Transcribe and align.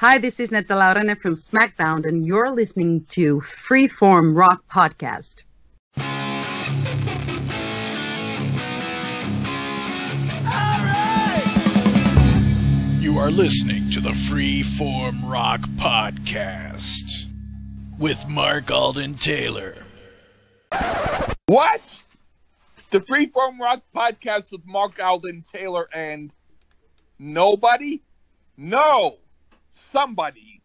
Hi, 0.00 0.16
this 0.16 0.40
is 0.40 0.50
Netta 0.50 0.72
Laurene 0.72 1.20
from 1.20 1.34
SmackDown, 1.34 2.06
and 2.06 2.24
you're 2.24 2.48
listening 2.48 3.04
to 3.10 3.42
Freeform 3.42 4.34
Rock 4.34 4.64
Podcast. 4.66 5.42
You 13.02 13.18
are 13.18 13.30
listening 13.30 13.90
to 13.90 14.00
the 14.00 14.12
Freeform 14.12 15.30
Rock 15.30 15.60
Podcast 15.76 17.26
with 17.98 18.26
Mark 18.26 18.70
Alden 18.70 19.16
Taylor. 19.16 19.74
What? 21.44 22.02
The 22.88 23.00
Freeform 23.00 23.58
Rock 23.58 23.82
Podcast 23.94 24.50
with 24.50 24.64
Mark 24.64 24.98
Alden 24.98 25.42
Taylor 25.42 25.90
and 25.92 26.32
nobody? 27.18 28.00
No, 28.56 29.18
somebody. 29.88 30.62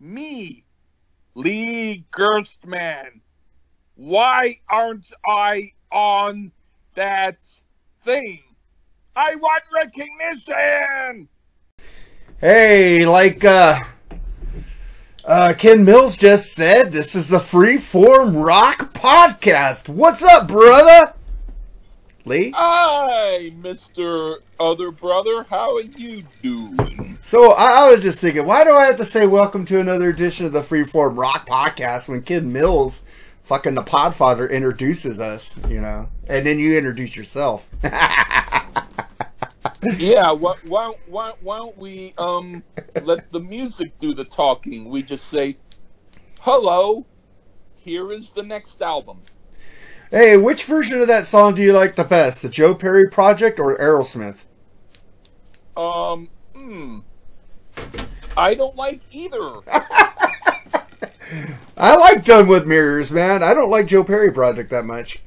Me, 0.00 0.64
Lee 1.34 2.04
Gerstmann. 2.10 3.20
Why 3.94 4.60
aren't 4.68 5.10
I 5.26 5.72
on 5.90 6.52
that 6.94 7.38
thing? 8.02 8.42
I 9.14 9.36
want 9.36 9.62
recognition! 9.74 11.28
Hey, 12.38 13.06
like 13.06 13.42
uh, 13.44 13.80
uh, 15.24 15.54
Ken 15.56 15.84
Mills 15.84 16.18
just 16.18 16.52
said, 16.52 16.92
this 16.92 17.14
is 17.14 17.30
the 17.30 17.38
Freeform 17.38 18.44
Rock 18.44 18.92
Podcast. 18.92 19.88
What's 19.88 20.22
up, 20.22 20.46
brother? 20.46 21.14
Lee? 22.26 22.52
Hi, 22.54 23.52
Mr. 23.60 24.36
Other 24.60 24.90
Brother. 24.90 25.44
How 25.44 25.76
are 25.76 25.80
you 25.80 26.24
doing? 26.42 27.15
So 27.26 27.54
I, 27.54 27.86
I 27.86 27.90
was 27.90 28.04
just 28.04 28.20
thinking, 28.20 28.46
why 28.46 28.62
do 28.62 28.72
I 28.72 28.84
have 28.84 28.98
to 28.98 29.04
say 29.04 29.26
welcome 29.26 29.66
to 29.66 29.80
another 29.80 30.10
edition 30.10 30.46
of 30.46 30.52
the 30.52 30.62
Freeform 30.62 31.18
Rock 31.18 31.48
Podcast 31.48 32.08
when 32.08 32.22
Kid 32.22 32.46
Mills, 32.46 33.02
fucking 33.42 33.74
the 33.74 33.82
Podfather, 33.82 34.48
introduces 34.48 35.18
us, 35.18 35.52
you 35.68 35.80
know, 35.80 36.08
and 36.28 36.46
then 36.46 36.60
you 36.60 36.78
introduce 36.78 37.16
yourself. 37.16 37.68
yeah, 37.82 38.62
why, 40.30 40.54
why, 40.68 40.94
why, 41.06 41.32
why 41.40 41.56
don't 41.56 41.76
we 41.76 42.14
um 42.16 42.62
let 43.02 43.32
the 43.32 43.40
music 43.40 43.98
do 43.98 44.14
the 44.14 44.24
talking? 44.24 44.88
We 44.88 45.02
just 45.02 45.26
say, 45.26 45.56
"Hello, 46.42 47.04
here 47.74 48.12
is 48.12 48.30
the 48.30 48.44
next 48.44 48.80
album." 48.80 49.22
hey, 50.12 50.36
which 50.36 50.62
version 50.62 51.00
of 51.00 51.08
that 51.08 51.26
song 51.26 51.56
do 51.56 51.62
you 51.64 51.72
like 51.72 51.96
the 51.96 52.04
best, 52.04 52.42
the 52.42 52.48
Joe 52.48 52.72
Perry 52.72 53.10
Project 53.10 53.58
or 53.58 53.76
Aerosmith? 53.76 54.44
Um, 55.76 56.30
hmm. 56.54 57.00
I 58.36 58.54
don't 58.54 58.76
like 58.76 59.00
either. 59.10 59.60
I 61.76 61.96
like 61.96 62.24
Done 62.24 62.48
with 62.48 62.66
Mirrors, 62.66 63.12
man. 63.12 63.42
I 63.42 63.54
don't 63.54 63.70
like 63.70 63.86
Joe 63.86 64.04
Perry 64.04 64.32
Project 64.32 64.70
that 64.70 64.84
much. 64.84 65.18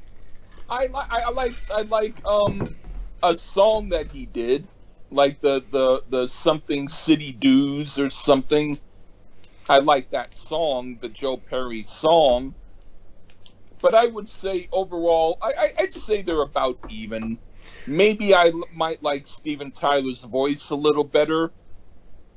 I 0.68 0.86
like, 0.86 1.10
I 1.10 1.30
like, 1.30 1.54
I 1.72 1.82
like 1.82 2.24
um 2.24 2.74
a 3.22 3.34
song 3.34 3.90
that 3.90 4.10
he 4.12 4.26
did, 4.26 4.66
like 5.10 5.40
the 5.40 5.62
the 5.70 6.02
the 6.08 6.26
something 6.28 6.88
City 6.88 7.32
Dues 7.32 7.98
or 7.98 8.10
something. 8.10 8.78
I 9.68 9.78
like 9.78 10.10
that 10.10 10.34
song, 10.34 10.98
the 11.00 11.08
Joe 11.08 11.36
Perry 11.36 11.82
song. 11.82 12.54
But 13.80 13.94
I 13.94 14.06
would 14.06 14.28
say 14.28 14.68
overall, 14.72 15.38
I, 15.40 15.52
I 15.58 15.74
I'd 15.80 15.92
say 15.92 16.22
they're 16.22 16.42
about 16.42 16.78
even. 16.88 17.38
Maybe 17.86 18.34
I 18.34 18.48
l- 18.48 18.64
might 18.74 19.02
like 19.02 19.26
Steven 19.26 19.70
Tyler's 19.70 20.22
voice 20.22 20.70
a 20.70 20.76
little 20.76 21.04
better, 21.04 21.50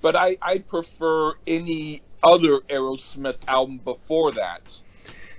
but 0.04 0.16
I 0.16 0.38
I 0.42 0.60
prefer 0.60 1.34
any 1.48 2.02
other 2.22 2.60
Aerosmith 2.70 3.40
album 3.48 3.80
before 3.84 4.32
that. 4.34 4.82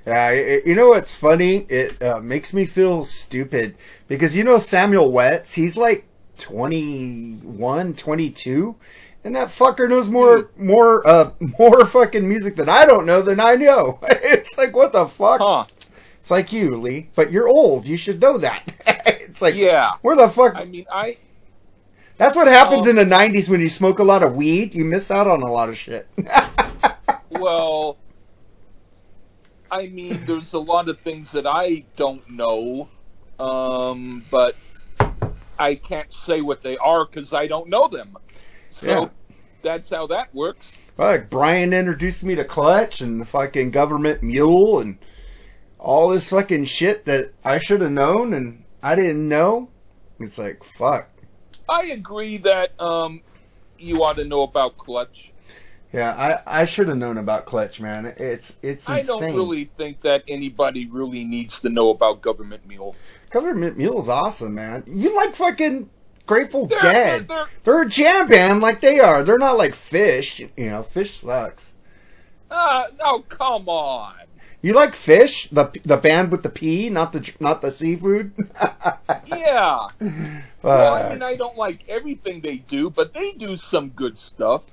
Yeah, 0.06 0.30
it, 0.30 0.66
you 0.66 0.74
know 0.74 0.88
what's 0.88 1.16
funny? 1.16 1.66
It 1.68 2.02
uh, 2.02 2.20
makes 2.20 2.52
me 2.52 2.66
feel 2.66 3.04
stupid 3.04 3.76
because 4.08 4.34
you 4.36 4.42
know 4.42 4.58
Samuel 4.58 5.12
Wetz, 5.12 5.54
he's 5.54 5.76
like 5.76 6.06
21, 6.38 7.94
22, 7.94 8.74
and 9.22 9.36
that 9.36 9.48
fucker 9.48 9.88
knows 9.88 10.08
more 10.08 10.50
more 10.56 11.06
uh 11.06 11.30
more 11.58 11.86
fucking 11.86 12.28
music 12.28 12.56
than 12.56 12.68
I 12.68 12.84
don't 12.86 13.06
know 13.06 13.22
than 13.22 13.38
I 13.40 13.54
know. 13.54 13.98
it's 14.08 14.58
like 14.58 14.74
what 14.74 14.92
the 14.92 15.06
fuck? 15.06 15.40
Huh. 15.40 15.64
It's 16.20 16.30
like 16.30 16.52
you, 16.52 16.76
Lee, 16.76 17.10
but 17.14 17.30
you're 17.30 17.48
old. 17.48 17.86
You 17.86 17.98
should 17.98 18.20
know 18.20 18.38
that. 18.38 18.62
it's 19.06 19.42
like 19.42 19.54
Yeah. 19.54 19.92
where 20.00 20.16
the 20.16 20.28
fuck? 20.30 20.54
I 20.56 20.64
mean, 20.64 20.86
I 20.90 21.18
That's 22.16 22.36
what 22.36 22.46
happens 22.46 22.86
Oh. 22.86 22.90
in 22.90 22.96
the 22.96 23.04
90s 23.04 23.48
when 23.48 23.60
you 23.60 23.68
smoke 23.68 23.98
a 23.98 24.04
lot 24.04 24.22
of 24.22 24.34
weed. 24.36 24.74
You 24.74 24.84
miss 24.84 25.10
out 25.10 25.26
on 25.26 25.42
a 25.42 25.50
lot 25.50 25.68
of 25.68 25.76
shit. 25.76 26.06
Well, 27.30 27.98
I 29.70 29.88
mean, 29.88 30.24
there's 30.24 30.52
a 30.52 30.58
lot 30.58 30.88
of 30.88 30.98
things 31.00 31.32
that 31.32 31.46
I 31.46 31.84
don't 31.96 32.22
know, 32.30 32.88
um, 33.40 34.24
but 34.30 34.54
I 35.58 35.74
can't 35.74 36.12
say 36.12 36.40
what 36.40 36.62
they 36.62 36.76
are 36.78 37.04
because 37.04 37.32
I 37.32 37.48
don't 37.48 37.68
know 37.68 37.88
them. 37.88 38.16
So 38.70 38.86
Yeah. 38.88 39.08
that's 39.62 39.90
how 39.90 40.06
that 40.06 40.32
works. 40.34 40.78
Like 40.96 41.28
Brian 41.28 41.72
introduced 41.72 42.22
me 42.24 42.36
to 42.36 42.44
Clutch 42.44 43.00
and 43.00 43.20
the 43.20 43.24
fucking 43.26 43.72
government 43.72 44.22
mule 44.22 44.78
and 44.78 44.96
all 45.80 46.08
this 46.10 46.30
fucking 46.30 46.64
shit 46.66 47.04
that 47.06 47.32
I 47.44 47.58
should 47.58 47.80
have 47.80 47.90
known 47.90 48.32
and 48.32 48.62
I 48.82 48.94
didn't 48.94 49.28
know. 49.28 49.70
It's 50.20 50.38
like 50.38 50.62
fuck. 50.62 51.10
I 51.68 51.86
agree 51.86 52.38
that 52.38 52.78
um, 52.80 53.22
you 53.78 54.02
ought 54.02 54.16
to 54.16 54.24
know 54.24 54.42
about 54.42 54.76
Clutch. 54.78 55.32
Yeah, 55.92 56.40
I, 56.46 56.62
I 56.62 56.66
should 56.66 56.88
have 56.88 56.96
known 56.96 57.18
about 57.18 57.46
Clutch, 57.46 57.80
man. 57.80 58.06
It's 58.16 58.56
it's 58.62 58.88
insane. 58.88 58.96
I 58.96 59.02
don't 59.02 59.34
really 59.34 59.64
think 59.76 60.00
that 60.00 60.24
anybody 60.26 60.86
really 60.86 61.24
needs 61.24 61.60
to 61.60 61.68
know 61.68 61.90
about 61.90 62.20
Government 62.20 62.66
Mule. 62.66 62.96
Government 63.30 63.76
mule's 63.76 64.08
awesome, 64.08 64.54
man. 64.54 64.82
You 64.86 65.14
like 65.14 65.34
fucking 65.34 65.90
Grateful 66.26 66.66
They're- 66.66 66.80
Dead. 66.80 67.28
they're- 67.28 67.46
They're 67.64 67.82
a 67.82 67.88
jam 67.88 68.26
band 68.28 68.60
like 68.62 68.80
they 68.80 68.98
are. 68.98 69.22
They're 69.22 69.38
not 69.38 69.58
like 69.58 69.72
Phish. 69.74 70.38
You 70.56 70.70
know, 70.70 70.82
Phish 70.82 71.12
sucks. 71.20 71.74
Uh, 72.50 72.84
oh, 73.04 73.24
come 73.28 73.68
on. 73.68 74.14
You 74.64 74.72
like 74.72 74.94
Phish, 74.94 75.48
the 75.50 75.70
the 75.84 75.96
band 75.96 76.30
with 76.32 76.42
the 76.42 76.48
P, 76.48 76.88
not 76.90 77.12
the 77.12 77.32
not 77.40 77.62
the 77.62 77.70
seafood. 77.70 78.32
Yeah. 79.24 79.88
Well, 80.72 80.92
I 80.92 81.02
Uh, 81.02 81.04
mean, 81.04 81.22
I 81.22 81.36
don't 81.36 81.56
like 81.56 81.88
everything 81.88 82.40
they 82.40 82.58
do, 82.58 82.90
but 82.90 83.12
they 83.14 83.32
do 83.32 83.56
some 83.56 83.90
good 83.90 84.18
stuff. 84.18 84.64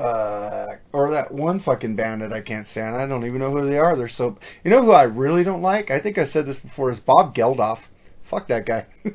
uh, 0.00 0.76
or 0.92 1.10
that 1.10 1.32
one 1.32 1.58
fucking 1.60 1.96
band 1.96 2.22
that 2.22 2.32
I 2.32 2.40
can't 2.40 2.66
stand. 2.66 2.96
I 2.96 3.06
don't 3.06 3.24
even 3.26 3.38
know 3.40 3.50
who 3.52 3.64
they 3.68 3.78
are. 3.78 3.96
They're 3.96 4.08
so. 4.08 4.38
You 4.64 4.70
know 4.70 4.82
who 4.82 4.92
I 4.92 5.04
really 5.04 5.44
don't 5.44 5.62
like? 5.62 5.90
I 5.90 5.98
think 6.00 6.18
I 6.18 6.24
said 6.24 6.46
this 6.46 6.58
before. 6.58 6.90
Is 6.90 7.00
Bob 7.00 7.34
Geldof? 7.34 7.88
Fuck 8.22 8.48
that 8.48 8.66
guy. 8.66 8.86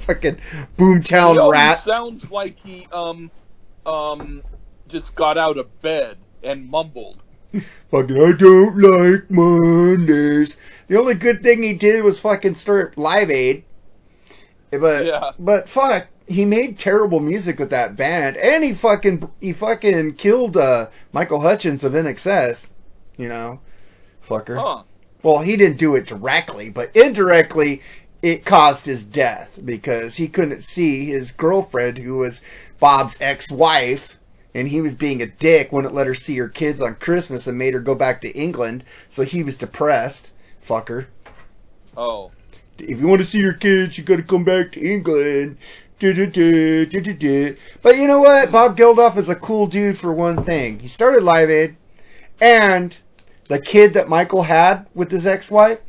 fucking 0.00 0.38
boomtown 0.76 1.46
rat. 1.50 1.78
sounds 1.78 2.30
like 2.30 2.58
he 2.58 2.86
um 2.92 3.30
um 3.86 4.42
just 4.88 5.14
got 5.14 5.38
out 5.38 5.58
of 5.58 5.80
bed 5.80 6.18
and 6.42 6.68
mumbled. 6.68 7.22
Fucking, 7.90 8.16
I 8.22 8.32
don't 8.32 8.78
like 8.78 9.30
Mondays. 9.30 10.56
The 10.88 10.98
only 10.98 11.14
good 11.14 11.42
thing 11.42 11.62
he 11.62 11.72
did 11.72 12.04
was 12.04 12.20
fucking 12.20 12.54
start 12.56 12.96
Live 12.96 13.30
Aid. 13.30 13.64
But 14.70 15.04
Yeah. 15.06 15.30
but 15.38 15.68
fuck, 15.68 16.06
he 16.28 16.44
made 16.44 16.78
terrible 16.78 17.18
music 17.18 17.58
with 17.58 17.70
that 17.70 17.96
band, 17.96 18.36
and 18.36 18.62
he 18.62 18.72
fucking 18.72 19.28
he 19.40 19.52
fucking 19.52 20.14
killed 20.14 20.56
uh, 20.56 20.86
Michael 21.12 21.40
Hutchence 21.40 21.82
of 21.82 21.92
INXS. 21.94 22.70
You 23.16 23.28
know, 23.28 23.60
fucker. 24.26 24.56
Huh. 24.56 24.82
Well, 25.22 25.40
he 25.40 25.56
didn't 25.56 25.78
do 25.78 25.96
it 25.96 26.06
directly, 26.06 26.70
but 26.70 26.94
indirectly, 26.96 27.82
it 28.22 28.44
caused 28.44 28.86
his 28.86 29.02
death 29.02 29.58
because 29.64 30.16
he 30.16 30.28
couldn't 30.28 30.62
see 30.62 31.06
his 31.06 31.32
girlfriend, 31.32 31.98
who 31.98 32.18
was 32.18 32.40
Bob's 32.78 33.20
ex-wife, 33.20 34.18
and 34.54 34.68
he 34.68 34.80
was 34.80 34.94
being 34.94 35.20
a 35.22 35.26
dick, 35.26 35.72
wouldn't 35.72 35.94
let 35.94 36.06
her 36.06 36.14
see 36.14 36.36
her 36.38 36.48
kids 36.48 36.80
on 36.82 36.94
Christmas, 36.96 37.46
and 37.46 37.58
made 37.58 37.74
her 37.74 37.80
go 37.80 37.94
back 37.94 38.20
to 38.22 38.30
England. 38.36 38.84
So 39.08 39.22
he 39.22 39.42
was 39.42 39.56
depressed. 39.56 40.32
Fucker. 40.66 41.06
Oh. 41.96 42.30
If 42.78 43.00
you 43.00 43.06
want 43.06 43.20
to 43.20 43.26
see 43.26 43.40
your 43.40 43.52
kids, 43.52 43.98
you 43.98 44.04
got 44.04 44.16
to 44.16 44.22
come 44.22 44.44
back 44.44 44.72
to 44.72 44.80
England. 44.80 45.58
But 46.00 46.16
you 46.16 48.06
know 48.06 48.20
what? 48.20 48.50
Bob 48.50 48.76
Geldof 48.76 49.18
is 49.18 49.28
a 49.28 49.34
cool 49.34 49.66
dude 49.66 49.98
for 49.98 50.12
one 50.12 50.44
thing. 50.44 50.78
He 50.78 50.88
started 50.88 51.22
Live 51.22 51.50
Aid, 51.50 51.76
and 52.40 52.96
the 53.48 53.58
kid 53.58 53.92
that 53.92 54.08
Michael 54.08 54.44
had 54.44 54.86
with 54.94 55.10
his 55.10 55.26
ex-wife, 55.26 55.80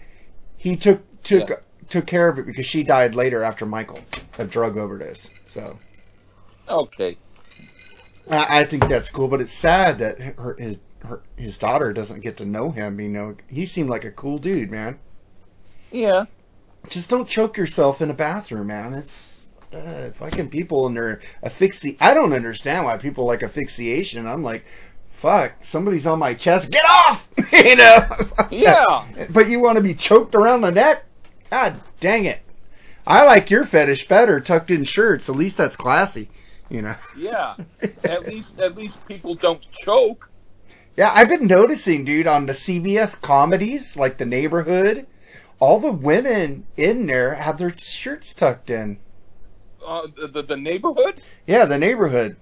he 0.58 0.76
took 0.76 1.02
took 1.24 1.50
Yeah. 1.50 1.56
took 1.88 2.08
care 2.08 2.28
of 2.28 2.38
it 2.40 2.46
because 2.46 2.66
she 2.66 2.84
died 2.84 3.16
later 3.16 3.42
after 3.42 3.66
Michael, 3.66 4.00
a 4.38 4.44
drug 4.44 4.78
overdose. 4.78 5.30
So 5.48 5.80
Okay. 6.68 7.18
I, 8.30 8.62
I 8.62 8.66
think 8.66 8.88
that's 8.88 9.10
cool, 9.10 9.28
but 9.28 9.42
it's 9.42 9.54
sad 9.54 10.00
that 10.00 10.20
her 10.20 10.56
his 10.58 10.78
her, 11.04 11.22
his 11.36 11.58
daughter 11.58 11.94
doesn't 11.94 12.22
get 12.22 12.38
to 12.38 12.46
know 12.46 12.72
him. 12.72 13.00
You 13.00 13.10
know, 13.10 13.36
he 13.48 13.66
seemed 13.66 13.90
like 13.90 14.06
a 14.06 14.12
cool 14.12 14.38
dude, 14.38 14.72
man. 14.72 15.00
Yeah. 15.92 16.26
Just 16.90 17.10
don't 17.10 17.28
choke 17.28 17.58
yourself 17.58 18.02
in 18.02 18.10
a 18.10 18.14
bathroom, 18.14 18.68
man. 18.68 18.94
It's 18.94 19.48
uh, 19.74 20.10
fucking 20.12 20.50
people 20.50 20.88
and 20.88 20.96
their 20.96 21.22
asphyxi. 21.44 21.98
I 22.00 22.14
don't 22.14 22.34
understand 22.34 22.86
why 22.86 22.98
people 22.98 23.26
like 23.26 23.44
asphyxiation. 23.44 24.28
I'm 24.28 24.44
like, 24.44 24.66
fuck, 25.12 25.54
somebody's 25.62 26.08
on 26.08 26.20
my 26.20 26.34
chest. 26.34 26.72
Get 26.72 26.86
off! 26.86 27.30
you 27.52 27.76
know? 27.76 28.00
Yeah. 28.50 29.06
but 29.30 29.50
you 29.50 29.60
want 29.60 29.78
to 29.78 29.84
be 29.84 29.94
choked 29.94 30.34
around 30.36 30.62
the 30.62 30.72
neck? 30.72 31.06
God 31.50 31.82
dang 32.00 32.26
it. 32.26 32.42
I 33.06 33.24
like 33.26 33.50
your 33.50 33.66
fetish 33.66 34.08
better, 34.08 34.40
tucked 34.40 34.72
in 34.72 34.84
shirts. 34.84 35.28
At 35.28 35.36
least 35.36 35.58
that's 35.58 35.76
classy. 35.76 36.30
You 36.72 36.82
know? 36.82 36.96
Yeah. 37.18 37.56
At 38.06 38.26
least 38.28 38.60
at 38.60 38.76
least 38.76 39.06
people 39.06 39.36
don't 39.36 39.62
choke. 39.72 40.30
Yeah, 40.96 41.12
I've 41.14 41.28
been 41.30 41.46
noticing, 41.48 42.06
dude, 42.06 42.28
on 42.28 42.46
the 42.46 42.54
CBS 42.54 43.20
comedies, 43.22 43.96
like 43.98 44.18
The 44.18 44.26
Neighborhood, 44.26 45.06
all 45.60 45.80
the 45.80 45.92
women 45.92 46.66
in 46.78 47.06
there 47.08 47.36
have 47.36 47.58
their 47.58 47.78
shirts 47.78 48.34
tucked 48.34 48.70
in. 48.70 49.00
Uh, 49.86 50.08
the, 50.16 50.42
the 50.42 50.58
neighborhood. 50.58 51.22
Yeah, 51.48 51.66
The 51.66 51.78
Neighborhood. 51.78 52.36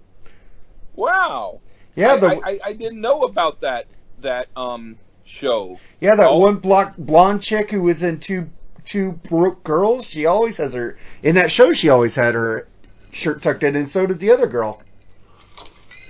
Wow. 0.95 1.61
Yeah, 1.95 2.13
I, 2.13 2.17
the 2.19 2.41
I, 2.45 2.59
I, 2.65 2.73
didn't 2.73 3.01
know 3.01 3.23
about 3.23 3.61
that 3.61 3.85
that 4.19 4.47
um 4.55 4.97
show. 5.25 5.79
yeah 5.99 6.15
that 6.15 6.27
Oh. 6.27 6.37
one 6.37 6.57
block 6.57 6.95
blonde 6.97 7.41
chick 7.41 7.71
who 7.71 7.81
was 7.83 8.03
in 8.03 8.19
two 8.19 8.49
two 8.85 9.13
broke 9.13 9.63
girls. 9.63 10.05
She 10.07 10.25
always 10.25 10.57
has 10.57 10.73
her 10.73 10.97
in 11.23 11.35
that 11.35 11.51
show. 11.51 11.73
She 11.73 11.89
always 11.89 12.15
had 12.15 12.35
her 12.35 12.67
shirt 13.11 13.41
tucked 13.41 13.63
in, 13.63 13.75
and 13.75 13.89
so 13.89 14.05
did 14.05 14.19
the 14.19 14.31
other 14.31 14.47
girl. 14.47 14.81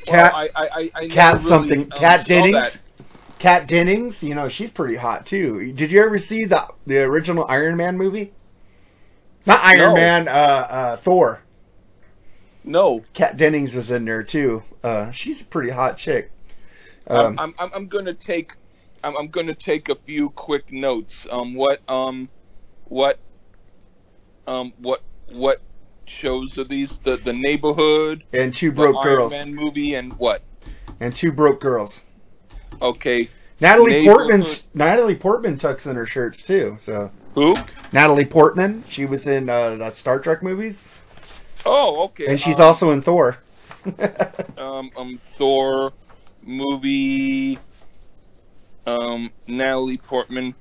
Cat, 0.06 0.34
I, 0.34 0.50
I, 0.56 0.69
I, 0.74 0.92
I 0.96 1.07
Cat 1.07 1.34
never 1.36 1.40
something, 1.40 1.80
really, 1.80 1.92
um, 1.92 2.00
Kat 2.00 2.25
Dennings. 2.25 2.80
Kat 3.38 3.68
Dennings, 3.68 4.24
you 4.24 4.36
know 4.36 4.50
she's 4.50 4.72
pretty 4.72 4.96
hot 4.96 5.25
too. 5.25 5.72
Did 5.74 5.92
you 5.92 6.01
ever 6.04 6.18
see 6.18 6.46
the 6.46 6.68
the 6.86 7.00
original 7.04 7.46
Iron 7.48 7.78
Man 7.78 7.98
movie? 7.98 8.34
Not 9.46 9.60
Iron 9.63 9.90
No. 9.90 9.96
Man, 9.96 10.28
uh, 10.28 10.31
uh, 10.69 10.98
Thor. 10.98 11.44
No, 12.63 13.06
Kat 13.13 13.38
Dennings 13.38 13.74
was 13.74 13.90
in 13.92 14.06
there 14.06 14.24
too. 14.24 14.63
Uh, 14.84 15.12
she's 15.12 15.42
a 15.42 15.46
pretty 15.46 15.69
hot 15.69 15.98
chick. 15.98 16.31
I'm, 17.07 17.18
Um, 17.18 17.36
I'm, 17.40 17.56
I'm, 17.57 17.69
I'm 17.74 17.88
gonna 17.88 18.13
take, 18.13 18.54
I'm, 19.04 19.16
I'm 19.18 19.28
gonna 19.30 19.56
take 19.56 19.90
a 19.90 19.96
few 19.96 20.30
quick 20.31 20.72
notes. 20.72 21.25
Um, 21.31 21.56
what, 21.56 21.81
um, 21.90 22.30
what, 22.86 23.19
um, 24.46 24.74
what, 24.78 25.01
what 25.31 25.62
shows 26.10 26.58
are 26.58 26.64
these? 26.64 26.98
The, 27.00 27.18
the 27.18 27.34
neighborhood, 27.34 28.24
and 28.34 28.56
two 28.56 28.72
broke 28.72 28.98
Iron 28.98 29.06
girls. 29.06 29.32
Man 29.32 29.56
movie, 29.56 29.94
and 29.94 30.14
what? 30.14 30.42
And 31.00 31.16
two 31.16 31.32
broke 31.32 31.62
girls. 31.62 32.06
Okay, 32.82 33.30
Natalie 33.60 33.92
Neighborhood. 33.92 34.30
Portman. 34.30 34.44
Natalie 34.74 35.16
Portman 35.16 35.58
tucks 35.58 35.86
in 35.86 35.96
her 35.96 36.06
shirts 36.06 36.44
too. 36.44 36.76
So 36.80 37.12
who? 37.36 37.56
Natalie 37.92 38.26
Portman, 38.26 38.84
she 38.88 39.06
was 39.06 39.28
in 39.28 39.50
uh, 39.50 39.76
the 39.76 39.90
Star 39.92 40.20
Trek 40.20 40.42
movies, 40.44 40.88
Oh, 41.66 42.04
okay. 42.06 42.26
and 42.28 42.40
she's 42.40 42.60
um, 42.60 42.66
also 42.68 42.92
in 42.92 43.02
Thor. 43.02 43.38
um, 44.58 44.92
um, 44.98 45.20
Thor 45.38 45.94
movie. 46.44 47.60
Um, 48.86 49.32
Natalie 49.48 49.98
Portman. 49.98 50.56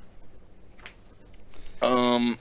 Um, 1.81 2.39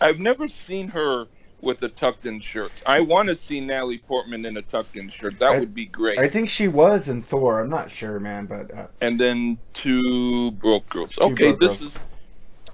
I've 0.00 0.18
never 0.18 0.48
seen 0.48 0.88
her 0.88 1.26
with 1.62 1.82
a 1.82 1.88
tucked-in 1.88 2.40
shirt. 2.40 2.72
I 2.84 3.00
want 3.00 3.28
to 3.28 3.36
see 3.36 3.60
Natalie 3.60 3.98
Portman 3.98 4.44
in 4.44 4.56
a 4.56 4.62
tucked-in 4.62 5.08
shirt. 5.08 5.38
That 5.38 5.52
I- 5.52 5.58
would 5.60 5.74
be 5.74 5.86
great. 5.86 6.18
I 6.18 6.28
think 6.28 6.50
she 6.50 6.68
was 6.68 7.08
in 7.08 7.22
Thor. 7.22 7.60
I'm 7.60 7.70
not 7.70 7.90
sure, 7.90 8.20
man, 8.20 8.46
but 8.46 8.74
uh, 8.76 8.86
and 9.00 9.18
then 9.18 9.58
two 9.72 10.50
broke 10.52 10.88
girls. 10.90 11.14
Two 11.14 11.22
okay, 11.22 11.52
broke 11.52 11.60
this 11.60 11.80
girls. 11.80 11.94
is 11.94 12.00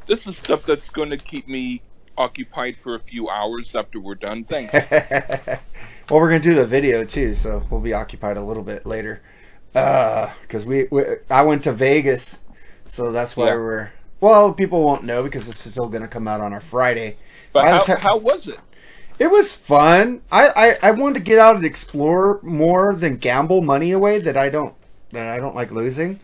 this 0.07 0.27
is 0.27 0.39
stuff 0.39 0.65
that's 0.65 0.89
going 0.89 1.11
to 1.11 1.19
keep 1.19 1.47
me 1.47 1.83
occupied 2.17 2.77
for 2.77 2.95
a 2.95 2.99
few 2.99 3.29
hours 3.29 3.77
after 3.77 4.01
we're 4.01 4.15
done. 4.17 4.43
Thanks. 4.45 4.73
well, 6.11 6.21
we're 6.21 6.31
gonna 6.31 6.41
do 6.41 6.55
the 6.55 6.67
video 6.67 7.05
too, 7.05 7.35
so 7.35 7.65
we'll 7.71 7.81
be 7.81 7.93
occupied 7.93 8.37
a 8.37 8.43
little 8.43 8.65
bit 8.65 8.87
later. 8.87 9.23
Uh, 9.75 10.31
because 10.43 10.65
we, 10.67 10.89
we, 10.91 11.03
I 11.31 11.43
went 11.43 11.63
to 11.65 11.73
Vegas, 11.73 12.39
so 12.87 13.13
that's 13.13 13.37
why 13.37 13.49
Yeah. 13.49 13.55
we're. 13.55 13.91
Well, 14.21 14.53
people 14.53 14.83
won't 14.83 15.05
know 15.05 15.23
because 15.23 15.47
this 15.47 15.65
is 15.65 15.73
still 15.73 15.89
gonna 15.89 16.09
come 16.09 16.27
out 16.27 16.41
on 16.41 16.53
a 16.53 16.61
Friday. 16.61 17.19
But 17.53 17.67
how, 17.69 17.79
ti- 17.81 18.01
how 18.01 18.17
was 18.17 18.49
it? 18.49 18.59
It 19.19 19.31
was 19.31 19.53
fun. 19.53 20.23
I, 20.31 20.49
I, 20.83 20.89
I 20.89 20.91
wanted 20.93 21.15
to 21.15 21.21
get 21.21 21.39
out 21.39 21.57
and 21.57 21.65
explore 21.65 22.39
more 22.43 22.95
than 22.95 23.17
gamble 23.17 23.61
money 23.63 23.91
away 23.91 24.19
that 24.21 24.37
I 24.37 24.49
don't 24.49 24.75
that 25.11 25.27
I 25.27 25.39
don't 25.39 25.57
like 25.57 25.71
losing. 25.73 26.21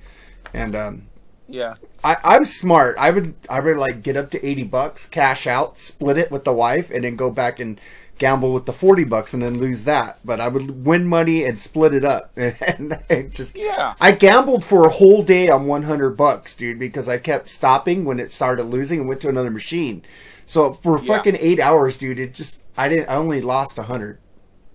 And 0.52 0.76
um, 0.76 1.02
Yeah. 1.48 1.74
I, 2.04 2.16
I'm 2.22 2.44
smart. 2.44 2.96
I 2.98 3.10
would 3.10 3.34
I 3.50 3.60
would 3.60 3.76
like 3.76 4.02
get 4.02 4.16
up 4.16 4.30
to 4.32 4.46
eighty 4.46 4.62
bucks, 4.64 5.06
cash 5.06 5.46
out, 5.46 5.78
split 5.78 6.18
it 6.18 6.30
with 6.30 6.44
the 6.44 6.52
wife, 6.52 6.90
and 6.90 7.04
then 7.04 7.16
go 7.16 7.30
back 7.30 7.58
and 7.58 7.80
gamble 8.18 8.52
with 8.52 8.66
the 8.66 8.72
forty 8.72 9.02
bucks 9.04 9.34
and 9.34 9.42
then 9.42 9.58
lose 9.58 9.84
that. 9.84 10.18
But 10.24 10.40
I 10.40 10.48
would 10.48 10.84
win 10.86 11.06
money 11.06 11.44
and 11.44 11.58
split 11.58 11.94
it 11.94 12.04
up, 12.04 12.30
and, 12.36 13.00
and 13.10 13.32
just 13.34 13.56
Yeah. 13.56 13.94
I 14.00 14.12
gambled 14.12 14.64
for 14.64 14.86
a 14.86 14.90
whole 14.90 15.22
day 15.24 15.48
on 15.48 15.66
one 15.66 15.84
hundred 15.84 16.16
bucks, 16.16 16.54
dude, 16.54 16.78
because 16.78 17.08
I 17.08 17.18
kept 17.18 17.48
stopping 17.48 18.04
when 18.04 18.20
it 18.20 18.30
started 18.30 18.64
losing 18.64 19.00
and 19.00 19.08
went 19.08 19.20
to 19.22 19.28
another 19.30 19.50
machine. 19.50 20.02
So 20.46 20.74
for 20.74 20.98
Yeah. 21.00 21.16
fucking 21.16 21.38
eight 21.40 21.58
hours, 21.58 21.96
dude, 21.98 22.20
it 22.20 22.34
just 22.34 22.60
I 22.76 22.88
didn't 22.88 23.08
I 23.08 23.14
only 23.14 23.40
lost 23.40 23.78
a 23.78 23.84
hundred. 23.84 24.18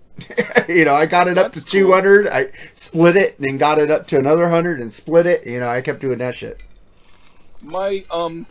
you 0.67 0.85
know, 0.85 0.93
I 0.93 1.05
got 1.05 1.27
it 1.27 1.37
up 1.37 1.53
to 1.53 1.59
That's 1.59 1.71
cool. 1.71 1.81
two 1.81 1.91
hundred. 1.91 2.27
I 2.27 2.51
split 2.75 3.15
it 3.15 3.37
and 3.37 3.47
then 3.47 3.57
got 3.57 3.79
it 3.79 3.89
up 3.89 4.07
to 4.07 4.17
another 4.17 4.49
hundred 4.49 4.81
and 4.81 4.93
split 4.93 5.25
it. 5.25 5.45
You 5.45 5.59
know, 5.59 5.69
I 5.69 5.81
kept 5.81 6.01
doing 6.01 6.19
that 6.19 6.35
shit. 6.35 6.61
My 7.61 8.05
um 8.11 8.45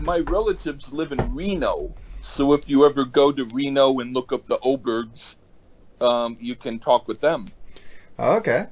my 0.00 0.18
relatives 0.18 0.92
live 0.92 1.12
in 1.12 1.34
Reno, 1.34 1.94
so 2.20 2.52
if 2.52 2.68
you 2.68 2.84
ever 2.86 3.04
go 3.04 3.32
to 3.32 3.44
Reno 3.46 3.98
and 4.00 4.12
look 4.12 4.32
up 4.32 4.46
the 4.46 4.58
Obergs, 4.58 5.36
um, 6.00 6.36
you 6.40 6.54
can 6.54 6.78
talk 6.78 7.08
with 7.08 7.20
them. 7.20 7.46
Oh, 8.18 8.36
okay. 8.36 8.66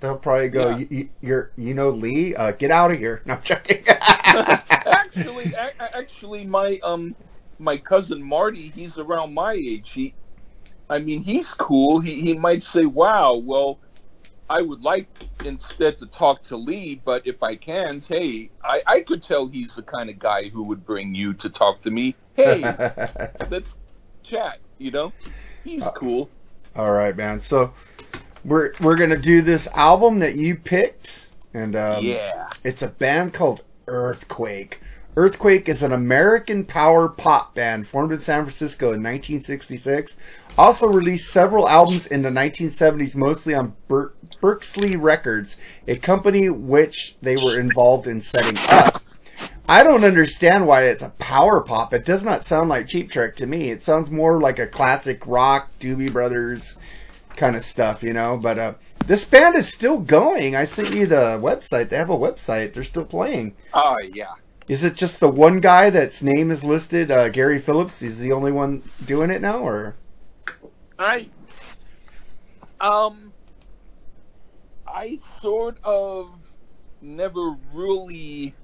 They'll 0.00 0.16
probably 0.16 0.48
go. 0.48 0.70
Yeah. 0.70 0.76
You, 0.78 0.86
you, 0.90 1.08
you're, 1.20 1.50
you 1.56 1.74
know, 1.74 1.88
Lee. 1.90 2.34
Uh, 2.34 2.52
get 2.52 2.70
out 2.70 2.92
of 2.92 2.98
here. 2.98 3.22
No, 3.26 3.34
I'm 3.34 3.42
joking. 3.42 3.84
actually, 3.88 5.54
actually, 5.56 6.46
my 6.46 6.78
um 6.82 7.14
my 7.58 7.76
cousin 7.76 8.22
Marty, 8.22 8.68
he's 8.68 8.98
around 8.98 9.34
my 9.34 9.52
age. 9.52 9.90
He, 9.90 10.14
I 10.90 10.98
mean, 10.98 11.22
he's 11.22 11.52
cool. 11.54 12.00
He 12.00 12.20
he 12.20 12.38
might 12.38 12.62
say, 12.62 12.86
"Wow, 12.86 13.36
well." 13.36 13.78
I 14.50 14.62
would 14.62 14.82
like 14.82 15.08
instead 15.44 15.98
to 15.98 16.06
talk 16.06 16.42
to 16.44 16.56
Lee, 16.56 17.02
but 17.04 17.26
if 17.26 17.42
I 17.42 17.54
can't, 17.54 18.02
hey, 18.02 18.48
I, 18.64 18.80
I 18.86 19.00
could 19.00 19.22
tell 19.22 19.46
he's 19.46 19.74
the 19.74 19.82
kind 19.82 20.08
of 20.08 20.18
guy 20.18 20.48
who 20.48 20.62
would 20.62 20.86
bring 20.86 21.14
you 21.14 21.34
to 21.34 21.50
talk 21.50 21.82
to 21.82 21.90
me. 21.90 22.14
Hey, 22.34 22.62
let's 23.50 23.76
chat. 24.22 24.60
You 24.78 24.90
know, 24.90 25.12
he's 25.64 25.84
cool. 25.96 26.30
All 26.76 26.92
right, 26.92 27.14
man. 27.14 27.40
So 27.40 27.74
we're 28.44 28.72
we're 28.80 28.96
gonna 28.96 29.18
do 29.18 29.42
this 29.42 29.66
album 29.68 30.20
that 30.20 30.36
you 30.36 30.56
picked, 30.56 31.28
and 31.52 31.76
um, 31.76 32.04
yeah, 32.04 32.48
it's 32.64 32.82
a 32.82 32.88
band 32.88 33.34
called 33.34 33.62
Earthquake. 33.86 34.80
Earthquake 35.16 35.68
is 35.68 35.82
an 35.82 35.92
American 35.92 36.64
power 36.64 37.08
pop 37.08 37.54
band 37.54 37.88
formed 37.88 38.12
in 38.12 38.20
San 38.20 38.44
Francisco 38.44 38.86
in 38.86 39.02
1966. 39.02 40.16
Also 40.56 40.86
released 40.86 41.32
several 41.32 41.68
albums 41.68 42.06
in 42.06 42.22
the 42.22 42.30
1970s, 42.30 43.16
mostly 43.16 43.54
on 43.54 43.74
Ber- 43.88 44.12
Berkeley 44.40 44.96
Records, 44.96 45.56
a 45.86 45.96
company 45.96 46.48
which 46.48 47.16
they 47.20 47.36
were 47.36 47.58
involved 47.58 48.06
in 48.06 48.20
setting 48.20 48.58
up. 48.70 49.02
I 49.68 49.82
don't 49.82 50.04
understand 50.04 50.66
why 50.66 50.84
it's 50.84 51.02
a 51.02 51.10
power 51.10 51.60
pop. 51.60 51.92
It 51.92 52.06
does 52.06 52.24
not 52.24 52.44
sound 52.44 52.68
like 52.68 52.88
Cheap 52.88 53.10
Trick 53.10 53.36
to 53.36 53.46
me. 53.46 53.70
It 53.70 53.82
sounds 53.82 54.10
more 54.10 54.40
like 54.40 54.58
a 54.58 54.66
classic 54.66 55.26
rock, 55.26 55.70
Doobie 55.78 56.12
Brothers 56.12 56.76
kind 57.36 57.54
of 57.54 57.64
stuff, 57.64 58.02
you 58.02 58.12
know. 58.12 58.36
But 58.36 58.58
uh, 58.58 58.74
this 59.06 59.24
band 59.24 59.56
is 59.56 59.72
still 59.72 60.00
going. 60.00 60.56
I 60.56 60.64
sent 60.64 60.90
you 60.90 61.06
the 61.06 61.38
website. 61.40 61.88
They 61.88 61.96
have 61.96 62.10
a 62.10 62.16
website. 62.16 62.72
They're 62.72 62.84
still 62.84 63.04
playing. 63.04 63.54
oh 63.74 63.98
yeah. 64.12 64.34
Is 64.68 64.84
it 64.84 64.94
just 64.94 65.20
the 65.20 65.30
one 65.30 65.60
guy 65.60 65.88
that's 65.88 66.22
name 66.22 66.50
is 66.50 66.62
listed, 66.62 67.10
uh, 67.10 67.30
Gary 67.30 67.58
Phillips? 67.58 68.02
Is 68.02 68.20
the 68.20 68.32
only 68.32 68.52
one 68.52 68.82
doing 69.04 69.30
it 69.30 69.40
now, 69.40 69.60
or 69.60 69.96
I 70.98 71.28
um 72.80 73.32
I 74.86 75.16
sort 75.16 75.78
of 75.84 76.30
never 77.00 77.56
really 77.72 78.54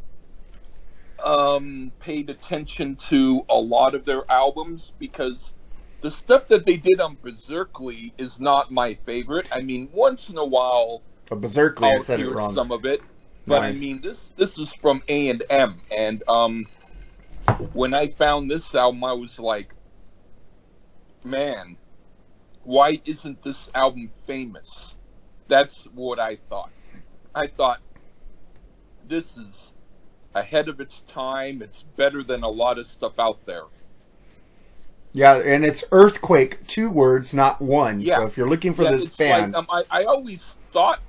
um 1.25 1.91
paid 2.01 2.29
attention 2.29 2.97
to 2.97 3.41
a 3.49 3.57
lot 3.57 3.95
of 3.95 4.05
their 4.05 4.31
albums 4.31 4.93
because 4.99 5.55
the 6.03 6.11
stuff 6.11 6.47
that 6.49 6.67
they 6.67 6.77
did 6.77 7.01
on 7.01 7.17
Beserkley 7.17 8.13
is 8.19 8.39
not 8.39 8.71
my 8.71 8.93
favorite. 8.93 9.49
I 9.51 9.63
mean, 9.63 9.89
once 9.91 10.29
in 10.29 10.37
a 10.37 10.45
while 10.45 11.01
oh, 11.31 11.37
Beserkley? 11.37 11.85
I 11.89 11.93
I'll 11.95 12.03
said 12.03 12.21
it 12.21 12.25
hear 12.25 12.35
wrong. 12.35 12.55
some 12.55 12.71
of 12.73 12.85
it, 12.85 13.01
but 13.47 13.63
I 13.63 13.73
mean 13.73 14.01
this 14.01 14.29
this 14.37 14.57
was 14.57 14.73
from 14.73 15.03
A 15.09 15.29
and 15.29 15.43
M, 15.51 15.81
and 15.91 16.23
um, 16.29 16.67
when 17.73 17.95
I 17.95 18.09
found 18.09 18.51
this 18.51 18.75
album, 18.75 19.05
I 19.05 19.13
was 19.13 19.39
like, 19.39 19.75
man, 21.25 21.77
why 22.63 23.01
isn't 23.05 23.43
this 23.43 23.69
album 23.75 24.09
famous? 24.27 24.95
That's 25.49 25.85
what 25.95 26.19
I 26.19 26.37
thought. 26.37 26.71
I 27.35 27.47
thought 27.47 27.81
this 29.07 29.37
is 29.37 29.73
ahead 30.35 30.69
of 30.69 30.81
its 30.81 31.01
time. 31.03 31.63
It's 31.63 31.83
better 31.97 32.23
than 32.23 32.43
a 32.43 32.49
lot 32.49 32.79
of 32.79 32.87
stuff 32.87 33.19
out 33.19 33.45
there. 33.45 33.65
Yeah, 35.13 35.37
and 35.37 35.65
it's 35.65 35.85
earthquake, 35.93 36.67
two 36.67 36.91
words, 36.91 37.33
not 37.33 37.61
one. 37.61 38.01
Yeah. 38.01 38.17
So 38.17 38.27
if 38.27 38.37
you're 38.37 38.49
looking 38.49 38.75
for 38.75 38.83
Yeah, 38.83 38.93
this 38.93 39.17
band, 39.17 39.53
Like, 39.53 39.59
um, 39.61 39.85
I, 39.91 40.01
I 40.01 40.05
always 40.05 40.57
thought 40.73 41.01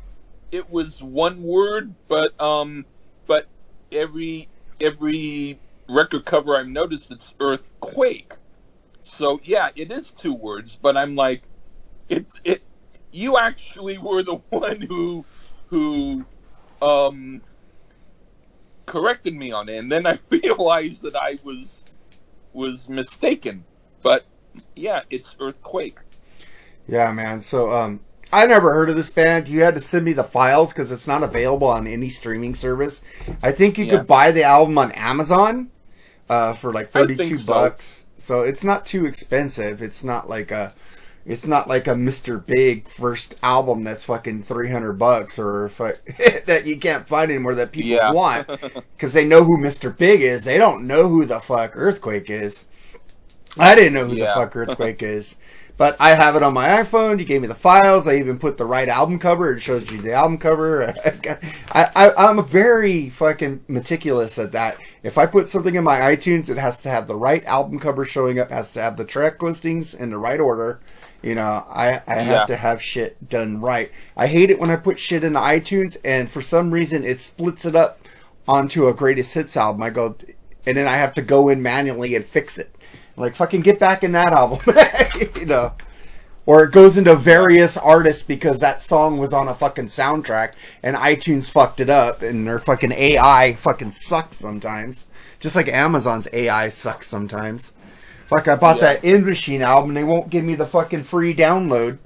it 0.55 0.69
was 0.69 1.03
one 1.03 1.43
word, 1.43 1.93
but 2.07 2.39
um, 2.41 2.85
but 3.27 3.45
every 3.91 4.47
every 4.79 5.59
record 5.89 6.25
cover 6.25 6.55
I've 6.55 6.67
noticed 6.67 7.11
it's 7.11 7.33
earthquake. 7.41 8.33
So 9.01 9.39
yeah, 9.43 9.69
it 9.75 9.91
is 9.91 10.11
two 10.11 10.33
words, 10.33 10.77
but 10.81 10.95
I'm 10.95 11.15
like, 11.15 11.43
it 12.07 12.27
it. 12.45 12.63
You 13.11 13.37
actually 13.37 13.97
were 13.97 14.23
the 14.23 14.35
one 14.49 14.81
who 14.81 15.25
who 15.67 16.25
um 16.81 17.41
corrected 18.85 19.35
me 19.35 19.51
on 19.51 19.67
it, 19.67 19.77
and 19.77 19.91
then 19.91 20.07
I 20.07 20.19
realized 20.29 21.03
that 21.03 21.15
I 21.17 21.37
was 21.43 21.83
was 22.53 22.87
mistaken. 22.87 23.65
But 24.01 24.25
yeah, 24.75 25.01
it's 25.09 25.35
earthquake. 25.41 25.99
yeah, 26.87 27.11
man. 27.11 27.41
So 27.41 27.71
um, 27.71 28.04
I 28.33 28.45
never 28.47 28.73
heard 28.73 28.89
of 28.89 28.95
this 28.95 29.09
band. 29.09 29.47
You 29.47 29.61
had 29.63 29.75
to 29.75 29.81
send 29.81 30.03
me 30.05 30.13
the 30.13 30.23
files 30.23 30.73
because 30.73 30.91
it's 30.91 31.07
not 31.07 31.23
available 31.23 31.67
on 31.67 31.87
any 31.87 32.09
streaming 32.09 32.55
service. 32.55 33.01
I 33.41 33.51
think 33.51 33.77
you 33.77 33.85
Yeah. 33.85 33.97
could 33.97 34.07
buy 34.07 34.31
the 34.31 34.43
album 34.43 34.77
on 34.77 34.91
Amazon 34.93 35.69
uh, 36.29 36.53
for 36.53 36.73
like 36.73 36.89
thirty-two 36.91 37.37
so. 37.37 37.45
bucks. 37.45 38.05
So 38.17 38.41
it's 38.41 38.63
not 38.63 38.85
too 38.85 39.05
expensive. 39.05 39.81
It's 39.81 40.03
not 40.03 40.27
like 40.29 40.51
a. 40.51 40.73
It's 41.27 41.47
not 41.47 41.67
like 41.67 41.87
a 41.87 41.95
Mr. 41.95 42.43
Big 42.45 42.87
first 42.87 43.35
album 43.41 43.83
that's 43.83 44.03
fucking 44.03 44.43
three 44.43 44.69
hundred 44.69 44.93
bucks 44.93 45.39
or 45.39 45.71
I, 45.79 45.93
that 46.45 46.67
you 46.67 46.77
can't 46.77 47.07
find 47.07 47.31
anymore 47.31 47.55
that 47.55 47.71
people 47.71 47.89
Yeah. 47.91 48.11
want 48.11 48.47
because 48.95 49.13
they 49.13 49.25
know 49.25 49.43
who 49.43 49.57
Mr. 49.57 49.95
Big 49.95 50.21
is. 50.21 50.43
They 50.45 50.59
don't 50.59 50.85
know 50.85 51.09
who 51.09 51.25
the 51.25 51.39
fuck 51.39 51.71
Earthquake 51.73 52.29
is. 52.29 52.65
I 53.57 53.73
didn't 53.73 53.93
know 53.93 54.05
who 54.07 54.15
Yeah. 54.17 54.25
the 54.27 54.33
fuck 54.41 54.55
Earthquake 54.55 55.01
is, 55.17 55.37
but 55.77 55.95
I 55.99 56.15
have 56.15 56.35
it 56.35 56.43
on 56.43 56.53
my 56.53 56.69
iPhone. 56.69 57.19
You 57.19 57.25
gave 57.25 57.41
me 57.41 57.47
the 57.47 57.55
files. 57.55 58.07
I 58.07 58.15
even 58.15 58.39
put 58.39 58.57
the 58.57 58.65
right 58.65 58.87
album 58.87 59.19
cover. 59.19 59.53
It 59.53 59.59
shows 59.59 59.91
you 59.91 60.01
the 60.01 60.13
album 60.13 60.37
cover. 60.37 60.93
I, 61.71 61.89
I, 61.95 62.11
I'm 62.29 62.43
very 62.45 63.09
fucking 63.09 63.65
meticulous 63.67 64.39
at 64.39 64.51
that. 64.53 64.77
If 65.03 65.17
I 65.17 65.25
put 65.25 65.49
something 65.49 65.75
in 65.75 65.83
my 65.83 65.99
iTunes, 65.99 66.49
it 66.49 66.57
has 66.57 66.79
to 66.81 66.89
have 66.89 67.07
the 67.07 67.15
right 67.15 67.43
album 67.45 67.79
cover 67.79 68.05
showing 68.05 68.39
up. 68.39 68.51
Has 68.51 68.71
to 68.73 68.81
have 68.81 68.97
the 68.97 69.05
track 69.05 69.41
listings 69.43 69.93
in 69.93 70.11
the 70.11 70.17
right 70.17 70.39
order. 70.39 70.79
You 71.21 71.35
know, 71.35 71.65
I, 71.69 72.01
I 72.07 72.15
have 72.21 72.41
Yeah. 72.41 72.45
to 72.45 72.55
have 72.57 72.81
shit 72.81 73.29
done 73.29 73.59
right. 73.59 73.91
I 74.15 74.27
hate 74.27 74.51
it 74.51 74.59
when 74.59 74.69
I 74.69 74.75
put 74.75 74.99
shit 74.99 75.23
into 75.23 75.39
iTunes 75.39 75.97
and 76.05 76.29
for 76.29 76.41
some 76.41 76.71
reason 76.71 77.03
it 77.03 77.19
splits 77.19 77.65
it 77.65 77.75
up 77.75 77.99
onto 78.47 78.87
a 78.87 78.93
greatest 78.93 79.33
hits 79.33 79.57
album. 79.57 79.81
I 79.81 79.89
go, 79.89 80.15
and 80.67 80.77
then 80.77 80.87
I 80.87 80.97
have 80.97 81.15
to 81.15 81.23
go 81.23 81.49
in 81.49 81.63
manually 81.63 82.15
and 82.15 82.23
fix 82.23 82.59
it. 82.59 82.74
Like 83.17 83.35
fucking 83.35 83.61
get 83.61 83.79
back 83.79 84.03
in 84.03 84.11
that 84.13 84.31
album, 84.33 84.59
you 85.39 85.45
know. 85.45 85.73
Or 86.45 86.63
it 86.63 86.71
goes 86.71 86.97
into 86.97 87.15
various 87.15 87.75
artists 87.75 88.21
because 88.21 88.59
that 88.59 88.83
song 88.83 89.17
was 89.17 89.33
on 89.33 89.47
a 89.47 89.55
fucking 89.55 89.87
soundtrack 89.87 90.51
and 90.83 90.95
iTunes 90.95 91.49
fucked 91.49 91.79
it 91.79 91.89
up 91.89 92.21
and 92.21 92.45
their 92.45 92.59
fucking 92.59 92.91
AI 92.91 93.53
fucking 93.55 93.93
sucks 93.93 94.37
sometimes. 94.37 95.07
Just 95.39 95.55
like 95.55 95.67
Amazon's 95.67 96.27
AI 96.31 96.69
sucks 96.69 97.07
sometimes. 97.07 97.73
Fuck, 98.25 98.47
I 98.47 98.55
bought 98.55 98.77
Yeah. 98.77 98.93
that 98.93 99.03
In 99.03 99.25
Machine 99.25 99.61
album 99.63 99.93
they 99.95 100.03
won't 100.03 100.29
give 100.29 100.43
me 100.43 100.53
the 100.55 100.65
fucking 100.67 101.03
free 101.03 101.33
download. 101.33 101.97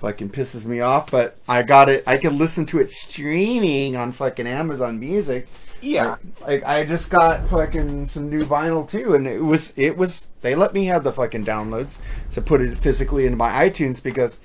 Fucking 0.00 0.30
pisses 0.30 0.64
me 0.66 0.80
off, 0.80 1.10
but 1.10 1.36
I 1.48 1.62
got 1.62 1.88
it. 1.88 2.02
I 2.06 2.16
can 2.18 2.38
listen 2.38 2.64
to 2.66 2.78
it 2.78 2.90
streaming 2.90 3.96
on 3.96 4.12
fucking 4.12 4.46
Amazon 4.46 4.98
Music. 5.00 5.48
Yeah. 5.80 6.16
Like 6.40 6.64
I 6.64 6.84
just 6.84 7.10
got 7.10 7.48
fucking 7.48 8.08
some 8.08 8.30
new 8.30 8.44
vinyl 8.44 8.88
too, 8.88 9.14
and 9.14 9.26
it 9.26 9.40
was 9.40 9.72
it 9.76 9.96
was 9.96 10.28
they 10.40 10.54
let 10.54 10.72
me 10.74 10.86
have 10.86 11.04
the 11.04 11.12
fucking 11.12 11.44
downloads 11.44 11.98
to 12.32 12.40
put 12.42 12.60
it 12.60 12.78
physically 12.78 13.26
into 13.26 13.36
my 13.36 13.68
iTunes 13.68 14.02
because 14.02 14.38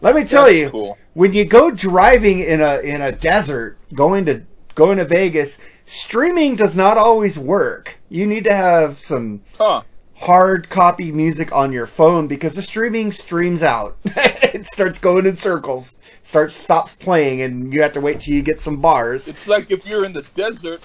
let 0.00 0.14
me 0.14 0.24
tell 0.24 0.44
That's 0.44 0.56
you, 0.56 0.70
cool. 0.70 0.98
when 1.14 1.32
you 1.32 1.44
go 1.44 1.70
driving 1.70 2.40
in 2.40 2.60
a 2.60 2.78
in 2.80 3.00
a 3.00 3.12
desert, 3.12 3.78
going 3.94 4.24
to 4.26 4.42
going 4.74 4.98
to 4.98 5.04
Vegas, 5.04 5.58
streaming 5.84 6.56
does 6.56 6.76
not 6.76 6.98
always 6.98 7.38
work. 7.38 7.98
You 8.08 8.26
need 8.26 8.44
to 8.44 8.54
have 8.54 8.98
some 9.00 9.42
Huh. 9.58 9.82
Hard 10.18 10.68
copy 10.68 11.12
music 11.12 11.52
on 11.52 11.72
your 11.72 11.86
phone 11.86 12.26
because 12.26 12.54
the 12.54 12.62
streaming 12.62 13.12
streams 13.12 13.62
out. 13.62 13.96
it 14.04 14.66
starts 14.66 14.98
going 14.98 15.26
in 15.26 15.36
circles, 15.36 15.96
starts 16.22 16.54
stops 16.54 16.94
playing, 16.94 17.42
and 17.42 17.72
you 17.72 17.82
have 17.82 17.92
to 17.92 18.00
wait 18.00 18.20
till 18.20 18.34
you 18.34 18.42
get 18.42 18.60
some 18.60 18.80
bars. 18.80 19.28
It's 19.28 19.48
like 19.48 19.70
if 19.70 19.86
you're 19.86 20.04
in 20.04 20.12
the 20.12 20.22
desert, 20.34 20.82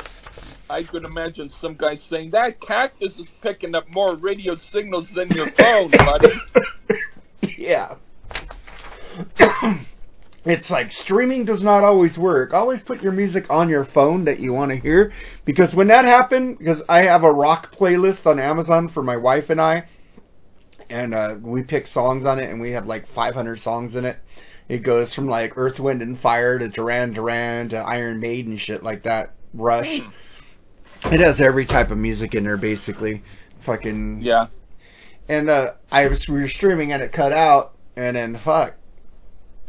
I 0.70 0.84
could 0.84 1.04
imagine 1.04 1.50
some 1.50 1.76
guy 1.76 1.96
saying 1.96 2.32
that 2.32 2.60
cactus 2.60 3.20
is 3.20 3.32
picking 3.42 3.76
up 3.76 3.90
more 3.94 4.16
radio 4.16 4.56
signals 4.56 5.12
than 5.12 5.28
your 5.30 5.48
phone, 5.48 5.90
buddy. 5.92 6.34
Yeah. 7.58 7.96
it's 10.44 10.72
like 10.72 10.92
streaming 10.92 11.46
does 11.46 11.64
not 11.64 11.84
always 11.84 12.18
work. 12.18 12.54
Always 12.54 12.82
put 12.82 13.02
your 13.04 13.12
music 13.12 13.46
on 13.50 13.70
your 13.70 13.84
phone 13.84 14.24
that 14.26 14.40
you 14.40 14.54
want 14.54 14.72
to 14.72 14.76
hear 14.78 15.12
because 15.46 15.76
when 15.76 15.88
that 15.88 16.06
happened, 16.06 16.58
because 16.58 16.82
I 16.90 17.04
have 17.04 17.24
a 17.24 17.32
rock 17.32 17.76
playlist 17.76 18.26
on 18.26 18.40
Amazon 18.40 18.88
for 18.88 19.04
my 19.04 19.18
wife 19.18 19.50
and 19.50 19.62
I, 19.62 19.86
and 20.90 21.14
uh, 21.14 21.38
we 21.42 21.64
pick 21.64 21.88
songs 21.88 22.26
on 22.26 22.38
it, 22.40 22.50
and 22.50 22.60
we 22.60 22.72
have 22.72 22.86
like 22.86 23.06
500 23.08 23.58
songs 23.60 23.96
in 23.96 24.04
it. 24.04 24.18
It 24.68 24.80
goes 24.80 25.14
from 25.14 25.28
like 25.28 25.58
Earth, 25.58 25.80
Wind, 25.80 26.02
and 26.02 26.18
Fire 26.18 26.58
to 26.60 26.68
Duran 26.68 27.14
Duran 27.14 27.70
to 27.70 27.78
Iron 27.78 28.20
Maiden 28.20 28.58
shit 28.58 28.84
like 28.84 29.04
that. 29.04 29.34
Rush. 29.54 30.02
It 31.06 31.20
has 31.20 31.40
every 31.42 31.66
type 31.66 31.92
of 31.92 31.98
music 31.98 32.34
in 32.36 32.44
there, 32.44 32.58
basically. 32.58 33.24
Fucking 33.60 34.22
Yeah. 34.22 34.48
and 35.30 35.50
uh, 35.50 35.74
I 35.92 36.08
was 36.08 36.28
we 36.28 36.42
were 36.42 36.48
streaming 36.50 36.92
and 36.92 37.02
it 37.02 37.12
cut 37.14 37.32
out, 37.32 37.74
and 37.96 38.16
then 38.16 38.36
fuck, 38.36 38.76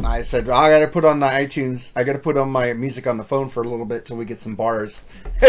I 0.02 0.22
said 0.22 0.48
oh, 0.48 0.54
I 0.54 0.70
gotta 0.70 0.88
put 0.88 1.04
on 1.04 1.18
my 1.18 1.30
iTunes. 1.30 1.92
I 1.94 2.04
gotta 2.04 2.18
put 2.18 2.36
on 2.36 2.50
my 2.50 2.72
music 2.72 3.06
on 3.06 3.18
the 3.18 3.24
phone 3.24 3.48
for 3.48 3.62
a 3.62 3.68
little 3.68 3.86
bit 3.86 4.04
till 4.04 4.16
we 4.16 4.24
get 4.24 4.40
some 4.40 4.54
bars. 4.54 5.02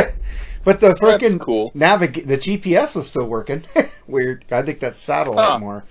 but 0.64 0.80
the 0.80 0.90
freaking 0.96 1.40
cool. 1.40 1.72
navig 1.72 2.26
the 2.28 2.38
GPS 2.38 2.96
was 2.96 3.08
still 3.08 3.26
working. 3.28 3.64
Weird. 4.08 4.46
I 4.52 4.62
think 4.62 4.80
that's 4.80 5.00
satellite 5.00 5.48
Huh. 5.50 5.60
more. 5.60 5.84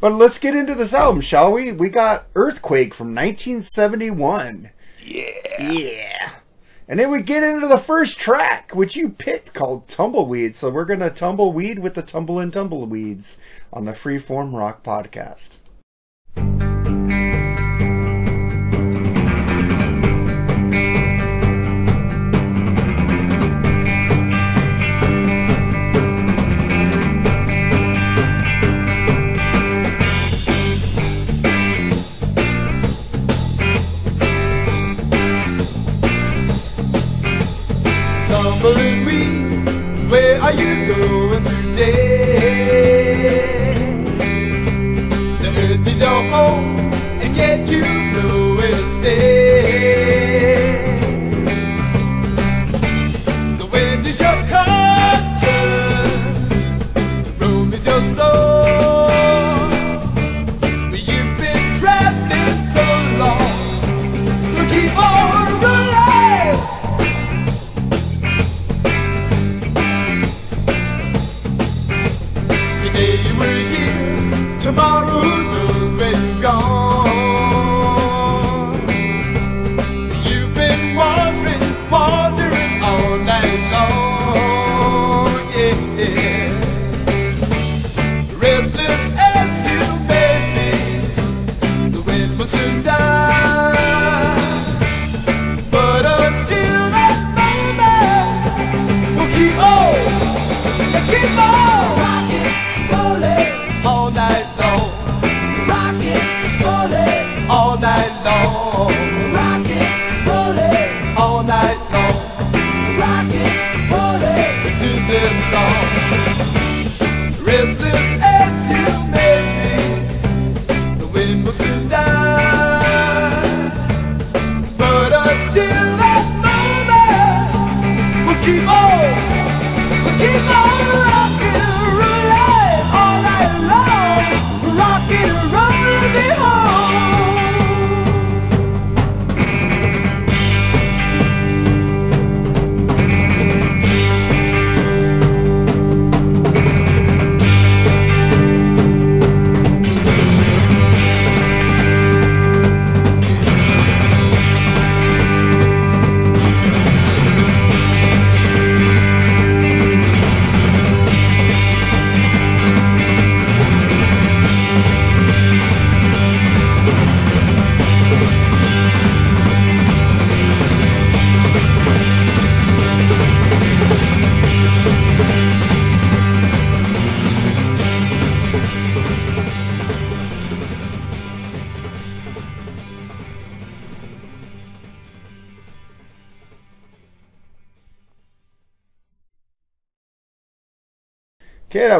But 0.00 0.14
let's 0.14 0.38
get 0.38 0.56
into 0.56 0.74
this 0.74 0.92
album, 0.94 1.20
shall 1.20 1.52
we? 1.52 1.70
We 1.72 1.88
got 1.88 2.26
Earthquake 2.34 2.92
from 2.92 3.14
1971. 3.14 4.70
Yeah. 5.00 5.62
Yeah. 5.72 6.30
And 6.88 6.98
then 6.98 7.10
we 7.10 7.22
get 7.22 7.44
into 7.44 7.68
the 7.68 7.78
first 7.78 8.18
track, 8.18 8.72
which 8.74 8.96
you 8.96 9.08
picked 9.10 9.54
called 9.54 9.86
Tumbleweed. 9.86 10.56
So 10.56 10.70
we're 10.70 10.84
going 10.84 10.98
to 11.00 11.08
tumbleweed 11.08 11.78
with 11.78 11.94
the 11.94 12.02
Tumble 12.02 12.40
and 12.40 12.52
Tumbleweeds 12.52 13.38
on 13.72 13.84
the 13.84 13.92
Freeform 13.92 14.52
Rock 14.52 14.82
Podcast. 14.82 15.58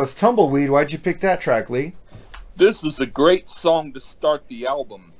Was 0.02 0.14
Tumbleweed. 0.14 0.68
Why'd 0.68 0.90
you 0.90 0.98
pick 0.98 1.20
that 1.20 1.40
track, 1.40 1.70
Lee? 1.70 1.92
This 2.56 2.82
is 2.82 2.98
a 2.98 3.06
great 3.06 3.48
song 3.48 3.92
to 3.92 4.00
start 4.00 4.48
the 4.48 4.66
album. 4.66 5.12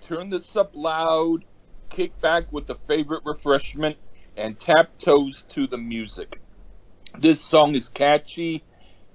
Turn 0.00 0.30
this 0.30 0.54
up 0.54 0.70
loud, 0.72 1.44
kick 1.88 2.20
back 2.20 2.44
with 2.52 2.70
a 2.70 2.76
favorite 2.76 3.22
refreshment, 3.24 3.96
and 4.36 4.56
tap 4.56 4.96
toes 5.00 5.44
to 5.48 5.66
the 5.66 5.78
music. 5.78 6.40
This 7.18 7.40
song 7.40 7.74
is 7.74 7.88
catchy, 7.88 8.62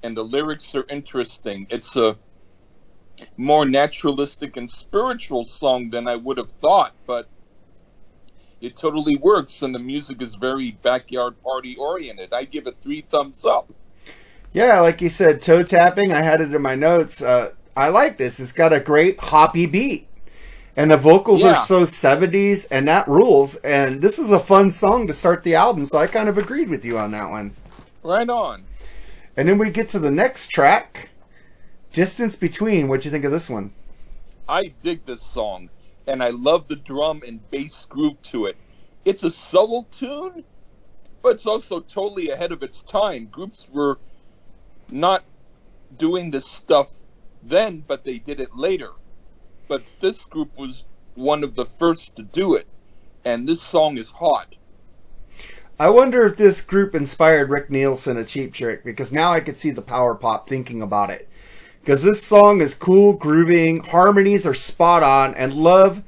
and 0.04 0.18
the 0.18 0.24
lyrics 0.24 0.76
are 0.76 0.86
interesting. 0.90 1.66
It's 1.70 1.96
a 1.96 2.18
more 3.38 3.64
naturalistic 3.64 4.58
and 4.58 4.70
spiritual 4.70 5.46
song 5.46 5.92
than 5.92 6.10
I 6.10 6.18
would 6.18 6.38
have 6.38 6.52
thought, 6.52 6.94
but 7.08 7.30
it 8.60 8.76
totally 8.76 9.16
works, 9.16 9.62
and 9.62 9.74
the 9.74 9.80
music 9.80 10.22
is 10.22 10.36
very 10.36 10.72
backyard 10.72 11.42
party 11.42 11.78
oriented. 11.80 12.34
I 12.34 12.44
give 12.44 12.68
it 12.68 12.76
three 12.82 13.00
thumbs 13.00 13.46
up. 13.46 13.72
Yeah, 14.56 14.80
like 14.80 15.02
you 15.02 15.10
said, 15.10 15.42
toe 15.42 15.64
tapping. 15.64 16.14
I 16.14 16.22
had 16.22 16.40
it 16.40 16.56
in 16.56 16.62
my 16.62 16.76
notes. 16.76 17.22
Uh, 17.22 17.52
I 17.76 17.90
like 17.90 18.16
this. 18.16 18.40
It's 18.40 18.54
got 18.54 18.72
a 18.72 18.80
great 18.80 19.20
hoppy 19.20 19.66
beat. 19.66 20.08
And 20.78 20.92
the 20.92 20.96
vocals 20.98 21.42
Yeah. 21.42 21.56
are 21.56 21.66
so 21.66 21.82
70s, 21.86 22.66
and 22.72 22.88
that 22.88 23.06
rules. 23.06 23.58
And 23.58 24.02
this 24.02 24.18
is 24.18 24.32
a 24.32 24.40
fun 24.40 24.72
song 24.72 25.08
to 25.08 25.14
start 25.14 25.44
the 25.44 25.56
album, 25.56 25.86
so 25.86 25.98
I 25.98 26.08
kind 26.08 26.30
of 26.30 26.38
agreed 26.38 26.70
with 26.70 26.86
you 26.86 26.98
on 26.98 27.12
that 27.12 27.30
one. 27.30 27.54
Right 28.02 28.30
on. 28.30 28.64
And 29.36 29.50
then 29.50 29.58
we 29.58 29.70
get 29.72 29.90
to 29.90 30.00
the 30.00 30.10
next 30.10 30.48
track 30.48 31.10
Distance 31.92 32.38
Between. 32.38 32.88
What'd 32.88 33.04
you 33.04 33.12
think 33.12 33.26
of 33.26 33.34
this 33.34 33.50
one? 33.50 33.74
I 34.48 34.72
dig 34.82 35.04
this 35.04 35.22
song, 35.22 35.70
and 36.08 36.24
I 36.24 36.30
love 36.30 36.70
the 36.70 36.78
drum 36.78 37.24
and 37.28 37.42
bass 37.52 37.86
groove 37.90 38.22
to 38.32 38.46
it. 38.46 38.56
It's 39.04 39.24
a 39.24 39.32
subtle 39.32 39.86
tune, 39.92 40.46
but 41.22 41.34
it's 41.34 41.46
also 41.46 41.82
totally 41.82 42.30
ahead 42.30 42.54
of 42.54 42.64
its 42.64 42.84
time. 42.84 43.26
Groups 43.26 43.68
were 43.70 44.00
not 44.90 45.24
doing 45.98 46.32
this 46.32 46.46
stuff 46.48 46.96
then, 47.44 47.84
but 47.88 48.04
they 48.04 48.18
did 48.20 48.40
it 48.40 48.56
later. 48.56 48.92
But 49.68 49.84
this 50.00 50.26
group 50.26 50.58
was 50.58 50.84
one 51.16 51.44
of 51.44 51.56
the 51.56 51.66
first 51.66 52.16
to 52.18 52.24
do 52.24 52.56
it, 52.56 52.68
and 53.24 53.48
this 53.48 53.62
song 53.62 53.98
is 53.98 54.10
hot. 54.12 54.56
I 55.80 55.90
wonder 55.90 56.26
if 56.26 56.38
this 56.38 56.62
group 56.62 56.96
inspired 56.96 57.50
Rick 57.50 57.70
Nielsen 57.70 58.18
a 58.18 58.24
cheap 58.24 58.54
trick 58.54 58.84
because 58.86 59.12
now 59.12 59.34
I 59.34 59.42
could 59.42 59.58
see 59.58 59.72
the 59.72 59.82
power 59.82 60.16
pop 60.16 60.48
thinking 60.48 60.82
about 60.82 61.10
it. 61.10 61.28
Because 61.82 62.02
this 62.02 62.24
song 62.24 62.62
is 62.62 62.74
cool, 62.74 63.14
grooving, 63.14 63.82
harmonies 63.84 64.46
are 64.46 64.54
spot 64.54 65.04
on, 65.04 65.36
and 65.36 65.54
love 65.54 66.02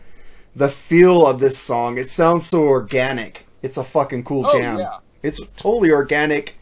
the 0.56 0.70
feel 0.70 1.28
of 1.28 1.40
this 1.40 1.58
song. 1.58 1.98
It 1.98 2.10
sounds 2.10 2.48
so 2.48 2.63
organic. 2.63 3.46
It's 3.62 3.78
a 3.78 3.84
fucking 3.84 4.24
cool 4.24 4.46
Oh, 4.48 4.58
jam. 4.58 4.80
yeah. 4.80 5.00
It's 5.22 5.40
totally 5.58 5.92
organic, 5.92 6.57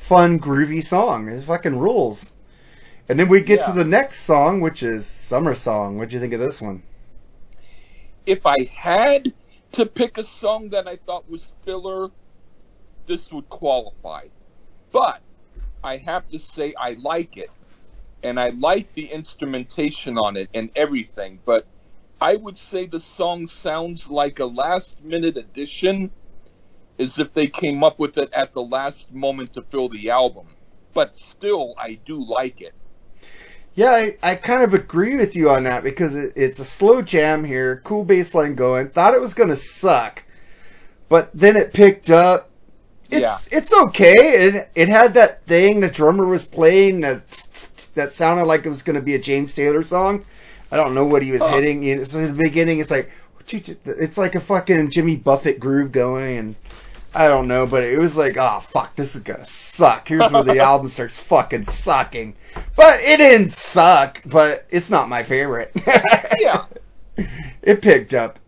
fun, 0.00 0.40
groovy 0.40 0.82
song. 0.82 1.28
It 1.28 1.42
fucking 1.42 1.78
rules. 1.78 2.32
And 3.08 3.18
then 3.18 3.28
we 3.28 3.40
get 3.40 3.64
to 3.64 3.72
the 3.72 3.84
next 3.84 4.20
song, 4.20 4.60
which 4.60 4.82
is 4.82 5.06
Summer 5.06 5.54
Song. 5.54 5.96
What'd 5.96 6.12
you 6.12 6.20
think 6.20 6.32
of 6.32 6.40
this 6.40 6.62
one? 6.62 6.82
if 8.26 8.46
I 8.46 8.64
had 8.72 9.32
to 9.72 9.86
pick 9.86 10.18
a 10.18 10.24
song 10.24 10.70
that 10.70 10.86
I 10.86 10.96
thought 10.96 11.28
was 11.28 11.52
filler, 11.62 12.10
this 13.06 13.32
would 13.32 13.48
qualify. 13.48 14.26
But 14.92 15.20
I 15.82 15.96
have 15.98 16.28
to 16.28 16.38
say 16.38 16.74
I 16.78 16.96
like 17.00 17.36
it. 17.36 17.50
And 18.22 18.38
I 18.38 18.50
like 18.50 18.92
the 18.92 19.06
instrumentation 19.06 20.18
on 20.18 20.36
it 20.36 20.50
and 20.52 20.70
everything. 20.76 21.40
But 21.44 21.66
I 22.20 22.36
would 22.36 22.58
say 22.58 22.86
the 22.86 23.00
song 23.00 23.46
sounds 23.46 24.08
like 24.08 24.38
a 24.40 24.44
last 24.44 25.02
minute 25.02 25.38
addition, 25.38 26.10
as 27.00 27.18
if 27.18 27.32
they 27.34 27.48
came 27.48 27.82
up 27.82 27.98
with 27.98 28.18
it 28.18 28.32
at 28.32 28.52
the 28.52 28.62
last 28.62 29.12
moment 29.12 29.52
to 29.54 29.62
fill 29.62 29.88
the 29.88 30.10
album. 30.10 30.46
But 30.94 31.16
still, 31.16 31.74
I 31.78 31.98
do 32.04 32.24
like 32.24 32.60
it. 32.60 32.74
Yeah, 33.74 33.92
I, 33.92 34.16
I 34.22 34.34
kind 34.34 34.62
of 34.62 34.74
agree 34.74 35.16
with 35.16 35.36
you 35.36 35.48
on 35.50 35.64
that 35.64 35.84
because 35.84 36.14
it, 36.14 36.32
it's 36.36 36.58
a 36.58 36.64
slow 36.64 37.02
jam 37.02 37.44
here, 37.44 37.80
cool 37.84 38.04
bass 38.04 38.34
line 38.34 38.54
going. 38.56 38.88
Thought 38.90 39.14
it 39.14 39.20
was 39.20 39.34
going 39.34 39.48
to 39.48 39.56
suck, 39.56 40.24
but 41.08 41.30
then 41.32 41.56
it 41.56 41.72
picked 41.72 42.10
up. 42.10 42.50
It's 43.10 43.22
Yeah. 43.22 43.38
it's 43.58 43.72
okay. 43.72 44.44
It 44.46 44.70
it 44.74 44.88
had 44.88 45.14
that 45.14 45.44
thing 45.46 45.80
the 45.80 45.88
drummer 45.88 46.26
was 46.26 46.44
playing 46.46 47.00
that 47.00 47.28
that 47.94 48.12
sounded 48.12 48.44
like 48.44 48.66
it 48.66 48.68
was 48.68 48.82
going 48.82 48.96
to 48.96 49.02
be 49.02 49.14
a 49.14 49.18
James 49.20 49.54
Taylor 49.54 49.82
song. 49.82 50.24
I 50.72 50.76
don't 50.76 50.94
know 50.94 51.04
what 51.04 51.22
he 51.22 51.32
was 51.32 51.44
hitting. 51.46 52.04
So 52.04 52.18
in 52.20 52.36
the 52.36 52.42
beginning, 52.42 52.78
it's 52.80 52.90
like 52.90 53.10
it's 53.52 54.18
like 54.18 54.34
a 54.34 54.40
fucking 54.40 54.90
Jimmy 54.90 55.16
Buffett 55.16 55.58
groove 55.58 55.90
going, 55.92 56.38
and 56.38 56.54
I 57.14 57.26
don't 57.26 57.48
know, 57.48 57.66
but 57.66 57.82
it 57.82 57.98
was 57.98 58.16
like, 58.16 58.36
oh 58.38 58.60
fuck, 58.60 58.94
this 58.96 59.16
is 59.16 59.22
gonna 59.22 59.44
suck. 59.44 60.08
Here's 60.08 60.30
where 60.30 60.44
the 60.44 60.58
album 60.60 60.88
starts 60.88 61.18
fucking 61.20 61.64
sucking. 61.64 62.36
But 62.76 63.00
it 63.00 63.16
didn't 63.16 63.52
suck, 63.52 64.22
but 64.24 64.66
it's 64.70 64.90
not 64.90 65.08
my 65.08 65.22
favorite. 65.22 65.72
Yeah. 66.38 66.64
it 67.62 67.82
picked 67.82 68.14
up. 68.14 68.38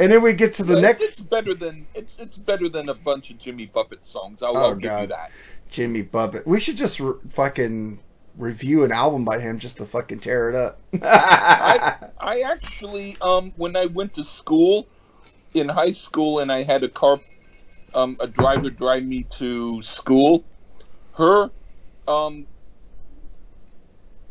And 0.00 0.10
then 0.10 0.22
we 0.22 0.32
get 0.32 0.54
to 0.54 0.64
the 0.64 0.78
It's- 0.78 0.82
next 0.98 1.02
It's 1.02 1.20
better 1.20 1.54
than 1.54 1.86
it's 1.94 2.18
it's 2.18 2.36
better 2.36 2.68
than 2.68 2.88
a 2.88 2.94
bunch 2.94 3.30
of 3.30 3.38
Jimmy 3.38 3.66
Buffett 3.66 4.04
songs. 4.04 4.42
I'll, 4.42 4.56
Oh, 4.56 4.60
I'll 4.70 4.74
give 4.74 5.00
you 5.00 5.06
that. 5.08 5.30
Jimmy 5.70 6.02
Buffett. 6.02 6.46
We 6.46 6.58
should 6.58 6.76
just 6.76 6.98
re- 6.98 7.14
fucking 7.28 8.00
review 8.36 8.82
an 8.82 8.90
album 8.92 9.24
by 9.24 9.38
him 9.38 9.58
just 9.58 9.76
to 9.76 9.84
fucking 9.86 10.20
tear 10.20 10.48
it 10.48 10.56
up. 10.56 10.80
I 11.02 11.96
I 12.20 12.40
actually 12.40 13.16
um 13.20 13.52
when 13.56 13.76
I 13.76 13.84
went 13.86 14.14
to 14.14 14.24
school 14.24 14.88
in 15.54 15.68
high 15.68 15.92
school 15.92 16.38
and 16.40 16.50
I 16.50 16.62
had 16.64 16.82
a 16.82 16.88
car 16.88 17.20
um 17.94 18.16
a 18.20 18.26
driver 18.26 18.70
drive 18.70 19.04
me 19.04 19.24
to 19.38 19.82
school, 19.82 20.44
her 21.12 21.50
um 22.08 22.46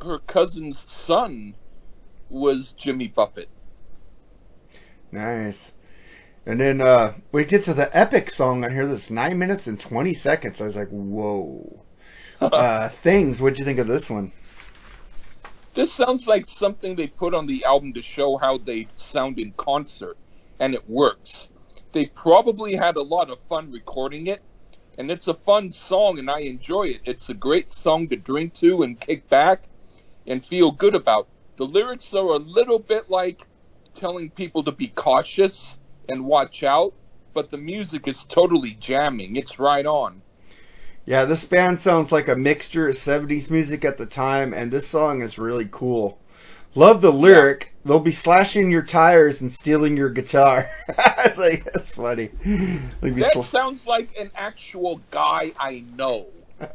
her 0.01 0.19
cousin's 0.19 0.85
son 0.91 1.55
was 2.29 2.73
Jimmy 2.73 3.07
Buffett. 3.07 3.49
nice. 5.11 5.73
And 6.45 6.59
then 6.59 6.81
uh, 6.81 7.13
we 7.31 7.45
get 7.45 7.63
to 7.65 7.73
the 7.73 7.95
epic 7.95 8.31
song 8.31 8.63
on 8.63 8.71
here 8.71 8.87
that's 8.87 9.11
9 9.11 9.37
minutes 9.37 9.67
and 9.67 9.79
20 9.79 10.13
seconds. 10.13 10.61
I 10.61 10.65
was 10.65 10.75
like, 10.75 10.89
whoa. 10.89 11.85
uh, 12.41 12.89
Things, 12.89 13.41
what'd 13.41 13.59
you 13.59 13.65
think 13.65 13.79
of 13.79 13.87
this 13.87 14.09
one? 14.09 14.31
This 15.73 15.93
sounds 15.93 16.27
like 16.27 16.45
something 16.45 16.95
they 16.95 17.07
put 17.07 17.33
on 17.33 17.45
the 17.45 17.63
album 17.65 17.93
to 17.93 18.01
show 18.01 18.37
how 18.37 18.57
they 18.57 18.87
sound 18.95 19.37
in 19.37 19.53
concert, 19.53 20.17
and 20.59 20.73
it 20.73 20.89
works. 20.89 21.49
They 21.91 22.05
probably 22.05 22.75
had 22.75 22.95
a 22.95 23.01
lot 23.01 23.31
of 23.31 23.39
fun 23.39 23.71
recording 23.71 24.27
it, 24.27 24.41
and 24.97 25.09
it's 25.09 25.27
a 25.27 25.33
fun 25.33 25.71
song, 25.71 26.19
and 26.19 26.29
I 26.29 26.41
enjoy 26.41 26.83
it. 26.83 27.01
It's 27.05 27.29
a 27.29 27.33
great 27.33 27.71
song 27.71 28.07
to 28.09 28.15
drink 28.15 28.53
to 28.55 28.83
and 28.83 28.99
kick 28.99 29.27
back 29.27 29.63
and 30.27 30.45
feel 30.45 30.71
good 30.71 30.95
about. 30.95 31.27
The 31.57 31.65
lyrics 31.65 32.13
are 32.13 32.33
a 32.33 32.37
little 32.37 32.79
bit 32.79 33.09
like 33.09 33.47
telling 33.95 34.29
people 34.29 34.63
to 34.63 34.71
be 34.71 34.87
cautious 34.87 35.77
and 36.07 36.25
watch 36.25 36.63
out, 36.63 36.93
but 37.33 37.49
the 37.49 37.57
music 37.57 38.07
is 38.07 38.23
totally 38.23 38.77
jamming. 38.79 39.35
It's 39.35 39.57
right 39.57 39.85
on. 39.85 40.21
Yeah, 41.05 41.25
this 41.25 41.43
band 41.43 41.79
sounds 41.79 42.11
like 42.11 42.27
a 42.27 42.35
mixture 42.35 42.87
of 42.87 42.95
70s 42.95 43.49
music 43.49 43.83
at 43.83 43.97
the 43.97 44.05
time, 44.05 44.53
and 44.53 44.71
this 44.71 44.87
song 44.87 45.23
is 45.23 45.39
really 45.39 45.67
cool. 45.71 46.19
Love 46.75 47.01
the 47.01 47.11
lyric. 47.11 47.73
they'll 47.83 47.99
be 47.99 48.11
slashing 48.11 48.69
your 48.71 48.83
tires 48.83 49.41
and 49.41 49.51
stealing 49.51 49.97
your 49.97 50.09
guitar. 50.09 50.69
like 51.37 51.63
that's 51.73 51.93
funny. 51.93 52.29
That 53.01 53.31
sl- 53.33 53.41
sounds 53.41 53.87
like 53.87 54.15
an 54.17 54.31
actual 54.35 55.01
guy 55.11 55.51
I 55.59 55.83
know. 55.95 56.27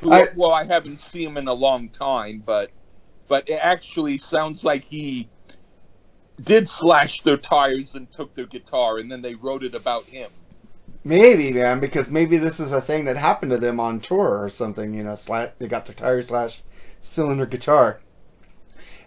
Who, 0.00 0.12
I- 0.12 0.28
well, 0.34 0.52
I 0.52 0.64
haven't 0.64 1.00
seen 1.00 1.28
him 1.28 1.36
in 1.36 1.48
a 1.48 1.52
long 1.54 1.88
time, 1.90 2.42
but 2.44 2.70
but 3.28 3.48
it 3.48 3.58
actually 3.62 4.18
sounds 4.18 4.64
like 4.64 4.84
he 4.84 5.28
did 6.42 6.68
slash 6.68 7.20
their 7.20 7.36
tires 7.36 7.94
and 7.94 8.10
took 8.10 8.34
their 8.34 8.46
guitar, 8.46 8.98
and 8.98 9.10
then 9.12 9.22
they 9.22 9.34
wrote 9.34 9.62
it 9.62 9.74
about 9.74 10.06
him. 10.06 10.30
maybe, 11.04 11.52
man, 11.52 11.78
because 11.78 12.10
maybe 12.10 12.36
this 12.36 12.58
is 12.58 12.72
a 12.72 12.80
thing 12.80 13.04
that 13.04 13.16
happened 13.16 13.52
to 13.52 13.58
them 13.58 13.78
on 13.78 14.00
tour 14.00 14.42
or 14.42 14.48
something. 14.50 14.92
You 14.94 15.04
know, 15.04 15.14
they 15.58 15.68
got 15.68 15.86
their 15.86 15.94
tires 15.94 16.28
slashed, 16.28 16.62
stealing 17.00 17.36
their 17.36 17.46
guitar. 17.46 18.00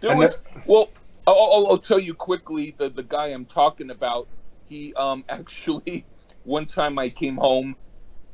There 0.06 0.12
And 0.12 0.20
was 0.20 0.40
well, 0.66 0.88
I'll, 1.26 1.34
I'll, 1.54 1.68
I'll 1.72 1.78
tell 1.78 2.00
you 2.00 2.14
quickly 2.14 2.76
the 2.78 2.90
the 2.90 3.04
guy 3.04 3.28
I'm 3.28 3.46
talking 3.46 3.90
about. 3.90 4.28
He 4.64 4.94
um 4.96 5.24
actually 5.30 6.06
one 6.44 6.66
time 6.66 6.98
I 6.98 7.10
came 7.10 7.38
home, 7.38 7.76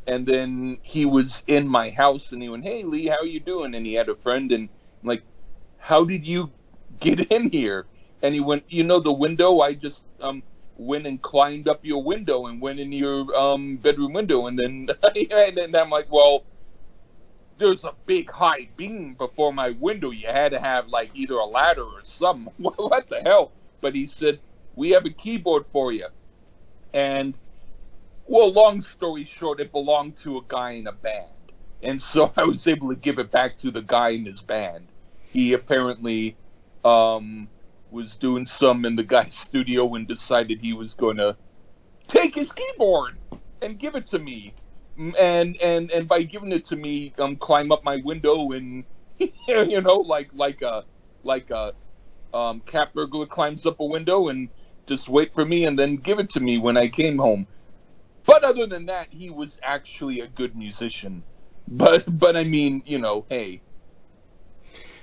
and 0.07 0.27
then 0.27 0.79
he 0.83 1.07
was 1.07 1.43
in 1.47 1.69
my 1.69 1.91
house, 1.91 2.33
and 2.33 2.43
he 2.43 2.49
went, 2.51 2.65
"Hey 2.65 2.85
Lee, 2.85 3.07
how 3.09 3.19
are 3.19 3.27
you 3.27 3.41
doing?" 3.41 3.75
And 3.75 3.87
he 3.87 3.95
had 3.95 4.09
a 4.11 4.17
friend, 4.17 4.53
and 4.53 4.71
I'm 5.03 5.09
like, 5.09 5.25
"How 5.79 6.05
did 6.05 6.27
you 6.27 6.55
get 7.01 7.21
in 7.33 7.51
here?" 7.51 7.89
And 8.23 8.35
he 8.35 8.41
went, 8.41 8.65
"You 8.69 8.85
know 8.85 9.01
the 9.01 9.13
window? 9.13 9.61
I 9.61 9.75
just 9.75 10.05
um 10.21 10.45
went 10.77 11.07
and 11.07 11.23
climbed 11.23 11.69
up 11.69 11.81
your 11.85 12.03
window 12.05 12.47
and 12.47 12.63
went 12.63 12.81
in 12.81 12.93
your 12.93 13.27
um 13.39 13.79
bedroom 13.79 14.15
window, 14.15 14.47
and 14.47 14.59
then 14.59 14.89
and 15.33 15.57
then 15.59 15.75
I'm 15.77 15.91
like, 15.91 16.09
well." 16.11 16.45
There's 17.59 17.85
a 17.85 17.95
big 18.07 18.31
high 18.31 18.69
beam 18.77 19.15
before 19.15 19.53
my 19.53 19.71
window. 19.71 20.11
You 20.11 20.29
had 20.29 20.53
to 20.53 20.61
have 20.61 20.89
like 20.89 21.11
either 21.15 21.35
a 21.35 21.45
ladder 21.45 21.85
or 21.85 22.05
something. 22.05 22.53
what 22.59 23.09
the 23.09 23.21
hell? 23.25 23.53
But 23.81 23.95
he 23.95 24.07
said, 24.07 24.41
We 24.75 24.91
have 24.91 25.05
a 25.07 25.11
keyboard 25.11 25.67
for 25.67 25.93
you. 25.93 26.07
And, 26.95 27.35
well, 28.27 28.53
long 28.53 28.83
story 28.83 29.25
short, 29.25 29.61
it 29.61 29.73
belonged 29.73 30.17
to 30.19 30.39
a 30.39 30.43
guy 30.49 30.73
in 30.73 30.87
a 30.87 30.93
band. 30.93 31.53
And 31.83 32.01
so 32.01 32.33
I 32.39 32.45
was 32.45 32.67
able 32.67 32.91
to 32.91 32.97
give 32.97 33.19
it 33.19 33.31
back 33.31 33.59
to 33.59 33.71
the 33.71 33.83
guy 33.83 34.11
in 34.11 34.25
his 34.25 34.43
band. 34.43 34.89
He 35.31 35.53
apparently 35.55 36.37
um, 36.85 37.49
was 37.91 38.17
doing 38.17 38.47
some 38.47 38.85
in 38.85 38.97
the 38.97 39.05
guy's 39.05 39.37
studio 39.39 39.95
and 39.95 40.07
decided 40.07 40.61
he 40.61 40.73
was 40.73 40.95
going 40.95 41.17
to 41.19 41.37
take 42.09 42.35
his 42.35 42.53
keyboard 42.53 43.19
and 43.63 43.79
give 43.79 43.95
it 43.95 44.07
to 44.07 44.19
me 44.19 44.55
and 44.99 45.57
and 45.63 45.91
and 45.91 46.09
by 46.09 46.23
giving 46.23 46.53
it 46.53 46.67
to 46.67 46.77
me, 46.77 47.15
um, 47.19 47.37
climb 47.37 47.73
up 47.73 47.85
my 47.85 48.01
window 48.05 48.53
and 48.53 48.85
you 49.49 49.81
know, 49.81 49.99
like 49.99 50.31
like 50.35 50.63
a 50.63 50.85
like 51.23 51.51
a 51.51 51.73
um, 52.35 52.61
cat 52.61 52.93
burglar 52.95 53.27
climbs 53.27 53.67
up 53.67 53.81
a 53.81 53.85
window 53.85 54.29
and 54.29 54.51
just 54.87 55.09
wait 55.09 55.33
for 55.35 55.45
me 55.45 55.65
and 55.65 55.79
then 55.79 55.97
give 55.97 56.19
it 56.19 56.31
to 56.31 56.41
me 56.41 56.59
when 56.59 56.77
I 56.77 56.89
came 56.89 57.19
home. 57.19 57.47
But 58.25 58.45
other 58.45 58.67
than 58.67 58.87
that, 58.87 59.09
he 59.11 59.31
was 59.31 59.59
actually 59.63 60.21
a 60.21 60.29
good 60.29 60.57
musician. 60.57 61.25
But 61.69 62.05
but 62.19 62.37
I 62.37 62.45
mean, 62.45 62.83
you 62.85 62.99
know, 62.99 63.27
hey, 63.29 63.63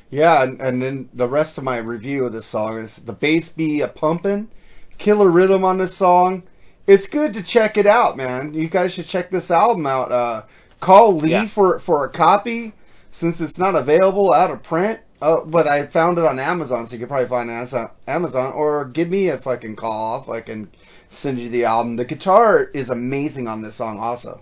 Yeah, 0.09 0.43
and, 0.43 0.61
and 0.61 0.81
then 0.81 1.09
the 1.13 1.27
rest 1.27 1.57
of 1.57 1.63
my 1.63 1.77
review 1.77 2.25
of 2.25 2.33
this 2.33 2.47
song 2.47 2.77
is 2.79 2.97
the 2.97 3.13
bass 3.13 3.49
be 3.51 3.81
a 3.81 3.87
pumping, 3.87 4.51
killer 4.97 5.29
rhythm 5.29 5.63
on 5.65 5.77
this 5.79 5.95
song. 5.95 6.43
It's 6.89 7.05
good 7.05 7.35
to 7.35 7.43
check 7.43 7.77
it 7.77 7.85
out, 7.85 8.17
man. 8.17 8.55
You 8.55 8.67
guys 8.67 8.95
should 8.95 9.05
check 9.05 9.29
this 9.29 9.51
album 9.51 9.85
out. 9.85 10.11
Uh, 10.11 10.41
call 10.79 11.15
Lee 11.15 11.29
Yeah. 11.29 11.45
for 11.45 11.77
for 11.77 12.03
a 12.03 12.09
copy 12.09 12.73
since 13.11 13.39
it's 13.39 13.59
not 13.59 13.75
available 13.75 14.33
out 14.33 14.49
of 14.49 14.63
print. 14.63 15.01
Uh, 15.21 15.41
but 15.41 15.67
I 15.67 15.85
found 15.85 16.17
it 16.17 16.25
on 16.25 16.39
Amazon, 16.39 16.87
so 16.87 16.93
you 16.93 16.99
could 16.99 17.09
probably 17.09 17.27
find 17.27 17.47
it 17.51 17.73
on 17.73 17.89
Amazon. 18.07 18.53
Or 18.53 18.85
give 18.85 19.07
me 19.07 19.27
a 19.27 19.37
fucking 19.37 19.75
call 19.75 20.23
if 20.23 20.29
I 20.29 20.41
can 20.41 20.71
send 21.09 21.39
you 21.39 21.47
the 21.47 21.63
album. 21.63 21.97
The 21.97 22.05
guitar 22.05 22.71
is 22.73 22.89
amazing 22.89 23.47
on 23.47 23.61
this 23.61 23.75
song, 23.75 23.99
also. 23.99 24.41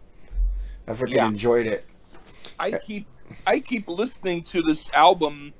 I 0.87 0.93
freaking 0.93 1.15
Yeah. 1.15 1.27
enjoyed 1.27 1.65
it. 1.67 1.85
I 2.57 2.71
keep 2.71 3.07
I 3.45 3.59
keep 3.59 3.89
listening 3.89 4.43
to 4.43 4.61
this 4.61 4.89
album 4.93 5.53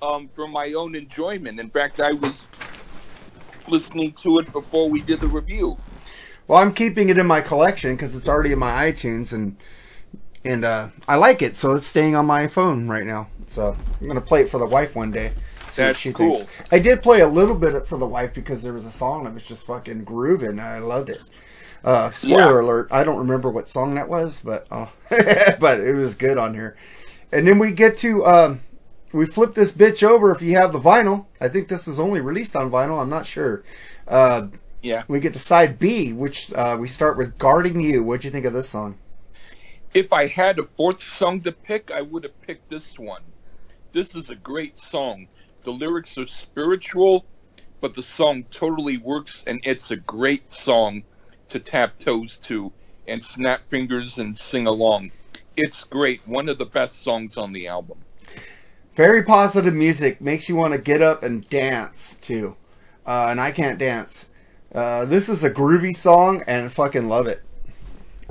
um, 0.00 0.26
for 0.28 0.48
my 0.48 0.72
own 0.74 0.94
enjoyment. 0.94 1.60
In 1.60 1.68
fact, 1.68 2.00
I 2.00 2.12
was 2.12 2.48
listening 3.68 4.12
to 4.22 4.38
it 4.38 4.50
before 4.54 4.88
we 4.88 5.02
did 5.02 5.20
the 5.20 5.28
review. 5.28 5.76
Well, 6.50 6.58
I'm 6.58 6.74
keeping 6.74 7.10
it 7.10 7.16
in 7.16 7.28
my 7.28 7.42
collection 7.42 7.94
because 7.94 8.16
it's 8.16 8.28
already 8.28 8.50
in 8.50 8.58
my 8.58 8.90
iTunes 8.90 9.32
and 9.32 9.56
and 10.44 10.64
uh, 10.64 10.88
I 11.06 11.14
like 11.14 11.42
it, 11.42 11.56
so 11.56 11.74
it's 11.74 11.86
staying 11.86 12.16
on 12.16 12.26
my 12.26 12.48
phone 12.48 12.88
right 12.88 13.06
now. 13.06 13.28
So 13.46 13.76
I'm 14.00 14.08
gonna 14.08 14.20
play 14.20 14.40
it 14.42 14.50
for 14.50 14.58
the 14.58 14.66
wife 14.66 14.96
one 14.96 15.12
day. 15.12 15.30
see 15.68 15.82
what 15.82 15.86
That's 15.86 16.00
she 16.00 16.12
cool. 16.12 16.38
thinks. 16.38 16.52
I 16.72 16.80
did 16.80 17.04
play 17.04 17.20
a 17.20 17.28
little 17.28 17.54
bit 17.54 17.86
for 17.86 17.96
the 17.98 18.06
wife 18.06 18.34
because 18.34 18.64
there 18.64 18.72
was 18.72 18.84
a 18.84 18.90
song 18.90 19.22
that 19.24 19.34
was 19.34 19.44
just 19.44 19.64
fucking 19.64 20.02
grooving 20.02 20.48
and 20.48 20.60
I 20.60 20.80
loved 20.80 21.08
it. 21.08 21.22
Uh, 21.84 22.10
spoiler 22.10 22.58
Yeah. 22.58 22.66
alert! 22.66 22.88
I 22.90 23.04
don't 23.04 23.18
remember 23.18 23.48
what 23.48 23.68
song 23.68 23.94
that 23.94 24.08
was, 24.08 24.40
but 24.40 24.66
uh, 24.72 24.88
but 25.60 25.78
it 25.78 25.94
was 25.94 26.16
good 26.16 26.36
on 26.36 26.54
here. 26.54 26.76
And 27.30 27.46
then 27.46 27.60
we 27.60 27.70
get 27.70 27.96
to 27.98 28.26
um, 28.26 28.60
we 29.12 29.24
flip 29.24 29.54
this 29.54 29.70
bitch 29.70 30.02
over 30.02 30.32
if 30.32 30.42
you 30.42 30.56
have 30.56 30.72
the 30.72 30.80
vinyl. 30.80 31.26
I 31.40 31.46
think 31.46 31.68
this 31.68 31.86
is 31.86 32.00
only 32.00 32.20
released 32.20 32.56
on 32.56 32.72
vinyl. 32.72 33.00
I'm 33.00 33.08
not 33.08 33.24
sure. 33.24 33.62
Uh, 34.08 34.48
Yeah. 34.82 35.02
we 35.08 35.20
get 35.20 35.32
to 35.34 35.38
side 35.38 35.78
B, 35.78 36.12
which 36.12 36.52
uh, 36.54 36.76
we 36.80 36.88
start 36.88 37.16
with 37.16 37.38
"Guarding 37.38 37.80
You." 37.80 38.02
What'd 38.02 38.24
you 38.24 38.30
think 38.30 38.46
of 38.46 38.52
this 38.52 38.70
song? 38.70 38.98
If 39.92 40.12
I 40.12 40.28
had 40.28 40.58
a 40.58 40.62
fourth 40.62 41.00
song 41.00 41.40
to 41.42 41.52
pick, 41.52 41.90
I 41.90 42.00
would 42.00 42.22
have 42.24 42.40
picked 42.42 42.70
this 42.70 42.98
one. 42.98 43.22
This 43.92 44.14
is 44.14 44.30
a 44.30 44.36
great 44.36 44.78
song. 44.78 45.26
The 45.62 45.72
lyrics 45.72 46.16
are 46.16 46.28
spiritual, 46.28 47.26
but 47.80 47.94
the 47.94 48.02
song 48.02 48.44
totally 48.50 48.98
works, 48.98 49.42
and 49.46 49.60
it's 49.64 49.90
a 49.90 49.96
great 49.96 50.52
song 50.52 51.02
to 51.48 51.58
tap 51.58 51.98
toes 51.98 52.38
to 52.44 52.72
and 53.08 53.22
snap 53.22 53.68
fingers 53.68 54.18
and 54.18 54.38
sing 54.38 54.66
along. 54.66 55.10
It's 55.56 55.82
great. 55.84 56.26
One 56.26 56.48
of 56.48 56.58
the 56.58 56.66
best 56.66 57.02
songs 57.02 57.36
on 57.36 57.52
the 57.52 57.66
album. 57.66 57.98
Very 58.94 59.22
positive 59.22 59.74
music 59.74 60.20
makes 60.20 60.48
you 60.48 60.56
want 60.56 60.72
to 60.74 60.78
get 60.78 61.02
up 61.02 61.22
and 61.22 61.48
dance 61.48 62.16
too, 62.22 62.56
uh, 63.06 63.26
and 63.28 63.40
I 63.40 63.50
can't 63.50 63.78
dance. 63.78 64.26
Uh, 64.74 65.04
this 65.04 65.28
is 65.28 65.42
a 65.42 65.50
groovy 65.50 65.94
song, 65.94 66.42
and 66.46 66.66
I 66.66 66.68
fucking 66.68 67.08
love 67.08 67.26
it. 67.26 67.42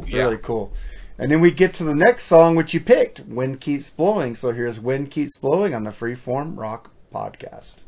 Yeah. 0.06 0.24
Really 0.24 0.38
cool. 0.38 0.72
And 1.18 1.30
then 1.30 1.42
we 1.42 1.52
get 1.52 1.74
to 1.76 1.84
the 1.84 1.96
next 1.96 2.24
song, 2.24 2.56
which 2.56 2.74
you 2.74 2.80
picked, 2.80 3.22
"Wind 3.28 3.60
Keeps 3.60 3.90
Blowing." 3.90 4.36
So 4.36 4.52
here's 4.52 4.80
"Wind 4.80 5.12
Keeps 5.12 5.38
Blowing" 5.38 5.76
on 5.76 5.84
the 5.84 5.90
Freeform 5.90 6.58
Rock 6.58 6.92
Podcast. 7.14 7.84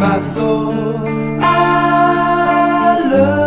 My 0.00 0.18
soul. 0.18 0.72
I 1.42 2.98
love 3.12 3.39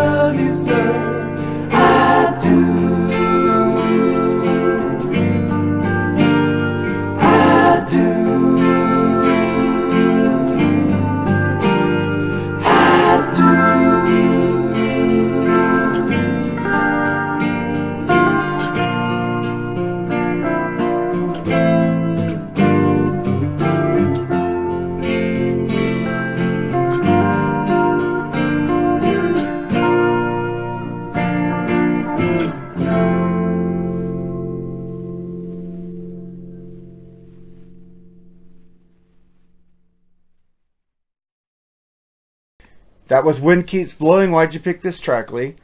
That 43.13 43.26
was 43.26 43.39
Wind 43.39 43.67
Keeps 43.67 43.93
Blowing. 43.93 44.32
Why'd 44.32 44.56
you 44.56 44.60
pick 44.60 44.82
this 44.82 44.99
track, 44.99 45.32
Lee? 45.32 45.58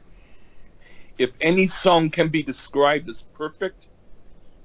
If 1.18 1.32
any 1.40 1.66
song 1.66 2.08
can 2.08 2.28
be 2.28 2.44
described 2.44 3.10
as 3.10 3.24
perfect, 3.34 3.88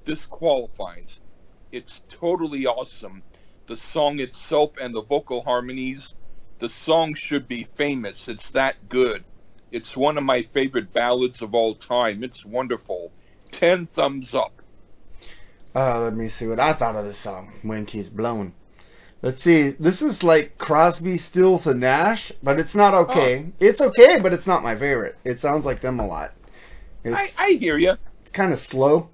this 0.04 0.24
qualifies. 0.24 1.18
It's 1.72 2.02
totally 2.08 2.64
awesome. 2.64 3.24
The 3.66 3.76
song 3.76 4.20
itself 4.20 4.76
and 4.80 4.94
the 4.94 5.02
vocal 5.02 5.42
harmonies, 5.42 6.14
the 6.60 6.68
song 6.68 7.14
should 7.14 7.48
be 7.48 7.64
famous. 7.64 8.28
It's 8.28 8.50
that 8.50 8.88
good. 8.88 9.24
It's 9.72 9.96
one 9.96 10.16
of 10.16 10.22
my 10.22 10.42
favorite 10.42 10.92
ballads 10.92 11.42
of 11.42 11.56
all 11.56 11.74
time. 11.74 12.22
It's 12.22 12.44
wonderful. 12.44 13.10
Ten 13.50 13.88
thumbs 13.88 14.32
up. 14.32 14.62
Uh, 15.74 16.02
let 16.02 16.14
me 16.14 16.28
see 16.28 16.46
what 16.46 16.60
I 16.60 16.72
thought 16.72 16.94
of 16.94 17.04
this 17.04 17.18
song. 17.18 17.52
Wind 17.64 17.88
Keeps 17.88 18.10
Blowing. 18.10 18.54
Let's 19.22 19.42
see. 19.42 19.70
This 19.70 20.02
is 20.02 20.22
like 20.22 20.58
Crosby, 20.58 21.18
Stills, 21.18 21.66
and 21.66 21.80
Nash, 21.80 22.32
but 22.42 22.60
it's 22.60 22.74
not 22.74 22.94
okay. 22.94 23.46
Oh. 23.48 23.52
It's 23.58 23.80
okay, 23.80 24.18
but 24.20 24.32
it's 24.32 24.46
not 24.46 24.62
my 24.62 24.76
favorite. 24.76 25.16
It 25.24 25.40
sounds 25.40 25.64
like 25.64 25.80
them 25.80 25.98
a 25.98 26.06
lot. 26.06 26.32
I, 27.04 27.28
I 27.38 27.50
hear 27.52 27.78
you. 27.78 27.96
It's 28.22 28.30
kind 28.32 28.52
of 28.52 28.58
slow, 28.58 29.08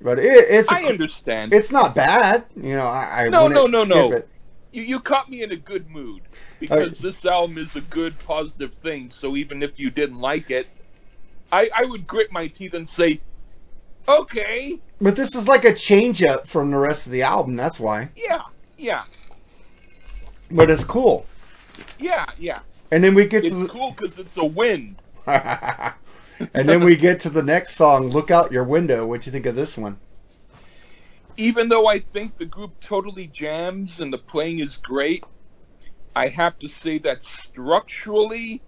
but 0.00 0.18
it, 0.18 0.24
it's 0.48 0.70
a- 0.70 0.74
I 0.74 0.84
understand. 0.84 1.52
it's 1.52 1.70
not 1.72 1.94
bad. 1.94 2.44
You 2.56 2.76
know, 2.76 2.86
I, 2.86 3.24
I 3.24 3.28
No, 3.28 3.48
no, 3.48 3.66
no, 3.66 3.84
no. 3.84 4.12
it. 4.12 4.28
you, 4.72 4.82
you 4.82 5.00
caught 5.00 5.28
me 5.28 5.42
in 5.42 5.50
a 5.52 5.56
good 5.56 5.90
mood 5.90 6.22
because 6.60 7.00
uh, 7.00 7.08
this 7.08 7.26
album 7.26 7.58
is 7.58 7.74
a 7.76 7.80
good, 7.80 8.18
positive 8.20 8.72
thing. 8.72 9.10
So 9.10 9.36
even 9.36 9.62
if 9.62 9.78
you 9.80 9.90
didn't 9.90 10.20
like 10.20 10.50
it, 10.50 10.68
I, 11.50 11.68
I 11.76 11.84
would 11.84 12.06
grit 12.06 12.30
my 12.32 12.46
teeth 12.46 12.72
and 12.74 12.88
say, 12.88 13.20
okay, 14.08 14.78
But 15.00 15.16
this 15.16 15.34
is 15.34 15.46
like 15.48 15.64
a 15.64 15.74
change 15.74 16.22
up 16.22 16.46
from 16.46 16.70
the 16.70 16.78
rest 16.78 17.06
of 17.06 17.12
the 17.12 17.22
album. 17.22 17.56
That's 17.56 17.78
why. 17.80 18.10
yeah, 18.16 18.42
yeah, 18.82 19.04
But 20.50 20.70
it's 20.70 20.84
cool. 20.84 21.26
yeah, 21.98 22.26
yeah. 22.38 22.60
And 22.90 23.04
then 23.04 23.14
we 23.14 23.26
get 23.26 23.44
It's 23.44 23.48
to 23.48 23.64
the, 23.64 23.68
cool 23.68 23.92
because 23.92 24.18
it's 24.18 24.36
a 24.36 24.44
wind. 24.44 25.02
and 25.26 26.68
then 26.68 26.82
we 26.84 26.96
get 26.96 27.20
to 27.22 27.30
the 27.30 27.42
next 27.42 27.76
song. 27.76 28.10
Look 28.10 28.30
out 28.30 28.52
your 28.52 28.64
window. 28.64 29.06
What 29.06 29.26
you 29.26 29.32
think 29.32 29.46
of 29.46 29.54
this 29.56 29.76
one? 29.78 30.00
Even 31.36 31.68
though 31.68 31.86
I 31.88 32.00
think 32.00 32.36
the 32.36 32.46
group 32.46 32.80
totally 32.80 33.26
jams 33.28 34.00
and 34.00 34.12
the 34.12 34.18
playing 34.18 34.60
is 34.60 34.76
great, 34.76 35.26
I 36.14 36.28
have 36.28 36.58
to 36.60 36.68
say 36.68 36.98
that 37.00 37.24
structurally, 37.24 38.64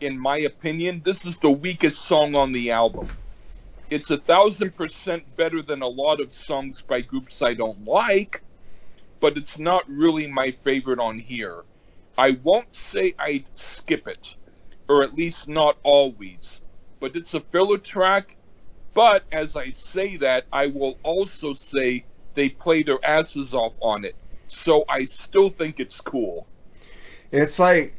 in 0.00 0.18
my 0.18 0.38
opinion, 0.38 1.02
this 1.04 1.26
is 1.26 1.40
the 1.40 1.50
weakest 1.50 2.04
song 2.04 2.34
on 2.36 2.52
the 2.52 2.70
album. 2.72 3.18
It's 3.90 4.10
a 4.10 4.18
thousand 4.18 4.76
percent 4.76 5.24
better 5.36 5.62
than 5.62 5.82
a 5.82 5.88
lot 5.88 6.20
of 6.20 6.32
songs 6.34 6.82
by 6.82 7.02
groups 7.02 7.42
I 7.42 7.54
don't 7.54 7.84
like, 7.84 8.42
but 9.20 9.36
it's 9.38 9.58
not 9.58 9.84
really 9.88 10.26
my 10.28 10.52
favorite 10.52 11.00
on 11.00 11.18
here. 11.18 11.64
I 12.18 12.38
won't 12.44 12.74
say 12.74 13.14
I'd 13.18 13.46
skip 13.54 14.08
it, 14.08 14.26
or 14.88 15.02
at 15.04 15.14
least 15.14 15.48
not 15.48 15.76
always, 15.84 16.60
but 17.00 17.16
it's 17.16 17.34
a 17.34 17.40
filler 17.52 17.78
track 17.78 18.28
but 18.94 19.24
as 19.32 19.56
I 19.56 19.70
say 19.70 20.16
that, 20.18 20.46
I 20.52 20.66
will 20.66 20.96
also 21.04 21.54
say 21.54 22.06
they 22.34 22.48
play 22.50 22.82
their 22.82 22.98
asses 23.04 23.54
off 23.54 23.76
on 23.82 24.04
it. 24.04 24.16
So 24.48 24.84
I 24.88 25.04
still 25.06 25.48
think 25.48 25.78
it's 25.78 26.00
cool. 26.00 26.48
It's 27.32 27.58
like 27.58 27.96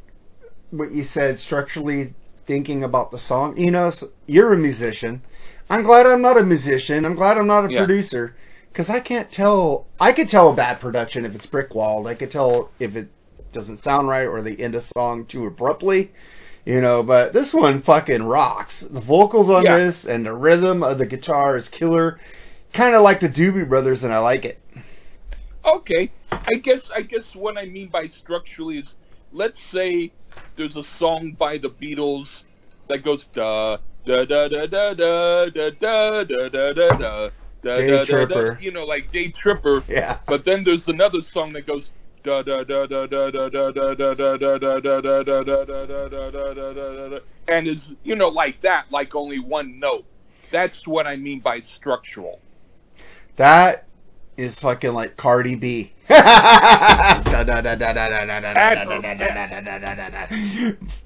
what 0.70 0.92
you 0.92 1.04
said, 1.04 1.38
structurally 1.38 2.14
thinking 2.46 2.84
about 2.84 3.10
the 3.10 3.18
song. 3.18 3.56
You 3.58 3.70
know, 3.70 3.92
you're 4.26 4.52
a 4.52 4.58
musician. 4.58 5.22
I'm 5.70 5.82
glad 5.82 6.06
I'm 6.06 6.22
not 6.22 6.38
a 6.38 6.44
musician. 6.44 7.04
I'm 7.04 7.14
glad 7.14 7.38
I'm 7.38 7.46
not 7.46 7.64
a 7.66 7.70
Yeah. 7.70 7.70
producer. 7.70 8.36
Because 8.72 8.88
I 8.88 9.00
can't 9.00 9.30
tell. 9.30 9.86
I 10.00 10.12
could 10.12 10.30
tell 10.30 10.50
a 10.50 10.54
bad 10.56 10.80
production 10.80 11.26
if 11.26 11.34
it's 11.34 11.44
brick 11.44 11.74
walled. 11.74 12.06
I 12.06 12.14
could 12.14 12.30
tell 12.30 12.70
if 12.78 12.96
it 12.96 13.10
doesn't 13.52 13.78
sound 13.80 14.08
right 14.08 14.24
or 14.24 14.40
they 14.40 14.56
end 14.56 14.74
a 14.74 14.80
song 14.80 15.26
too 15.26 15.44
abruptly. 15.44 16.10
You 16.64 16.80
know, 16.80 17.02
but 17.02 17.32
this 17.34 17.52
one 17.52 17.82
fucking 17.82 18.22
rocks. 18.22 18.80
The 18.80 19.00
vocals 19.00 19.50
on 19.50 19.64
Yeah. 19.64 19.76
this 19.78 20.04
and 20.06 20.24
the 20.24 20.32
rhythm 20.32 20.82
of 20.82 20.96
the 20.98 21.04
guitar 21.06 21.56
is 21.56 21.68
killer. 21.68 22.18
Kind 22.72 22.94
of 22.94 23.02
like 23.02 23.20
the 23.20 23.28
Doobie 23.28 23.68
Brothers, 23.68 24.04
and 24.04 24.14
I 24.14 24.18
like 24.20 24.44
it. 24.46 24.58
Okay, 25.64 26.10
I 26.30 26.54
guess 26.54 26.90
I 26.90 27.02
guess 27.02 27.34
what 27.34 27.58
I 27.58 27.66
mean 27.66 27.88
by 27.88 28.08
structurally 28.08 28.78
is, 28.78 28.94
let's 29.32 29.60
say 29.60 30.12
there's 30.56 30.76
a 30.76 30.82
song 30.82 31.32
by 31.32 31.58
the 31.58 31.68
Beatles 31.68 32.44
that 32.88 33.04
goes 33.04 33.26
da 33.26 33.76
da 34.06 34.24
da 34.24 34.48
da 34.48 34.66
da 34.66 34.94
da 34.94 35.50
da 35.50 35.70
da 35.70 36.24
da 36.24 36.72
da 36.72 36.88
da 36.96 37.30
Da, 37.62 37.76
Day 37.76 38.04
da, 38.04 38.24
Da, 38.24 38.56
you 38.58 38.72
know, 38.72 38.84
like 38.84 39.10
Day 39.10 39.28
Tripper. 39.28 39.84
Yeah. 39.88 40.18
But 40.26 40.44
then 40.44 40.64
there's 40.64 40.88
another 40.88 41.22
song 41.22 41.52
that 41.52 41.66
goes. 41.66 41.90
And 42.24 42.48
is 47.66 47.92
you 48.04 48.14
know 48.14 48.28
like 48.28 48.60
that, 48.60 48.84
like 48.90 49.16
only 49.16 49.40
one 49.40 49.80
note. 49.80 50.04
That's 50.52 50.86
what 50.86 51.08
I 51.08 51.16
mean 51.16 51.40
by 51.40 51.62
structural. 51.62 52.38
That 53.36 53.88
is 54.36 54.60
fucking 54.60 54.92
like 54.92 55.16
Cardi 55.16 55.56
B. 55.56 55.92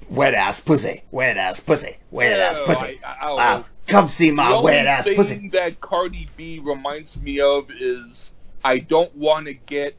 Wet 0.09 0.33
ass 0.33 0.59
pussy, 0.59 1.03
wet 1.11 1.37
ass 1.37 1.59
pussy, 1.59 1.97
wet 2.11 2.39
ass 2.39 2.59
pussy. 2.63 2.99
I- 3.89 3.93
I- 3.93 3.95
Wow. 3.95 4.01
Come 4.01 4.09
see 4.09 4.29
The 4.29 4.35
my 4.35 4.51
only 4.51 4.63
wet 4.63 4.87
ass 4.87 5.05
the 5.05 5.23
thing 5.23 5.49
that 5.51 5.79
Cardi 5.81 6.29
B 6.35 6.59
reminds 6.59 7.19
me 7.19 7.39
of 7.39 7.71
is 7.71 8.31
I 8.63 8.79
don't 8.79 9.15
want 9.15 9.47
to 9.47 9.53
get 9.53 9.95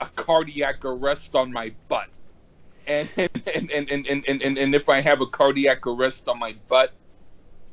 a 0.00 0.06
cardiac 0.16 0.84
arrest 0.84 1.34
on 1.34 1.52
my 1.52 1.74
butt. 1.88 2.08
And 2.88 3.08
and, 3.16 3.42
and, 3.44 3.90
and, 3.90 4.06
and, 4.06 4.42
and, 4.42 4.58
and, 4.58 4.74
if 4.76 4.88
I 4.88 5.00
have 5.00 5.20
a 5.20 5.26
cardiac 5.26 5.88
arrest 5.88 6.28
on 6.28 6.38
my 6.38 6.54
butt, 6.68 6.92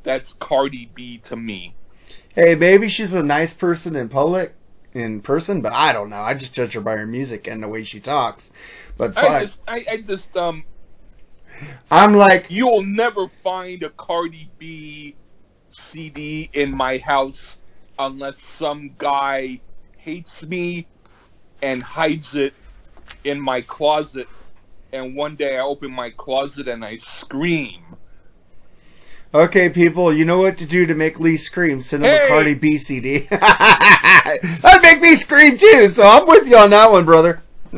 that's 0.02 0.34
Cardi 0.34 0.90
B 0.96 1.20
to 1.26 1.36
me. 1.36 1.76
Hey, 2.34 2.56
maybe 2.56 2.90
she's 2.90 3.14
a 3.14 3.22
nice 3.22 3.54
person 3.54 3.96
in 3.96 4.10
public, 4.10 4.56
in 4.92 5.22
person, 5.22 5.62
but 5.62 5.72
I 5.72 5.94
don't 5.94 6.10
know. 6.10 6.22
I 6.22 6.34
just 6.34 6.56
judge 6.56 6.74
her 6.74 6.82
by 6.82 6.98
her 6.98 7.06
music 7.06 7.46
and 7.48 7.62
the 7.62 7.68
way 7.68 7.84
she 7.84 8.00
talks. 8.00 8.50
But 8.98 9.16
I 9.16 9.42
just 9.42 9.62
I, 9.68 9.86
I 9.92 9.98
just 10.02 10.36
um 10.36 10.64
I'm 11.92 12.16
like, 12.16 12.48
you'll 12.50 12.84
never 12.84 13.28
find 13.28 13.84
a 13.84 13.92
Cardi 13.92 14.50
B 14.58 15.16
CD 15.74 16.50
in 16.54 16.76
my 16.76 16.98
house 17.00 17.56
unless 18.00 18.40
some 18.40 18.92
guy 18.98 19.60
hates 19.98 20.44
me 20.44 20.88
and 21.62 21.82
hides 21.82 22.36
it 22.36 22.54
in 23.24 23.40
my 23.40 23.62
closet. 23.62 24.28
And 24.92 25.16
one 25.16 25.36
day 25.36 25.58
I 25.58 25.62
open 25.62 25.92
my 25.92 26.12
closet 26.12 26.68
and 26.68 26.84
I 26.86 26.98
scream. 26.98 27.82
okay, 29.34 29.70
people, 29.70 30.14
you 30.14 30.26
know 30.26 30.40
what 30.40 30.58
to 30.60 30.66
do 30.66 30.86
to 30.86 30.94
make 30.94 31.20
Lee 31.20 31.38
scream. 31.38 31.82
Send 31.82 32.06
him 32.06 32.14
a 32.14 32.28
Cardi 32.28 32.54
B 32.54 32.78
CD. 32.78 33.20
That'd 33.30 34.82
make 34.84 35.02
me 35.02 35.16
scream 35.16 35.58
too, 35.58 35.88
so 35.88 36.04
I'm 36.04 36.28
with 36.28 36.48
you 36.48 36.58
on 36.58 36.70
that 36.70 36.92
one, 36.92 37.06
brother. 37.06 37.42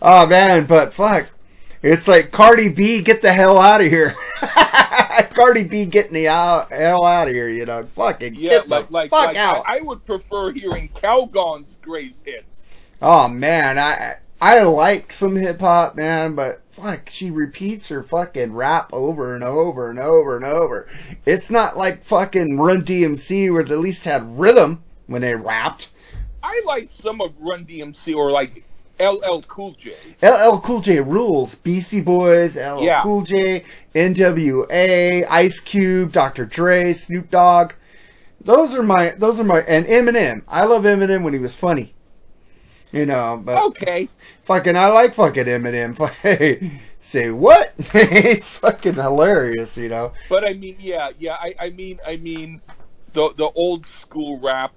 oh 0.00 0.26
man, 0.26 0.66
but 0.66 0.94
fuck, 0.94 1.30
it's 1.82 2.06
like 2.06 2.30
Cardi 2.30 2.68
B, 2.68 3.02
get 3.02 3.20
the 3.20 3.32
hell 3.32 3.58
out 3.58 3.80
of 3.80 3.88
here. 3.88 4.14
Cardi 5.34 5.64
B 5.64 5.84
getting 5.86 6.14
the 6.14 6.28
out, 6.28 6.72
hell 6.72 7.04
out 7.04 7.28
of 7.28 7.34
here, 7.34 7.48
you 7.48 7.66
know. 7.66 7.84
Fucking 7.94 8.34
Yeah, 8.34 8.50
get 8.50 8.68
like 8.68 8.86
the 8.88 8.92
like, 8.92 9.10
fuck 9.10 9.26
like 9.26 9.36
out. 9.36 9.64
I, 9.66 9.78
I 9.78 9.80
would 9.80 10.04
prefer 10.04 10.52
hearing 10.52 10.88
Calgon's 10.88 11.78
Gray's 11.82 12.22
hits. 12.24 12.70
Oh 13.00 13.28
man, 13.28 13.78
I 13.78 14.16
I 14.40 14.62
like 14.62 15.12
some 15.12 15.36
hip 15.36 15.60
hop, 15.60 15.96
man, 15.96 16.34
but 16.34 16.62
fuck, 16.70 17.10
she 17.10 17.30
repeats 17.30 17.88
her 17.88 18.02
fucking 18.02 18.52
rap 18.52 18.90
over 18.92 19.34
and 19.34 19.42
over 19.42 19.90
and 19.90 19.98
over 19.98 20.36
and 20.36 20.44
over. 20.44 20.88
It's 21.26 21.50
not 21.50 21.76
like 21.76 22.04
fucking 22.04 22.58
Run 22.58 22.82
DMC 22.82 23.52
where 23.52 23.64
they 23.64 23.74
at 23.74 23.80
least 23.80 24.04
had 24.04 24.38
rhythm 24.38 24.82
when 25.06 25.22
they 25.22 25.34
rapped. 25.34 25.90
I 26.42 26.62
like 26.66 26.88
some 26.88 27.20
of 27.20 27.34
Run 27.38 27.64
DMC 27.64 28.14
or 28.14 28.30
like 28.30 28.64
LL 29.00 29.42
Cool 29.48 29.72
J. 29.72 29.94
LL 30.22 30.58
Cool 30.58 30.80
J 30.80 31.00
rules. 31.00 31.54
Beastie 31.54 32.00
Boys, 32.00 32.56
LL 32.56 32.82
Yeah. 32.82 33.02
Cool 33.02 33.22
J, 33.22 33.64
NWA, 33.94 35.26
Ice 35.28 35.60
Cube, 35.60 36.12
Dr. 36.12 36.44
Dre, 36.46 36.92
Snoop 36.92 37.30
Dogg. 37.30 37.72
Those 38.40 38.74
are 38.74 38.82
my 38.82 39.10
those 39.10 39.38
are 39.40 39.44
my 39.44 39.60
and 39.62 39.84
Eminem. 39.86 40.42
I 40.48 40.64
love 40.64 40.84
Eminem 40.84 41.22
when 41.22 41.32
he 41.34 41.38
was 41.40 41.54
funny. 41.54 41.94
You 42.92 43.04
know, 43.04 43.40
but 43.44 43.62
Okay, 43.66 44.08
fucking 44.44 44.76
I 44.76 44.86
like 44.88 45.14
fucking 45.14 45.44
Eminem. 45.44 45.96
Hey, 46.22 46.80
say 47.00 47.30
what? 47.30 47.74
it's 47.78 48.58
fucking 48.58 48.94
hilarious, 48.94 49.76
you 49.76 49.88
know. 49.90 50.12
but 50.28 50.44
I 50.44 50.54
mean, 50.54 50.76
yeah, 50.78 51.10
yeah. 51.18 51.34
I, 51.38 51.54
I 51.60 51.70
mean, 51.70 51.98
I 52.06 52.16
mean, 52.16 52.62
the 53.12 53.32
the 53.36 53.50
old 53.54 53.86
school 53.86 54.38
rap. 54.40 54.72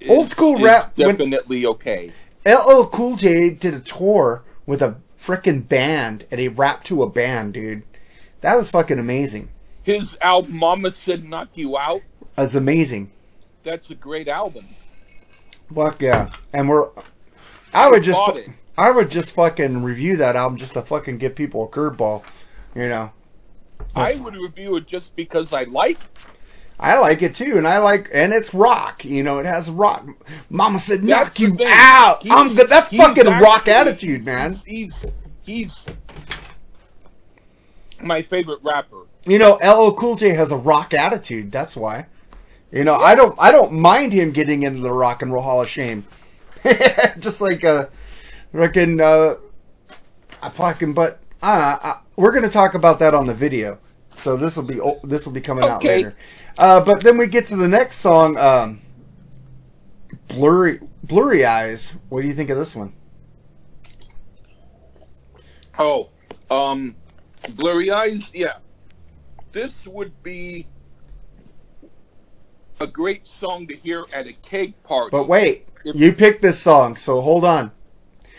Is, 0.00 0.10
Old 0.10 0.28
school 0.30 0.62
rap, 0.62 0.96
when- 0.96 1.16
definitely 1.16 1.66
okay. 1.66 2.12
LL 2.46 2.84
Cool 2.84 3.16
J 3.16 3.50
did 3.50 3.74
a 3.74 3.80
tour 3.80 4.44
with 4.66 4.82
a 4.82 4.96
frickin' 5.20 5.66
band 5.66 6.26
and 6.30 6.40
he 6.40 6.48
rapped 6.48 6.86
to 6.86 7.02
a 7.02 7.10
band, 7.10 7.54
dude. 7.54 7.82
That 8.40 8.56
was 8.56 8.70
fucking 8.70 8.98
amazing. 8.98 9.50
His 9.82 10.16
album 10.20 10.56
"Mama 10.56 10.90
Said 10.92 11.24
Knock 11.24 11.48
You 11.54 11.76
Out." 11.76 12.02
Was 12.36 12.54
amazing. 12.54 13.10
That's 13.62 13.90
a 13.90 13.94
great 13.94 14.28
album. 14.28 14.66
Fuck 15.74 16.00
yeah. 16.00 16.30
And 16.52 16.68
we're 16.68 16.88
I 17.72 17.90
would 17.90 18.02
just 18.02 18.20
it. 18.36 18.50
I 18.76 18.90
would 18.90 19.10
just 19.10 19.32
fucking 19.32 19.82
review 19.82 20.16
that 20.18 20.36
album 20.36 20.56
just 20.58 20.74
to 20.74 20.82
fucking 20.82 21.18
give 21.18 21.34
people 21.34 21.64
a 21.64 21.68
curveball. 21.68 22.22
You 22.74 22.88
know. 22.88 23.12
I 23.94 24.16
would 24.16 24.36
review 24.36 24.76
it 24.76 24.86
just 24.86 25.16
because 25.16 25.52
I 25.52 25.64
like. 25.64 25.98
I 26.80 26.98
like 26.98 27.22
it 27.22 27.34
too, 27.34 27.58
and 27.58 27.66
I 27.66 27.78
like, 27.78 28.08
and 28.12 28.32
it's 28.32 28.54
rock. 28.54 29.04
You 29.04 29.22
know, 29.22 29.38
it 29.38 29.46
has 29.46 29.68
rock. 29.68 30.06
Mama 30.48 30.78
said, 30.78 31.02
"Knock 31.02 31.34
That's 31.34 31.40
you 31.40 31.56
out." 31.66 32.22
He's- 32.22 32.34
I'm 32.36 32.54
good. 32.54 32.68
That's 32.68 32.94
fucking 32.96 33.26
rock 33.26 33.66
attitude, 33.66 34.24
man. 34.24 34.54
He's 34.64 35.04
he's 35.42 35.84
my 38.02 38.22
favorite 38.22 38.60
rapper. 38.62 39.06
You 39.26 39.38
know, 39.38 39.54
LL 39.54 39.92
Cool 39.94 40.16
J 40.16 40.30
has 40.30 40.52
a 40.52 40.56
rock 40.56 40.94
attitude. 40.94 41.50
That's 41.50 41.76
why. 41.76 42.06
You 42.70 42.84
know, 42.84 42.94
I 42.96 43.14
don't, 43.14 43.34
I 43.38 43.50
don't 43.50 43.72
mind 43.72 44.12
him 44.12 44.30
getting 44.30 44.62
into 44.62 44.80
the 44.80 44.92
Rock 44.92 45.22
and 45.22 45.32
Roll 45.32 45.42
Hall 45.42 45.62
of 45.62 45.68
Shame. 45.68 46.06
just 47.18 47.40
like 47.40 47.64
uh, 47.64 47.86
reckon, 48.52 49.00
uh, 49.00 49.36
I 50.42 50.48
fucking. 50.50 50.92
But 50.92 51.20
uh, 51.42 51.78
uh, 51.82 51.94
we're 52.16 52.32
gonna 52.32 52.50
talk 52.50 52.74
about 52.74 52.98
that 52.98 53.14
on 53.14 53.26
the 53.26 53.34
video. 53.34 53.78
So 54.16 54.36
this 54.36 54.56
will 54.56 54.64
be 54.64 54.80
this 55.04 55.24
will 55.24 55.32
be 55.32 55.40
coming 55.40 55.64
out 55.64 55.82
later. 55.82 56.16
Uh, 56.58 56.84
but 56.84 57.00
then 57.02 57.16
we 57.16 57.26
get 57.28 57.46
to 57.46 57.56
the 57.56 57.68
next 57.68 57.98
song, 57.98 58.36
um, 58.36 58.80
blurry 60.26 60.80
blurry 61.04 61.46
eyes. 61.46 61.96
What 62.08 62.22
do 62.22 62.26
you 62.26 62.34
think 62.34 62.50
of 62.50 62.58
this 62.58 62.74
one? 62.76 62.92
Oh, 65.78 66.10
um, 66.50 66.96
Blurry 67.54 67.90
Eyes, 67.90 68.32
yeah. 68.34 68.54
This 69.52 69.86
would 69.86 70.12
be 70.24 70.66
a 72.80 72.86
great 72.86 73.28
song 73.28 73.66
to 73.68 73.76
hear 73.76 74.04
at 74.12 74.26
a 74.26 74.32
keg 74.32 74.74
party. 74.82 75.10
But 75.12 75.28
wait, 75.28 75.68
If- 75.84 75.94
you 75.94 76.12
picked 76.12 76.42
this 76.42 76.58
song, 76.58 76.96
so 76.96 77.20
hold 77.20 77.44
on. 77.44 77.70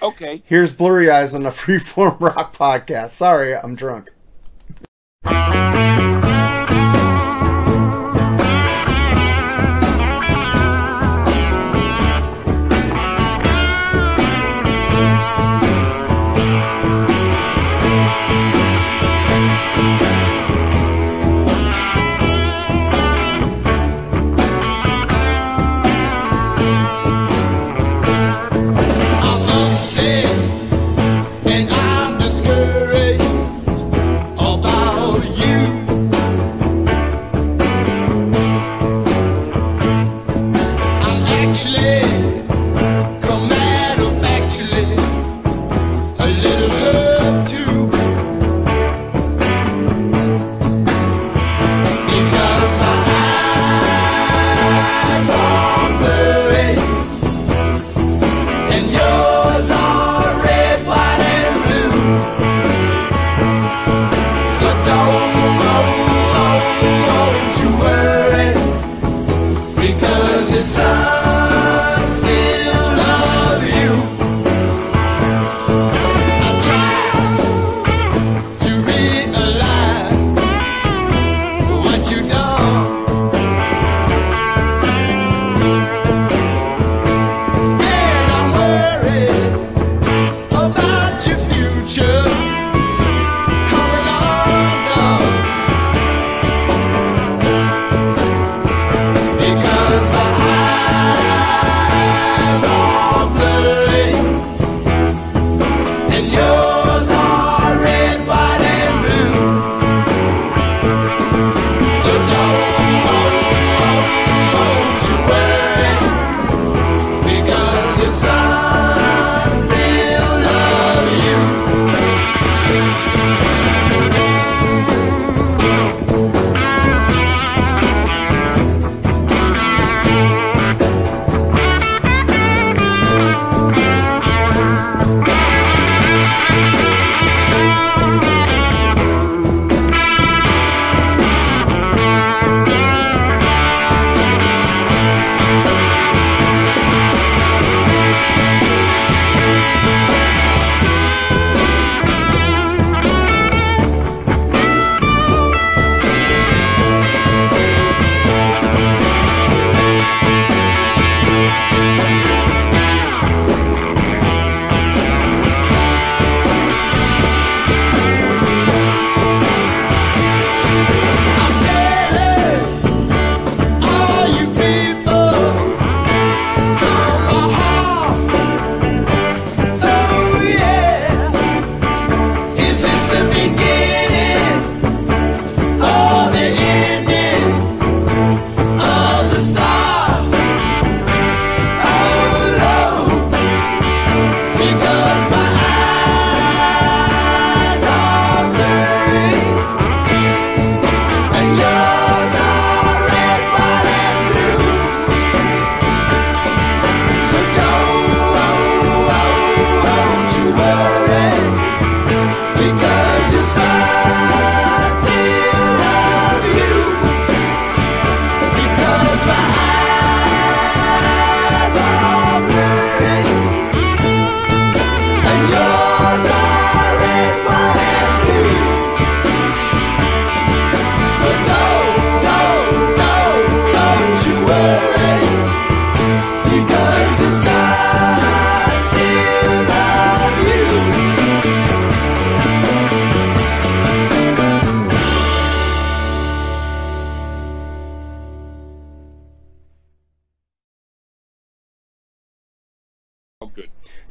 Okay. 0.01 0.43
Here's 0.45 0.73
Blurry 0.73 1.09
Eyes 1.09 1.33
on 1.33 1.43
the 1.43 1.49
Freeform 1.51 2.19
Rock 2.19 2.55
podcast. 2.57 3.11
Sorry, 3.11 3.55
I'm 3.55 3.75
drunk. 3.75 4.09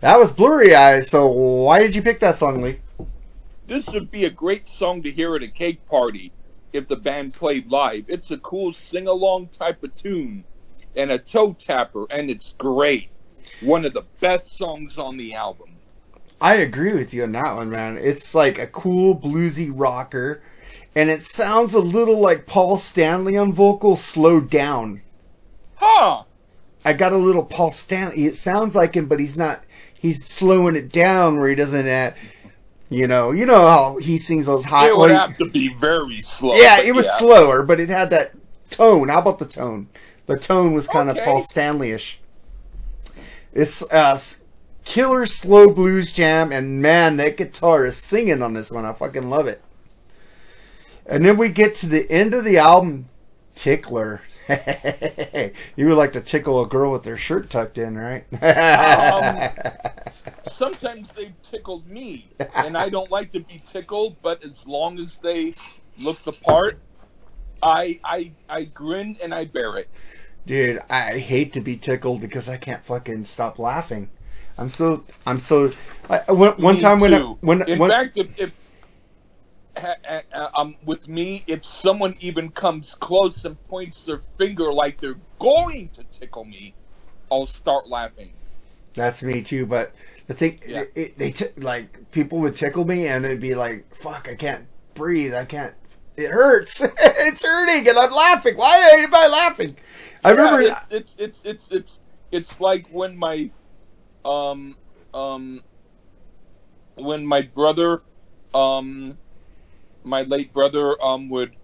That 0.00 0.18
was 0.18 0.30
Blurry 0.30 0.74
Eyes. 0.74 1.10
So 1.10 1.26
why 1.26 1.80
did 1.80 1.96
you 1.96 2.02
pick 2.02 2.20
that 2.20 2.36
song, 2.36 2.62
Lee? 2.62 2.78
This 3.66 3.88
would 3.88 4.10
be 4.10 4.24
a 4.24 4.30
great 4.30 4.68
song 4.68 5.02
to 5.02 5.10
hear 5.10 5.34
at 5.36 5.42
a 5.42 5.48
cake 5.48 5.84
party 5.86 6.32
if 6.72 6.88
the 6.88 6.96
band 6.96 7.34
played 7.34 7.70
live. 7.70 8.04
It's 8.08 8.30
a 8.30 8.38
cool 8.38 8.72
sing 8.72 9.08
along 9.08 9.48
type 9.48 9.82
of 9.82 9.94
tune 9.94 10.44
and 10.96 11.10
a 11.10 11.18
toe 11.18 11.52
tapper, 11.52 12.06
and 12.10 12.30
it's 12.30 12.54
great. 12.58 13.10
One 13.60 13.84
of 13.84 13.92
the 13.92 14.06
best 14.20 14.56
songs 14.56 14.98
on 14.98 15.16
the 15.16 15.34
album. 15.34 15.70
I 16.40 16.56
agree 16.56 16.92
with 16.92 17.12
you 17.12 17.24
on 17.24 17.32
that 17.32 17.56
one, 17.56 17.70
man. 17.70 17.98
It's 17.98 18.34
like 18.34 18.58
a 18.58 18.66
cool 18.66 19.18
bluesy 19.18 19.70
rocker, 19.72 20.42
and 20.94 21.10
it 21.10 21.22
sounds 21.22 21.74
a 21.74 21.80
little 21.80 22.20
like 22.20 22.46
Paul 22.46 22.76
Stanley 22.76 23.36
on 23.36 23.52
vocals 23.52 24.02
slowed 24.02 24.48
down. 24.48 25.02
Huh! 25.76 26.24
I 26.84 26.92
got 26.92 27.12
a 27.12 27.18
little 27.18 27.44
Paul 27.44 27.72
Stanley. 27.72 28.26
It 28.26 28.36
sounds 28.36 28.74
like 28.74 28.94
him, 28.94 29.06
but 29.06 29.20
he's 29.20 29.36
not. 29.36 29.62
He's 30.00 30.24
slowing 30.24 30.76
it 30.76 30.90
down 30.90 31.38
where 31.38 31.48
he 31.48 31.54
doesn't 31.54 31.86
at. 31.86 32.16
You 32.90 33.06
know, 33.06 33.32
you 33.32 33.44
know 33.44 33.68
how 33.68 33.98
he 33.98 34.16
sings 34.16 34.46
those 34.46 34.64
high. 34.64 34.88
It 34.88 34.96
would 34.96 35.10
well, 35.10 35.28
have 35.28 35.36
to 35.38 35.50
be 35.50 35.74
very 35.74 36.22
slow. 36.22 36.56
yeah, 36.56 36.80
it 36.80 36.94
was 36.94 37.04
yeah. 37.06 37.18
slower, 37.18 37.62
but 37.62 37.80
it 37.80 37.90
had 37.90 38.08
that 38.10 38.32
tone. 38.70 39.08
How 39.08 39.18
about 39.18 39.38
the 39.38 39.44
tone? 39.44 39.88
The 40.26 40.38
tone 40.38 40.72
was 40.72 40.86
kind 40.86 41.10
of 41.10 41.16
Okay. 41.16 41.24
Paul 41.24 41.42
Stanley-ish. 41.42 42.20
It's 43.52 43.82
uh, 43.90 44.18
killer 44.84 45.26
slow 45.26 45.68
blues 45.68 46.12
jam, 46.12 46.50
and 46.50 46.80
man, 46.80 47.16
that 47.16 47.36
guitar 47.36 47.84
is 47.84 47.96
singing 47.96 48.42
on 48.42 48.54
this 48.54 48.70
one. 48.70 48.86
I 48.86 48.92
fucking 48.92 49.28
love 49.28 49.46
it. 49.46 49.62
And 51.04 51.24
then 51.24 51.36
we 51.36 51.48
get 51.48 51.74
to 51.76 51.86
the 51.86 52.10
end 52.10 52.34
of 52.34 52.44
the 52.44 52.58
album, 52.58 53.08
Tickler. 53.54 54.22
you 55.76 55.88
would 55.88 55.96
like 55.96 56.12
to 56.12 56.20
tickle 56.20 56.62
a 56.62 56.66
girl 56.66 56.92
with 56.92 57.02
their 57.02 57.18
shirt 57.18 57.50
tucked 57.50 57.78
in, 57.78 57.96
right? 57.98 58.24
Um, 58.42 59.50
Sometimes 60.48 61.08
they've 61.10 61.34
tickled 61.42 61.86
me, 61.86 62.28
and 62.54 62.76
I 62.76 62.88
don't 62.88 63.10
like 63.10 63.30
to 63.32 63.40
be 63.40 63.62
tickled. 63.70 64.16
But 64.22 64.42
as 64.44 64.66
long 64.66 64.98
as 64.98 65.18
they 65.18 65.54
look 65.98 66.22
the 66.22 66.32
part, 66.32 66.78
I 67.62 68.00
I 68.04 68.32
I 68.48 68.64
grin 68.64 69.16
and 69.22 69.34
I 69.34 69.44
bear 69.44 69.76
it. 69.76 69.88
Dude, 70.46 70.80
I 70.88 71.18
hate 71.18 71.52
to 71.54 71.60
be 71.60 71.76
tickled 71.76 72.20
because 72.20 72.48
I 72.48 72.56
can't 72.56 72.82
fucking 72.82 73.26
stop 73.26 73.58
laughing. 73.58 74.08
I'm 74.56 74.70
so 74.70 75.04
I'm 75.26 75.38
so. 75.38 75.72
I, 76.08 76.20
one 76.32 76.52
one 76.60 76.74
Me 76.74 76.80
time 76.80 77.00
when 77.00 77.14
I, 77.14 77.20
when 77.40 77.62
in 77.68 77.78
when 77.78 77.90
fact, 77.90 78.16
if, 78.16 78.40
if 78.40 78.52
um, 80.54 80.76
with 80.84 81.08
me, 81.08 81.44
if 81.46 81.64
someone 81.64 82.14
even 82.20 82.50
comes 82.50 82.94
close 82.94 83.44
and 83.44 83.56
points 83.68 84.04
their 84.04 84.18
finger 84.18 84.72
like 84.72 85.00
they're 85.00 85.20
going 85.38 85.88
to 85.90 86.04
tickle 86.04 86.44
me, 86.44 86.74
I'll 87.30 87.46
start 87.46 87.88
laughing. 87.88 88.32
that's 88.94 89.22
me 89.22 89.42
too. 89.42 89.66
But 89.66 89.94
the 90.26 90.34
thing, 90.34 90.60
Yeah. 90.66 90.80
it, 90.82 90.92
it, 90.94 91.18
they 91.18 91.30
t- 91.32 91.46
like 91.56 92.10
people 92.10 92.38
would 92.40 92.56
tickle 92.56 92.84
me 92.84 93.06
and 93.06 93.24
it'd 93.24 93.40
be 93.40 93.54
like, 93.54 93.94
"Fuck, 93.94 94.28
I 94.30 94.34
can't 94.34 94.66
breathe. 94.94 95.34
I 95.34 95.44
can't. 95.44 95.74
It 96.16 96.30
hurts. 96.30 96.80
it's 97.00 97.44
hurting, 97.44 97.88
and 97.88 97.98
I'm 97.98 98.10
laughing. 98.12 98.56
Why 98.56 98.76
am 98.98 99.14
I 99.14 99.26
laughing? 99.28 99.76
I 100.24 100.30
remember. 100.30 100.62
It's, 100.62 100.88
it's 100.90 101.16
it's 101.18 101.44
it's 101.44 101.70
it's 101.70 102.00
it's 102.32 102.60
like 102.60 102.88
when 102.90 103.16
my 103.16 103.50
um 104.24 104.76
um 105.14 105.62
when 106.96 107.24
my 107.24 107.42
brother 107.42 108.02
um 108.54 109.16
my 110.04 110.22
late 110.22 110.52
brother 110.52 111.02
um 111.04 111.28
would 111.28 111.54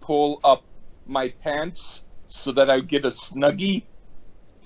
pull 0.00 0.40
up 0.44 0.64
my 1.06 1.28
pants 1.42 2.02
so 2.28 2.52
that 2.52 2.70
I 2.70 2.76
would 2.76 2.88
get 2.88 3.04
a 3.04 3.10
snuggie. 3.10 3.84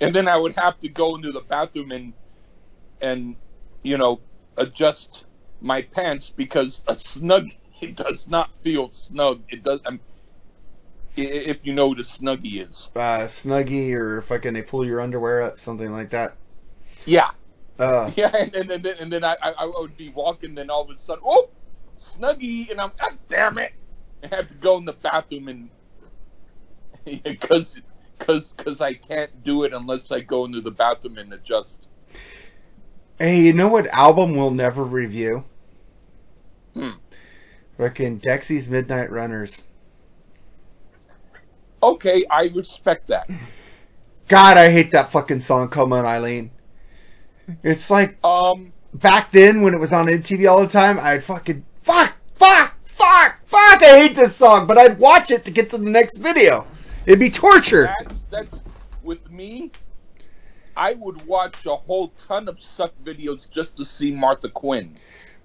And 0.00 0.14
then 0.14 0.28
I 0.28 0.36
would 0.36 0.54
have 0.56 0.78
to 0.80 0.88
go 0.88 1.14
into 1.16 1.32
the 1.32 1.40
bathroom 1.40 1.90
and 1.92 2.12
and 3.00 3.36
you 3.82 3.96
know 3.98 4.20
adjust 4.56 5.24
my 5.60 5.82
pants 5.82 6.30
because 6.30 6.82
a 6.86 6.96
snug 6.96 7.48
it 7.80 7.96
does 7.96 8.28
not 8.28 8.54
feel 8.54 8.90
snug. 8.90 9.42
It 9.48 9.62
does 9.62 9.80
um, 9.86 10.00
i- 11.16 11.20
if 11.22 11.64
you 11.64 11.72
know 11.74 11.88
what 11.88 12.00
a 12.00 12.02
snuggie 12.02 12.66
is. 12.66 12.90
Uh, 12.94 13.24
snuggie 13.24 13.92
or 13.94 14.20
fucking 14.22 14.54
they 14.54 14.62
pull 14.62 14.84
your 14.84 15.00
underwear 15.00 15.42
up, 15.42 15.58
something 15.60 15.92
like 15.92 16.10
that. 16.10 16.36
yeah. 17.06 17.30
Uh, 17.78 18.10
Yeah, 18.16 18.30
and, 18.36 18.54
and, 18.54 18.70
and 18.70 18.84
then, 18.84 18.94
and 19.00 19.12
then 19.12 19.24
I, 19.24 19.36
I, 19.42 19.50
I 19.50 19.64
would 19.80 19.96
be 19.96 20.08
walking, 20.10 20.54
then 20.54 20.70
all 20.70 20.82
of 20.82 20.90
a 20.90 20.96
sudden, 20.96 21.22
oh, 21.26 21.50
Snuggie, 22.00 22.70
and 22.70 22.80
I'm, 22.80 22.92
God 23.00 23.18
damn 23.28 23.58
it, 23.58 23.72
I 24.24 24.34
have 24.36 24.48
to 24.48 24.54
go 24.54 24.78
in 24.78 24.84
the 24.84 24.94
bathroom 24.94 25.48
and 25.48 25.70
because 27.24 27.80
because 28.18 28.52
because 28.54 28.80
I 28.80 28.94
can't 28.94 29.42
do 29.42 29.64
it 29.64 29.74
unless 29.74 30.10
I 30.12 30.20
go 30.20 30.44
into 30.44 30.60
the 30.60 30.70
bathroom 30.70 31.18
and 31.18 31.32
adjust. 31.32 31.88
hey, 33.18 33.40
you 33.42 33.52
know 33.52 33.68
what 33.68 33.86
album 33.88 34.36
we'll 34.36 34.50
never 34.50 34.84
review? 34.84 35.44
Hmm. 36.74 36.90
Fucking 37.78 38.20
Dexy's 38.20 38.68
Midnight 38.70 39.10
Runners. 39.10 39.64
Okay, 41.82 42.24
I 42.30 42.44
respect 42.54 43.08
that. 43.08 43.28
God, 44.28 44.56
I 44.56 44.70
hate 44.70 44.90
that 44.92 45.12
fucking 45.12 45.40
song. 45.40 45.68
Come 45.68 45.92
on, 45.92 46.06
Eileen. 46.06 46.52
It's 47.62 47.90
like 47.90 48.18
Um, 48.24 48.72
back 48.94 49.30
then 49.32 49.62
when 49.62 49.74
it 49.74 49.80
was 49.80 49.92
on 49.92 50.06
MTV 50.06 50.50
all 50.50 50.62
the 50.62 50.68
time. 50.68 50.98
I'd 51.00 51.24
fucking 51.24 51.64
fuck, 51.84 52.16
fuck, 52.34 52.76
fuck, 52.84 53.40
fuck. 53.46 53.82
I 53.82 54.00
hate 54.02 54.16
this 54.16 54.34
song, 54.34 54.66
but 54.66 54.76
I'd 54.78 54.98
watch 54.98 55.30
it 55.30 55.44
to 55.44 55.50
get 55.50 55.70
to 55.70 55.78
the 55.78 55.88
next 55.88 56.18
video. 56.18 56.66
It'd 57.06 57.20
be 57.20 57.30
torture. 57.30 57.94
that's 57.98 58.18
that's 58.30 58.60
with 59.02 59.30
me. 59.30 59.70
I 60.76 60.94
would 60.94 61.24
watch 61.26 61.66
a 61.66 61.76
whole 61.76 62.08
ton 62.26 62.48
of 62.48 62.60
suck 62.60 62.92
videos 63.04 63.48
just 63.48 63.76
to 63.76 63.84
see 63.84 64.10
Martha 64.10 64.48
Quinn. 64.48 64.96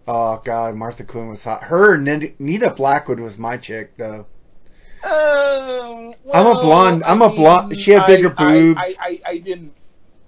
Oh 0.08 0.42
god, 0.44 0.76
Martha 0.76 1.04
Quinn 1.04 1.28
was 1.30 1.44
hot. 1.44 1.64
Her 1.66 1.98
Nina 1.98 2.74
Blackwood 2.74 3.20
was 3.20 3.38
my 3.38 3.58
chick 3.58 3.96
though. 3.98 4.26
Um, 5.04 6.14
I'm 6.34 6.46
a 6.48 6.56
blonde- 6.62 7.04
I'm 7.06 7.22
a 7.22 7.30
blonde- 7.30 7.78
she 7.78 7.92
had 7.92 8.06
bigger 8.08 8.34
I- 8.38 8.44
boobs. 8.52 8.80
I, 8.82 8.94
I, 9.00 9.20
I 9.34 9.38
didn't 9.38 9.76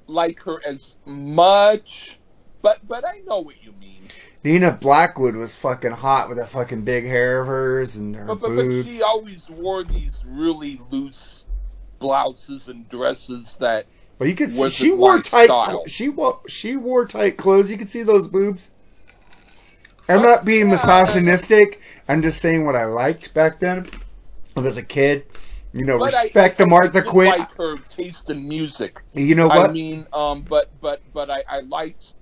like 0.07 0.39
her 0.41 0.61
as 0.65 0.95
much, 1.05 2.19
but 2.61 2.85
but 2.87 3.03
I 3.07 3.21
know 3.25 3.39
what 3.39 3.55
you 3.63 3.73
mean. 3.73 4.00
Nina 4.43 4.71
Blackwood 4.71 5.35
was 5.35 5.55
fucking 5.55 5.91
hot 5.91 6.27
with 6.27 6.37
that 6.37 6.49
fucking 6.49 6.81
big 6.83 7.05
hair 7.05 7.41
of 7.41 7.47
hers 7.47 7.95
and 7.95 8.15
her 8.15 8.25
But 8.25 8.41
but, 8.41 8.55
but 8.55 8.83
she 8.85 9.01
always 9.03 9.47
wore 9.49 9.83
these 9.83 10.23
really 10.25 10.79
loose 10.89 11.45
blouses 11.99 12.67
and 12.67 12.87
dresses 12.89 13.55
that 13.57 13.85
Well, 14.17 14.27
you 14.27 14.35
could 14.35 14.51
see 14.51 14.69
she 14.69 14.91
wore 14.91 15.21
tight. 15.21 15.45
style. 15.45 15.83
She 15.87 16.09
wore 16.09 16.39
she 16.47 16.75
wore 16.75 17.05
tight 17.05 17.37
clothes. 17.37 17.69
You 17.69 17.77
could 17.77 17.89
see 17.89 18.01
those 18.03 18.27
boobs. 18.27 18.71
I'm 20.09 20.21
not 20.23 20.43
being 20.43 20.67
Yeah. 20.67 20.71
misogynistic. 20.71 21.79
I'm 22.07 22.21
just 22.21 22.41
saying 22.41 22.65
what 22.65 22.75
I 22.75 22.85
liked 22.85 23.33
back 23.33 23.59
then. 23.59 23.85
As 24.57 24.75
a 24.77 24.83
kid, 24.83 25.25
you 25.71 25.85
know, 25.85 25.97
but 25.99 26.13
respect 26.13 26.59
I, 26.59 26.63
to 26.63 26.69
Martha 26.69 26.99
I 26.99 27.01
Quinn. 27.01 27.29
like 27.29 27.55
her 27.57 27.77
taste 27.89 28.29
in 28.29 28.47
music. 28.47 28.99
you 29.13 29.33
know 29.35 29.47
what? 29.47 29.69
I 29.69 29.73
mean, 29.73 30.07
um, 30.11 30.41
but 30.41 30.69
but 30.81 31.01
but 31.13 31.29
I, 31.29 31.43
I 31.47 31.59
liked 31.61 32.13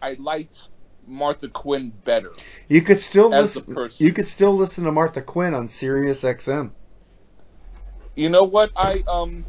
I 0.00 0.14
liked 0.20 0.68
Martha 1.06 1.48
Quinn 1.48 1.92
better. 2.04 2.32
you 2.68 2.80
could 2.82 2.98
still 2.98 3.30
listen. 3.30 3.76
You 3.98 4.12
could 4.12 4.26
still 4.26 4.56
listen 4.56 4.84
to 4.84 4.92
Martha 4.92 5.22
Quinn 5.22 5.54
on 5.54 5.68
Sirius 5.68 6.22
XM. 6.22 6.70
You 8.14 8.28
know 8.28 8.44
what? 8.44 8.70
I 8.76 9.02
um 9.08 9.44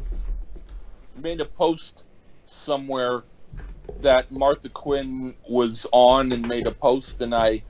made 1.16 1.40
a 1.40 1.44
post 1.44 2.02
somewhere 2.46 3.22
that 4.00 4.30
Martha 4.30 4.68
Quinn 4.68 5.34
was 5.48 5.86
on 5.92 6.32
and 6.32 6.46
made 6.46 6.66
a 6.66 6.72
post, 6.72 7.20
and 7.20 7.34
I 7.34 7.62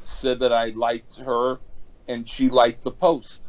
said 0.00 0.40
that 0.40 0.52
I 0.52 0.66
liked 0.70 1.16
her, 1.18 1.58
and 2.08 2.26
she 2.26 2.48
liked 2.48 2.82
the 2.82 2.90
post. 2.90 3.41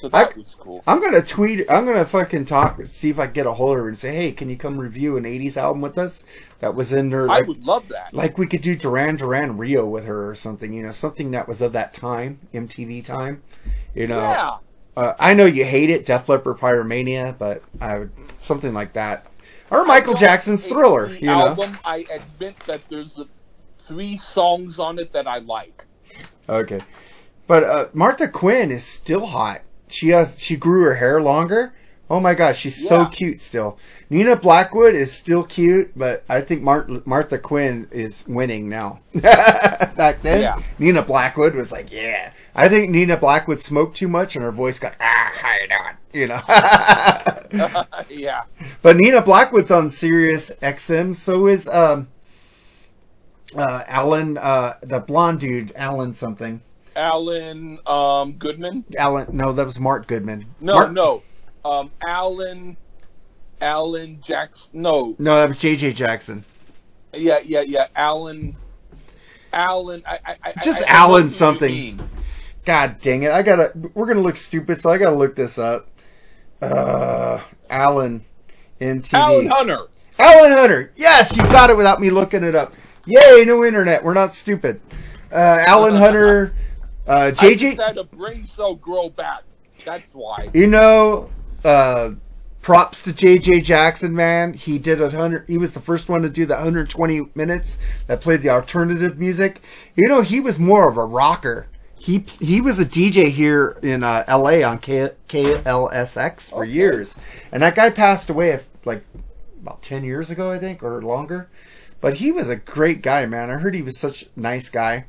So 0.00 0.08
that 0.08 0.32
I- 0.34 0.38
was 0.38 0.56
cool. 0.58 0.82
I'm 0.86 1.00
gonna 1.00 1.20
tweet. 1.22 1.70
I'm 1.70 1.84
gonna 1.84 2.04
fucking 2.06 2.46
talk. 2.46 2.80
See 2.86 3.10
if 3.10 3.18
I 3.18 3.26
can 3.26 3.34
get 3.34 3.46
a 3.46 3.52
hold 3.52 3.76
of 3.76 3.82
her 3.84 3.88
and 3.88 3.98
say, 3.98 4.14
"Hey, 4.14 4.32
can 4.32 4.48
you 4.48 4.56
come 4.56 4.78
review 4.78 5.16
an 5.16 5.24
'80s 5.24 5.56
album 5.58 5.82
with 5.82 5.98
us?" 5.98 6.24
That 6.60 6.74
was 6.74 6.92
in 6.92 7.10
her. 7.10 7.24
I 7.30 7.38
Like, 7.40 7.46
would 7.48 7.64
love 7.64 7.88
that. 7.88 8.12
like 8.14 8.38
we 8.38 8.46
could 8.46 8.62
do 8.62 8.74
Duran 8.74 9.16
Duran 9.16 9.56
Rio 9.58 9.84
with 9.86 10.04
her 10.06 10.28
or 10.30 10.34
something. 10.34 10.72
You 10.72 10.82
know, 10.84 10.90
something 10.90 11.30
that 11.32 11.46
was 11.48 11.60
of 11.60 11.72
that 11.74 11.92
time, 11.92 12.38
MTV 12.54 13.02
time. 13.04 13.42
You 13.94 14.06
know, 14.06 14.20
yeah. 14.20 14.56
uh, 14.96 15.14
I 15.18 15.34
know 15.34 15.44
you 15.46 15.64
hate 15.64 15.90
it, 15.90 16.06
Def 16.06 16.28
Leppard 16.28 16.56
Pyromania, 16.58 17.36
but 17.36 17.62
I 17.80 17.98
would 17.98 18.10
something 18.38 18.72
like 18.72 18.94
that, 18.94 19.26
or 19.70 19.84
Michael 19.84 20.14
Jackson's 20.14 20.64
Thriller. 20.64 21.08
You 21.10 21.26
know, 21.26 21.48
album, 21.48 21.76
I 21.84 22.06
admit 22.10 22.56
that 22.60 22.80
there's 22.88 23.18
a, 23.18 23.26
three 23.76 24.16
songs 24.16 24.78
on 24.78 24.98
it 24.98 25.12
that 25.12 25.26
I 25.26 25.38
like. 25.40 25.84
okay. 26.48 26.80
But 27.46 27.64
uh, 27.64 27.88
Martha 27.92 28.28
Quinn 28.28 28.70
is 28.70 28.84
still 28.84 29.26
hot. 29.26 29.62
She 29.90 30.08
has 30.10 30.38
she 30.38 30.56
grew 30.56 30.84
her 30.84 30.94
hair 30.96 31.22
longer. 31.22 31.74
Oh 32.08 32.18
my 32.18 32.34
gosh, 32.34 32.58
she's 32.58 32.88
so 32.88 33.06
cute 33.06 33.40
still. 33.40 33.78
Nina 34.08 34.34
Blackwood 34.34 34.96
is 34.96 35.12
still 35.12 35.44
cute, 35.44 35.92
but 35.96 36.24
I 36.28 36.40
think 36.40 36.60
Mar- 36.60 36.88
Martha 37.04 37.38
Quinn 37.38 37.86
is 37.92 38.24
winning 38.26 38.68
now. 38.68 38.98
Back 39.14 40.20
then, 40.22 40.40
Yeah. 40.42 40.60
Nina 40.80 41.02
Blackwood 41.02 41.54
was 41.54 41.70
like, 41.70 41.92
yeah. 41.92 42.32
I 42.52 42.68
think 42.68 42.90
Nina 42.90 43.16
Blackwood 43.16 43.60
smoked 43.60 43.96
too 43.96 44.08
much 44.08 44.34
and 44.34 44.44
her 44.44 44.50
voice 44.50 44.80
got 44.80 44.94
ah, 45.00 45.32
how 45.36 45.52
you 45.54 45.68
doing? 45.68 45.96
You 46.12 46.26
know. 46.26 46.40
yeah. 48.08 48.42
But 48.82 48.96
Nina 48.96 49.22
Blackwood's 49.22 49.70
on 49.70 49.88
Sirius 49.90 50.50
XM, 50.60 51.14
so 51.14 51.46
is 51.46 51.68
um 51.68 52.08
Uh, 53.54 53.82
Alan, 53.88 54.38
uh, 54.38 54.74
the 54.80 55.00
blonde 55.00 55.40
dude, 55.40 55.72
Alan 55.74 56.14
something. 56.14 56.60
Alan 57.00 57.78
um, 57.86 58.32
Goodman. 58.32 58.84
Alan, 58.96 59.28
no, 59.32 59.52
that 59.52 59.64
was 59.64 59.80
Mark 59.80 60.06
Goodman. 60.06 60.46
No, 60.60 60.74
Mark- 60.74 60.92
no. 60.92 61.22
Um, 61.64 61.90
Alan. 62.06 62.76
Alan 63.60 64.20
Jackson. 64.22 64.70
No. 64.72 65.16
no, 65.18 65.36
that 65.36 65.48
was 65.48 65.58
J.J. 65.58 65.92
Jackson. 65.92 66.44
Yeah, 67.12 67.38
yeah, 67.44 67.62
yeah. 67.66 67.86
Alan. 67.96 68.56
Alan. 69.52 70.02
I, 70.06 70.36
I, 70.42 70.52
Just 70.62 70.88
I 70.88 70.94
Alan 70.94 71.28
something. 71.28 72.00
God 72.64 73.00
dang 73.00 73.22
it! 73.22 73.32
I 73.32 73.42
gotta. 73.42 73.72
We're 73.94 74.06
gonna 74.06 74.20
look 74.20 74.36
stupid, 74.36 74.80
so 74.80 74.90
I 74.90 74.98
gotta 74.98 75.16
look 75.16 75.34
this 75.34 75.58
up. 75.58 75.88
Uh, 76.60 77.40
Alan, 77.68 78.24
MTV. 78.80 79.14
Alan 79.14 79.46
Hunter. 79.48 79.86
Alan 80.18 80.52
Hunter. 80.52 80.92
Yes, 80.94 81.36
you 81.36 81.42
got 81.44 81.70
it 81.70 81.76
without 81.76 82.00
me 82.00 82.10
looking 82.10 82.44
it 82.44 82.54
up. 82.54 82.74
Yay, 83.06 83.44
no 83.46 83.64
internet. 83.64 84.04
We're 84.04 84.14
not 84.14 84.34
stupid. 84.34 84.80
Uh, 85.32 85.64
Alan 85.66 85.96
Hunter, 85.96 86.54
uh, 87.10 87.26
I 87.26 87.30
JJ. 87.32 87.76
had 87.78 87.98
a 87.98 88.04
brain 88.04 88.46
cell 88.46 88.74
grow 88.74 89.08
back. 89.10 89.42
That's 89.84 90.12
why. 90.14 90.50
You 90.54 90.66
know, 90.66 91.30
uh, 91.64 92.12
props 92.62 93.02
to 93.02 93.10
JJ 93.10 93.64
Jackson, 93.64 94.14
man. 94.14 94.52
He 94.54 94.78
did 94.78 95.00
a 95.00 95.10
hundred. 95.10 95.44
He 95.48 95.58
was 95.58 95.72
the 95.72 95.80
first 95.80 96.08
one 96.08 96.22
to 96.22 96.30
do 96.30 96.46
the 96.46 96.54
120 96.54 97.30
minutes 97.34 97.78
that 98.06 98.20
played 98.20 98.42
the 98.42 98.50
alternative 98.50 99.18
music. 99.18 99.60
You 99.96 100.06
know, 100.08 100.22
he 100.22 100.40
was 100.40 100.58
more 100.58 100.88
of 100.88 100.96
a 100.96 101.04
rocker. 101.04 101.68
He 101.98 102.24
he 102.40 102.60
was 102.60 102.78
a 102.78 102.84
DJ 102.86 103.30
here 103.30 103.78
in 103.82 104.02
uh, 104.02 104.24
L.A. 104.26 104.62
on 104.62 104.78
K, 104.78 105.10
KLSX 105.28 106.50
for 106.50 106.62
Okay. 106.62 106.70
years, 106.72 107.16
and 107.52 107.62
that 107.62 107.74
guy 107.74 107.90
passed 107.90 108.30
away 108.30 108.60
like 108.84 109.04
about 109.60 109.82
10 109.82 110.04
years 110.04 110.30
ago, 110.30 110.50
I 110.50 110.58
think, 110.58 110.82
or 110.82 111.02
longer. 111.02 111.50
But 112.00 112.14
he 112.14 112.32
was 112.32 112.48
a 112.48 112.56
great 112.56 113.02
guy, 113.02 113.26
man. 113.26 113.50
I 113.50 113.54
heard 113.54 113.74
he 113.74 113.82
was 113.82 113.98
such 113.98 114.22
a 114.22 114.26
nice 114.40 114.70
guy. 114.70 115.04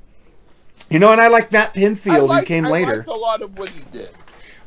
You 0.92 1.00
know, 1.00 1.14
and 1.14 1.22
I 1.22 1.30
like 1.30 1.54
Matt 1.54 1.74
Pinfield, 1.74 2.28
liked, 2.28 2.48
who 2.50 2.54
came 2.54 2.66
I 2.66 2.70
later. 2.70 2.98
liked 2.98 3.08
a 3.08 3.14
lot 3.14 3.42
of 3.42 3.58
what 3.58 3.70
he 3.70 3.82
did. 3.94 4.10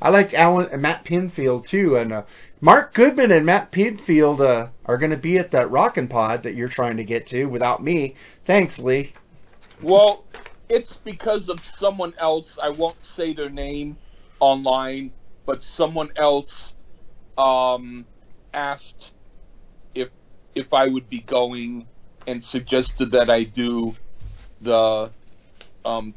I 0.01 0.09
liked 0.09 0.33
Alan 0.33 0.69
and 0.73 0.81
Matt 0.81 1.05
Pinfield 1.05 1.67
too, 1.67 1.97
and 1.97 2.13
uh, 2.15 2.23
Mark 2.63 2.95
Goodman 2.95 3.31
and 3.31 3.45
Matt 3.45 3.71
Pinfield 3.71 4.41
uh, 4.41 4.69
are 4.87 4.97
going 4.97 5.11
to 5.11 5.19
be 5.19 5.37
at 5.37 5.51
that 5.51 5.71
Rockin' 5.71 6.09
Pod 6.09 6.43
that 6.43 6.55
you're 6.55 6.69
trying 6.69 6.97
to 6.97 7.05
get 7.05 7.27
to 7.27 7.45
without 7.45 7.83
me. 7.83 8.15
Thanks, 8.47 8.79
Lee. 8.79 9.13
Well, 9.83 10.25
it's 10.71 10.95
because 10.95 11.51
of 11.51 11.63
someone 11.63 12.15
else. 12.17 12.59
I 12.63 12.71
won't 12.71 13.05
say 13.05 13.35
their 13.35 13.51
name 13.51 13.99
online, 14.41 15.13
but 15.45 15.63
someone 15.63 16.11
else 16.17 16.75
um, 17.37 18.07
asked 18.55 19.13
if 19.95 20.09
if 20.55 20.73
I 20.73 20.89
would 20.89 21.11
be 21.11 21.21
going 21.21 21.87
and 22.27 22.43
suggested 22.43 23.11
that 23.11 23.29
I 23.29 23.43
do 23.45 23.95
the 24.63 25.11
um, 25.85 26.15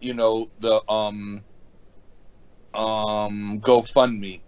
you 0.00 0.14
know 0.14 0.48
the 0.60 0.80
um 0.90 1.42
um 2.72 3.60
GoFundMe, 3.60 4.40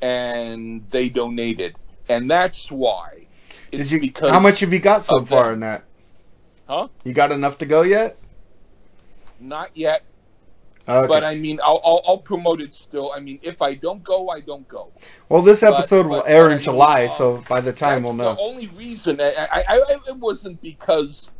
and 0.00 0.88
they 0.90 1.08
donated, 1.08 1.76
and 2.08 2.30
that's 2.30 2.70
why. 2.70 3.26
Did 3.70 3.90
you? 3.90 4.00
because 4.00 4.30
How 4.30 4.40
much 4.40 4.60
have 4.60 4.72
you 4.72 4.78
got 4.78 5.04
so 5.04 5.24
far 5.24 5.46
that. 5.46 5.52
in 5.54 5.60
that? 5.60 5.84
Huh? 6.68 6.88
You 7.02 7.12
got 7.12 7.32
enough 7.32 7.58
to 7.58 7.66
go 7.66 7.82
yet? 7.82 8.16
Not 9.40 9.70
yet. 9.76 10.04
Okay. 10.86 11.08
But 11.08 11.24
I 11.24 11.34
mean, 11.34 11.60
I'll, 11.64 11.80
I'll, 11.84 12.02
I'll 12.06 12.18
promote 12.18 12.60
it 12.60 12.74
still. 12.74 13.10
I 13.16 13.20
mean, 13.20 13.38
if 13.42 13.62
I 13.62 13.74
don't 13.74 14.04
go, 14.04 14.28
I 14.28 14.40
don't 14.40 14.68
go. 14.68 14.92
well, 15.28 15.40
this 15.42 15.60
but- 15.60 15.72
episode 15.74 16.06
will 16.06 16.20
but- 16.20 16.28
air 16.28 16.50
in 16.50 16.60
July, 16.60 17.00
mean, 17.00 17.08
uh, 17.08 17.12
so 17.12 17.44
by 17.48 17.60
the 17.60 17.72
time 17.72 18.02
we'll 18.02 18.14
know. 18.14 18.34
the 18.34 18.40
only 18.40 18.68
reason. 18.68 19.20
I, 19.20 19.32
I, 19.50 19.62
I, 19.68 19.96
it 20.08 20.16
wasn't 20.16 20.60
because 20.60 21.30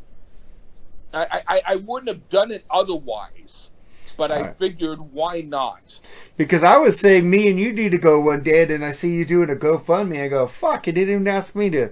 I, 1.17 1.43
I, 1.47 1.61
I 1.67 1.77
wouldn't 1.77 2.09
have 2.09 2.29
done 2.29 2.51
it 2.51 2.65
otherwise. 2.71 3.71
But 4.17 4.31
I 4.31 4.43
Right. 4.43 4.57
figured, 4.59 5.01
why 5.01 5.41
not? 5.41 5.99
Because 6.37 6.63
I 6.63 6.77
was 6.77 6.99
saying 7.01 7.29
me 7.29 7.49
and 7.49 7.59
you 7.59 7.73
need 7.73 7.91
to 7.91 7.99
go 7.99 8.21
one 8.21 8.43
day, 8.43 8.63
and 8.63 8.85
I 8.85 8.93
see 8.93 9.13
you 9.15 9.25
doing 9.25 9.51
a 9.51 9.57
GoFundMe. 9.57 10.23
I 10.23 10.29
go, 10.29 10.47
fuck, 10.47 10.87
you 10.87 10.93
didn't 10.93 11.15
even 11.15 11.29
ask 11.29 11.55
me 11.57 11.71
to 11.71 11.91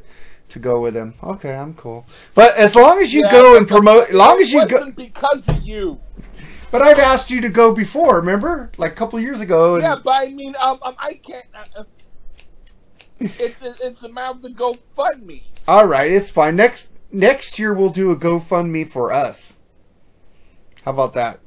to 0.50 0.58
go 0.58 0.80
with 0.80 0.94
him. 0.94 1.14
Okay, 1.22 1.54
I'm 1.54 1.72
cool. 1.74 2.04
But 2.34 2.54
as 2.56 2.76
long 2.76 3.00
as 3.00 3.14
you 3.14 3.22
Yeah, 3.24 3.32
go 3.32 3.56
and 3.56 3.66
promote, 3.66 4.08
as 4.08 4.14
long 4.14 4.38
as 4.40 4.52
you 4.52 4.66
go. 4.68 4.90
because 4.90 5.48
of 5.48 5.62
you. 5.62 5.98
But 6.70 6.82
I've 6.82 6.98
asked 6.98 7.30
you 7.30 7.40
to 7.40 7.48
go 7.48 7.74
before, 7.74 8.16
remember? 8.16 8.70
Like 8.76 8.92
a 8.92 8.94
couple 8.94 9.18
years 9.18 9.40
ago. 9.40 9.76
And 9.76 9.82
Yeah, 9.82 9.96
but 10.02 10.10
I 10.10 10.28
mean, 10.28 10.54
um, 10.60 10.78
um 10.82 10.94
I 10.98 11.14
can't. 11.14 11.46
Uh, 11.54 11.80
uh, 11.80 11.84
it's 13.38 13.62
it's 13.62 14.02
a 14.02 14.08
matter 14.08 14.32
of 14.32 14.42
the 14.42 14.50
GoFundMe. 14.50 15.42
All 15.66 15.86
right, 15.86 16.10
it's 16.10 16.30
fine. 16.30 16.56
Next 16.56 16.90
next 17.12 17.58
year 17.58 17.72
we'll 17.72 17.90
do 17.90 18.10
a 18.10 18.16
GoFundMe 18.16 18.88
for 18.88 19.12
us. 19.12 19.58
How 20.84 20.92
about 20.92 21.14
that? 21.14 21.40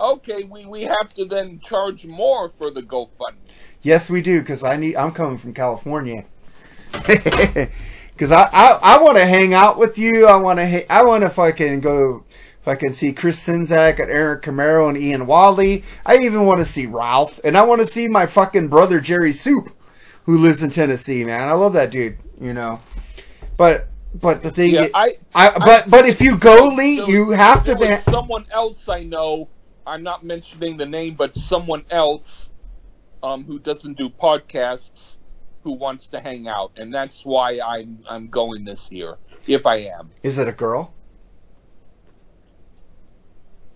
Okay, 0.00 0.42
we, 0.42 0.66
we 0.66 0.82
have 0.82 1.14
to 1.14 1.24
then 1.24 1.60
charge 1.60 2.04
more 2.04 2.48
for 2.48 2.70
the 2.70 2.82
GoFundMe. 2.82 3.36
Yes, 3.82 4.10
we 4.10 4.22
do 4.22 4.40
because 4.40 4.62
I 4.62 4.76
need. 4.76 4.96
I'm 4.96 5.12
coming 5.12 5.38
from 5.38 5.54
California. 5.54 6.24
Because 8.12 8.30
I, 8.30 8.48
I, 8.52 8.78
I 8.82 9.02
want 9.02 9.16
to 9.16 9.26
hang 9.26 9.54
out 9.54 9.78
with 9.78 9.98
you. 9.98 10.26
I 10.26 10.36
want 10.36 10.58
to 10.58 10.68
ha- 10.68 10.86
I 10.88 11.02
want 11.04 11.24
to 11.24 11.30
fucking 11.30 11.80
go 11.80 12.24
fucking 12.62 12.92
see 12.92 13.12
Chris 13.12 13.44
Sinzak 13.44 13.98
and 13.98 14.10
Eric 14.10 14.42
Camaro 14.42 14.88
and 14.88 14.96
Ian 14.96 15.26
Wadley. 15.26 15.82
I 16.04 16.18
even 16.22 16.44
want 16.44 16.58
to 16.58 16.64
see 16.64 16.86
Ralph, 16.86 17.40
and 17.42 17.56
I 17.56 17.62
want 17.62 17.80
to 17.80 17.86
see 17.86 18.08
my 18.08 18.26
fucking 18.26 18.68
brother 18.68 19.00
Jerry 19.00 19.32
Soup, 19.32 19.74
who 20.24 20.38
lives 20.38 20.62
in 20.62 20.70
Tennessee. 20.70 21.24
Man, 21.24 21.48
I 21.48 21.52
love 21.52 21.72
that 21.72 21.90
dude. 21.90 22.18
You 22.40 22.52
know, 22.52 22.80
but 23.56 23.88
but 24.14 24.42
the 24.42 24.50
thing, 24.50 24.72
Yeah, 24.72 24.88
i 24.94 25.16
I 25.34 25.58
but 25.58 25.90
but 25.90 26.06
if 26.06 26.20
you 26.20 26.36
go, 26.36 26.68
Lee, 26.68 26.96
There 26.96 27.08
you 27.08 27.30
have 27.30 27.64
to. 27.64 27.76
Be, 27.76 27.96
someone 28.10 28.46
else 28.50 28.88
I 28.88 29.02
know. 29.02 29.48
I'm 29.86 30.02
not 30.02 30.24
mentioning 30.24 30.76
the 30.76 30.86
name, 30.86 31.14
but 31.14 31.34
someone 31.34 31.84
else 31.90 32.50
um, 33.22 33.44
who 33.44 33.58
doesn't 33.58 33.98
do 33.98 34.08
podcasts 34.08 35.14
who 35.64 35.72
wants 35.72 36.06
to 36.08 36.20
hang 36.20 36.46
out, 36.46 36.72
and 36.76 36.94
that's 36.94 37.24
why 37.24 37.58
I'm 37.60 38.04
I'm 38.08 38.28
going 38.28 38.64
this 38.64 38.92
year. 38.92 39.18
If 39.46 39.66
I 39.66 39.76
am, 39.76 40.10
is 40.22 40.38
it 40.38 40.46
a 40.46 40.52
girl? 40.52 40.94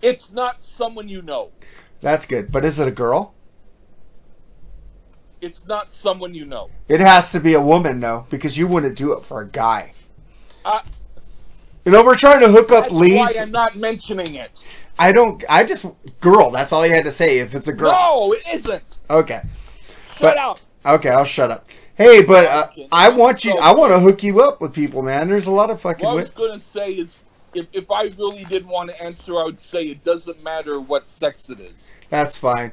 it's 0.01 0.31
not 0.31 0.61
someone 0.61 1.07
you 1.07 1.21
know. 1.21 1.51
That's 2.01 2.25
good. 2.25 2.51
But 2.51 2.65
is 2.65 2.79
it 2.79 2.87
a 2.87 2.91
girl? 2.91 3.33
It's 5.41 5.65
not 5.65 5.91
someone 5.91 6.33
you 6.33 6.45
know. 6.45 6.69
It 6.87 6.99
has 6.99 7.31
to 7.31 7.39
be 7.39 7.53
a 7.53 7.61
woman, 7.61 7.99
though, 7.99 8.25
because 8.29 8.57
you 8.57 8.67
wouldn't 8.67 8.97
do 8.97 9.13
it 9.13 9.23
for 9.23 9.41
a 9.41 9.47
guy. 9.47 9.93
Uh, 10.67 10.81
You 11.85 11.91
know, 11.93 12.03
we're 12.03 12.17
trying 12.17 12.41
to 12.41 12.49
hook 12.49 12.71
up 12.71 12.91
why 12.91 13.29
I'm 13.39 13.51
not 13.51 13.75
mentioning 13.77 14.35
it. 14.35 14.59
I 14.99 15.11
don't. 15.13 15.41
I 15.47 15.63
just 15.63 15.85
girl. 16.19 16.49
That's 16.51 16.73
all 16.73 16.85
you 16.85 16.93
had 16.93 17.05
to 17.05 17.11
say. 17.11 17.39
If 17.39 17.55
it's 17.55 17.67
a 17.67 17.73
girl, 17.73 17.91
No, 17.91 18.33
it 18.33 18.43
isn't. 18.55 18.83
okay, 19.09 19.41
Shut 20.15 20.21
But- 20.21 20.37
up. 20.37 20.59
okay, 20.85 21.09
I'll 21.09 21.23
shut 21.23 21.51
up. 21.51 21.65
Hey, 21.95 22.23
but 22.23 22.45
uh, 22.45 22.67
I 22.91 23.09
want 23.09 23.45
you. 23.45 23.55
I 23.57 23.71
want 23.73 23.91
to 23.93 23.99
hook 23.99 24.21
you 24.23 24.41
up 24.41 24.59
with 24.59 24.73
people, 24.73 25.01
man. 25.03 25.29
There's 25.29 25.45
a 25.47 25.51
lot 25.51 25.69
of 25.71 25.79
fucking. 25.81 26.05
What 26.05 26.11
I 26.11 26.15
was 26.15 26.29
going 26.31 26.51
to 26.51 26.59
say 26.59 26.89
is, 26.91 27.15
if, 27.55 27.67
if 27.73 27.89
I 27.89 28.03
really 28.17 28.43
didn't 28.45 28.69
want 28.69 28.89
to 28.91 29.01
answer, 29.03 29.39
I 29.39 29.43
would 29.45 29.59
say 29.59 29.83
it 29.83 30.03
doesn't 30.03 30.43
matter 30.43 30.79
what 30.81 31.07
sex 31.09 31.49
it 31.49 31.59
is. 31.59 31.89
That's 32.09 32.37
fine. 32.37 32.71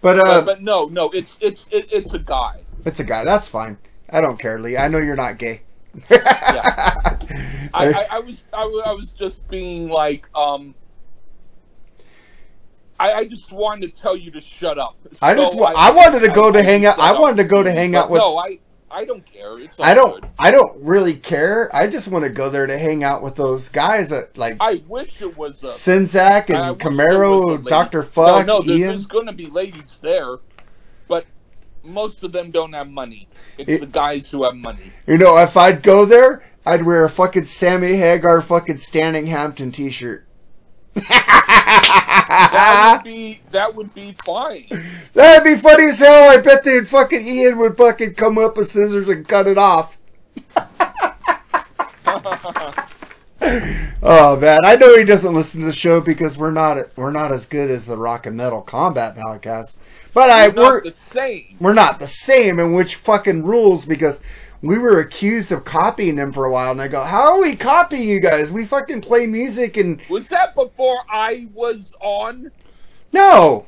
But 0.00 0.18
uh, 0.20 0.22
But, 0.40 0.44
but 0.46 0.62
no, 0.62 0.86
no, 0.86 1.10
it's 1.10 1.36
it's 1.40 1.68
it, 1.70 1.92
it's 1.92 2.14
a 2.14 2.18
guy. 2.18 2.62
it's 2.84 2.98
a 3.00 3.04
guy. 3.04 3.24
That's 3.24 3.46
fine. 3.48 3.76
I 4.10 4.20
don't 4.20 4.38
care, 4.38 4.58
Lee. 4.58 4.76
I 4.76 4.88
know 4.88 4.98
you're 4.98 5.16
not 5.16 5.38
gay. 5.38 5.62
I, 6.10 7.16
I, 7.74 8.06
I 8.12 8.18
was 8.20 8.44
I, 8.52 8.62
I 8.86 8.92
was 8.92 9.12
just 9.12 9.46
being 9.48 9.88
like 9.88 10.28
um. 10.34 10.74
I, 13.00 13.12
I 13.14 13.24
just 13.26 13.50
wanted 13.50 13.92
to 13.94 14.00
tell 14.00 14.16
you 14.16 14.30
to 14.30 14.40
shut 14.40 14.78
up. 14.78 14.96
I 15.20 15.34
just 15.34 15.54
So 15.54 15.58
wa- 15.58 15.72
I 15.76 15.90
wanted 15.90 16.20
to 16.20 16.28
go 16.28 16.52
to 16.52 16.62
hang 16.62 16.86
out- 16.86 17.00
I 17.00 17.18
wanted 17.18 17.38
to 17.38 17.44
go 17.44 17.60
to 17.62 17.72
hang 17.72 17.96
out 17.96 18.10
with- 18.10 18.20
No, 18.20 18.38
I 18.38 18.58
I 18.92 19.04
don't 19.06 19.24
care. 19.24 19.58
It's 19.58 19.80
I 19.80 19.94
don't. 19.94 20.20
good. 20.20 20.30
I 20.38 20.50
don't 20.50 20.80
really 20.84 21.14
care. 21.14 21.74
I 21.74 21.86
just 21.88 22.08
want 22.08 22.24
to 22.24 22.30
go 22.30 22.48
there 22.50 22.66
to 22.66 22.78
hang 22.78 23.02
out 23.02 23.22
with 23.22 23.34
those 23.34 23.70
guys 23.70 24.10
that 24.10 24.36
like 24.36 24.56
I 24.60 24.82
wish 24.86 25.20
it 25.22 25.36
was 25.36 25.62
a 25.64 25.68
Sinzak 25.68 26.50
and 26.50 26.76
wish 26.76 26.96
there 26.96 27.18
was 27.18 27.44
a 27.56 27.58
Camaro, 27.58 27.68
Doctor 27.68 28.02
Fuck, 28.02 28.46
No, 28.46 28.58
no, 28.58 28.62
there's, 28.62 28.80
there's 28.80 29.06
going 29.06 29.26
to 29.26 29.32
be 29.32 29.46
ladies 29.46 29.98
there, 30.02 30.36
most 31.84 32.22
of 32.22 32.32
them 32.32 32.50
don't 32.50 32.72
have 32.72 32.88
money. 32.90 33.28
It's 33.58 33.70
It- 33.70 33.80
the 33.80 33.86
guys 33.86 34.30
who 34.30 34.44
have 34.44 34.54
money. 34.56 34.92
You 35.06 35.18
know, 35.18 35.36
if 35.38 35.56
I'd 35.56 35.82
go 35.82 36.04
there, 36.04 36.42
I'd 36.64 36.84
wear 36.84 37.04
a 37.04 37.10
fucking 37.10 37.44
Sammy 37.46 37.94
Hagar 37.96 38.40
fucking 38.42 38.78
Standing 38.78 39.26
Hampton 39.26 39.72
t-shirt. 39.72 40.24
That 40.94 41.08
would 42.98 43.04
be 43.10 43.40
that 43.50 43.74
would 43.74 43.94
be 43.94 44.14
fine. 44.24 44.66
That'd 45.14 45.44
be 45.44 45.56
funny 45.58 45.84
as 45.84 45.98
hell. 46.00 46.30
I 46.30 46.36
bet 46.40 46.62
they'd 46.64 46.86
fucking 46.86 47.26
Ian 47.26 47.56
would 47.58 47.76
fucking 47.78 48.12
come 48.14 48.36
up 48.38 48.56
with 48.58 48.70
scissors 48.70 49.08
and 49.08 49.26
cut 49.26 49.46
it 49.46 49.56
off. 49.58 49.96
oh 54.02 54.38
man, 54.40 54.60
I 54.64 54.76
know 54.76 54.96
he 54.96 55.04
doesn't 55.04 55.34
listen 55.34 55.60
to 55.60 55.66
the 55.66 55.72
show 55.72 56.00
because 56.00 56.38
we're 56.38 56.50
not 56.50 56.78
we're 56.96 57.10
not 57.10 57.32
as 57.32 57.46
good 57.46 57.70
as 57.70 57.86
the 57.86 57.96
Rock 57.96 58.26
and 58.26 58.36
Metal 58.36 58.62
Combat 58.62 59.16
podcast. 59.16 59.76
But 60.14 60.30
I 60.30 60.48
They're 60.48 60.62
we're 60.62 60.74
not 60.74 60.84
the 60.84 60.92
same. 60.92 61.56
we're 61.60 61.72
not 61.72 61.98
the 61.98 62.06
same 62.06 62.58
in 62.58 62.72
which 62.74 62.96
fucking 62.96 63.44
rules 63.44 63.84
because 63.84 64.20
we 64.60 64.78
were 64.78 65.00
accused 65.00 65.50
of 65.52 65.64
copying 65.64 66.16
them 66.16 66.32
for 66.32 66.44
a 66.44 66.50
while, 66.50 66.70
and 66.72 66.82
I 66.82 66.88
go, 66.88 67.02
"How 67.02 67.32
are 67.34 67.40
we 67.40 67.56
copying 67.56 68.08
you 68.08 68.20
guys? 68.20 68.52
We 68.52 68.64
fucking 68.66 69.00
play 69.00 69.26
music 69.26 69.76
and 69.76 70.00
Was 70.08 70.28
that 70.28 70.54
before 70.54 70.98
I 71.10 71.48
was 71.54 71.94
on? 72.00 72.50
no." 73.12 73.66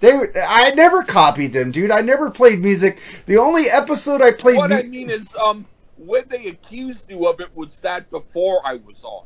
They, 0.00 0.12
I 0.46 0.70
never 0.76 1.02
copied 1.02 1.52
them, 1.52 1.72
dude. 1.72 1.90
I 1.90 2.02
never 2.02 2.30
played 2.30 2.60
music. 2.60 3.00
The 3.26 3.36
only 3.36 3.68
episode 3.68 4.22
I 4.22 4.30
played, 4.30 4.56
What 4.56 4.70
mu- 4.70 4.76
I 4.76 4.82
mean 4.84 5.10
is, 5.10 5.34
um, 5.34 5.66
when 5.96 6.22
they 6.28 6.46
accused 6.46 7.10
you 7.10 7.26
of 7.28 7.40
it, 7.40 7.48
was 7.56 7.80
that 7.80 8.08
before 8.12 8.60
I 8.64 8.76
was 8.76 9.02
on? 9.02 9.24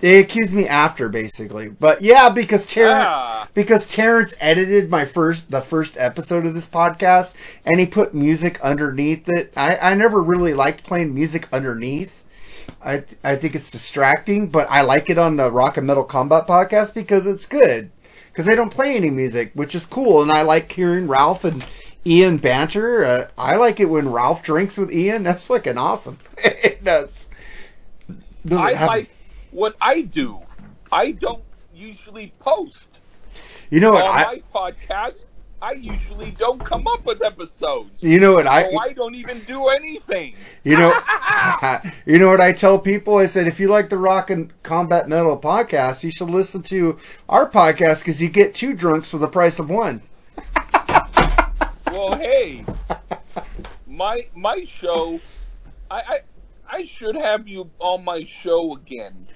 They 0.00 0.18
accused 0.18 0.54
me 0.54 0.68
after, 0.68 1.08
basically. 1.08 1.68
But 1.68 2.02
yeah, 2.02 2.28
because 2.28 2.66
Terrence, 2.66 3.06
Ah. 3.06 3.48
because 3.54 3.86
Terrence 3.86 4.34
edited 4.40 4.90
my 4.90 5.04
first, 5.04 5.50
the 5.50 5.60
first 5.60 5.96
episode 5.98 6.44
of 6.46 6.54
this 6.54 6.68
podcast, 6.68 7.34
and 7.64 7.80
he 7.80 7.86
put 7.86 8.14
music 8.14 8.60
underneath 8.60 9.28
it. 9.28 9.52
I, 9.56 9.76
I 9.78 9.94
never 9.94 10.22
really 10.22 10.54
liked 10.54 10.84
playing 10.84 11.14
music 11.14 11.48
underneath. 11.52 12.24
I, 12.84 13.04
I 13.24 13.36
think 13.36 13.54
it's 13.54 13.70
distracting, 13.70 14.48
but 14.48 14.70
I 14.70 14.82
like 14.82 15.08
it 15.10 15.18
on 15.18 15.36
the 15.36 15.50
Rock 15.50 15.76
and 15.76 15.86
Metal 15.86 16.04
Combat 16.04 16.46
podcast 16.46 16.94
because 16.94 17.26
it's 17.26 17.46
good. 17.46 17.90
Because 18.30 18.46
they 18.46 18.54
don't 18.54 18.70
play 18.70 18.94
any 18.94 19.08
music, 19.10 19.50
which 19.54 19.74
is 19.74 19.86
cool, 19.86 20.22
and 20.22 20.30
I 20.30 20.42
like 20.42 20.70
hearing 20.70 21.08
Ralph 21.08 21.42
and 21.42 21.64
Ian 22.04 22.36
banter. 22.36 23.02
Uh, 23.04 23.28
I 23.38 23.56
like 23.56 23.80
it 23.80 23.86
when 23.86 24.12
Ralph 24.12 24.42
drinks 24.42 24.76
with 24.76 24.92
Ian. 24.92 25.22
That's 25.22 25.42
fucking 25.44 25.78
awesome. 25.78 26.18
it 26.36 26.80
it 26.84 28.52
I 28.52 28.84
like 28.86 29.15
what 29.56 29.74
I 29.80 30.02
do. 30.02 30.40
I 30.92 31.12
don't 31.12 31.42
usually 31.74 32.32
post 32.38 32.98
you 33.70 33.80
know 33.80 33.92
what 33.92 34.04
on 34.04 34.18
I, 34.18 34.24
my 34.24 34.42
podcast. 34.54 35.24
I 35.62 35.72
usually 35.72 36.32
don't 36.32 36.62
come 36.62 36.86
up 36.86 37.06
with 37.06 37.24
episodes. 37.24 38.02
you 38.02 38.20
know 38.20 38.34
what 38.34 38.46
I, 38.46 38.70
so 38.70 38.78
I 38.78 38.92
don't 38.92 39.14
even 39.14 39.40
do 39.40 39.68
anything. 39.68 40.34
You 40.64 40.76
know, 40.76 40.92
you 42.06 42.18
know 42.18 42.28
what 42.28 42.42
I 42.42 42.52
tell 42.52 42.78
people? 42.78 43.16
I 43.16 43.24
said, 43.24 43.46
if 43.46 43.58
you 43.58 43.68
like 43.68 43.88
the 43.88 43.96
Rock 43.96 44.28
and 44.28 44.52
Combat 44.62 45.08
Metal 45.08 45.38
podcast, 45.38 46.04
you 46.04 46.10
should 46.10 46.28
listen 46.28 46.60
to 46.64 46.98
our 47.26 47.48
podcast 47.48 48.00
because 48.00 48.20
you 48.20 48.28
get 48.28 48.54
two 48.54 48.74
drunks 48.74 49.08
for 49.08 49.16
the 49.16 49.28
price 49.28 49.58
of 49.58 49.70
one. 49.70 50.02
Well, 51.92 52.18
hey, 52.18 52.62
my 53.86 54.20
my 54.34 54.64
show, 54.64 55.18
I, 55.90 55.96
I 55.96 56.18
I 56.68 56.84
should 56.84 57.14
have 57.14 57.48
you 57.48 57.70
on 57.78 58.04
my 58.04 58.24
show 58.24 58.74
again. 58.74 59.26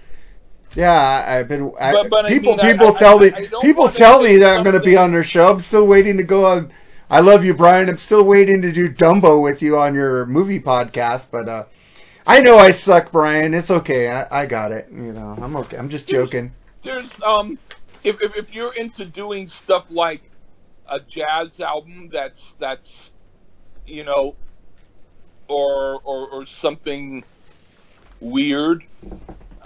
Yeah, 0.74 0.92
I- 0.92 1.38
I've 1.38 1.48
been. 1.48 1.72
I, 1.80 1.92
But- 1.92 2.10
but 2.10 2.26
I 2.26 2.28
people, 2.28 2.56
mean, 2.56 2.66
people 2.72 2.88
I- 2.88 2.98
tell 2.98 3.18
me, 3.18 3.30
I- 3.32 3.38
I 3.38 3.60
people 3.60 3.88
tell 3.88 4.22
me 4.22 4.36
that 4.38 4.56
I'm 4.56 4.62
going 4.62 4.78
to 4.78 4.84
be 4.84 4.96
on 4.96 5.12
their 5.12 5.24
show. 5.24 5.50
I'm 5.50 5.60
still 5.60 5.86
waiting 5.86 6.16
to 6.18 6.22
go 6.22 6.46
on. 6.46 6.72
I 7.10 7.20
love 7.20 7.44
you, 7.44 7.54
Brian. 7.54 7.88
I'm 7.88 7.96
still 7.96 8.22
waiting 8.22 8.62
to 8.62 8.70
do 8.70 8.88
Dumbo 8.88 9.42
with 9.42 9.62
you 9.62 9.76
on 9.78 9.94
your 9.94 10.26
movie 10.26 10.60
podcast, 10.60 11.32
but 11.32 11.48
uh, 11.48 11.64
I 12.24 12.40
know 12.40 12.56
I 12.56 12.70
suck, 12.70 13.10
Brian. 13.10 13.52
It's 13.52 13.70
okay. 13.70 14.08
I, 14.08 14.42
I 14.42 14.46
got 14.46 14.70
it. 14.70 14.86
You 14.92 15.12
know, 15.12 15.36
I'm 15.42 15.56
okay. 15.56 15.76
I'm 15.76 15.88
just 15.88 16.06
joking. 16.08 16.52
There's 16.82 17.20
um, 17.22 17.58
if 18.04 18.22
if, 18.22 18.36
if 18.36 18.54
you're 18.54 18.74
into 18.74 19.04
doing 19.04 19.48
stuff 19.48 19.86
like 19.90 20.22
a 20.88 21.00
jazz 21.00 21.60
album, 21.60 22.08
that's 22.12 22.54
that's, 22.60 23.10
you 23.88 24.04
know, 24.04 24.36
or 25.48 26.00
or 26.04 26.28
or 26.28 26.46
something 26.46 27.24
weird, 28.20 28.84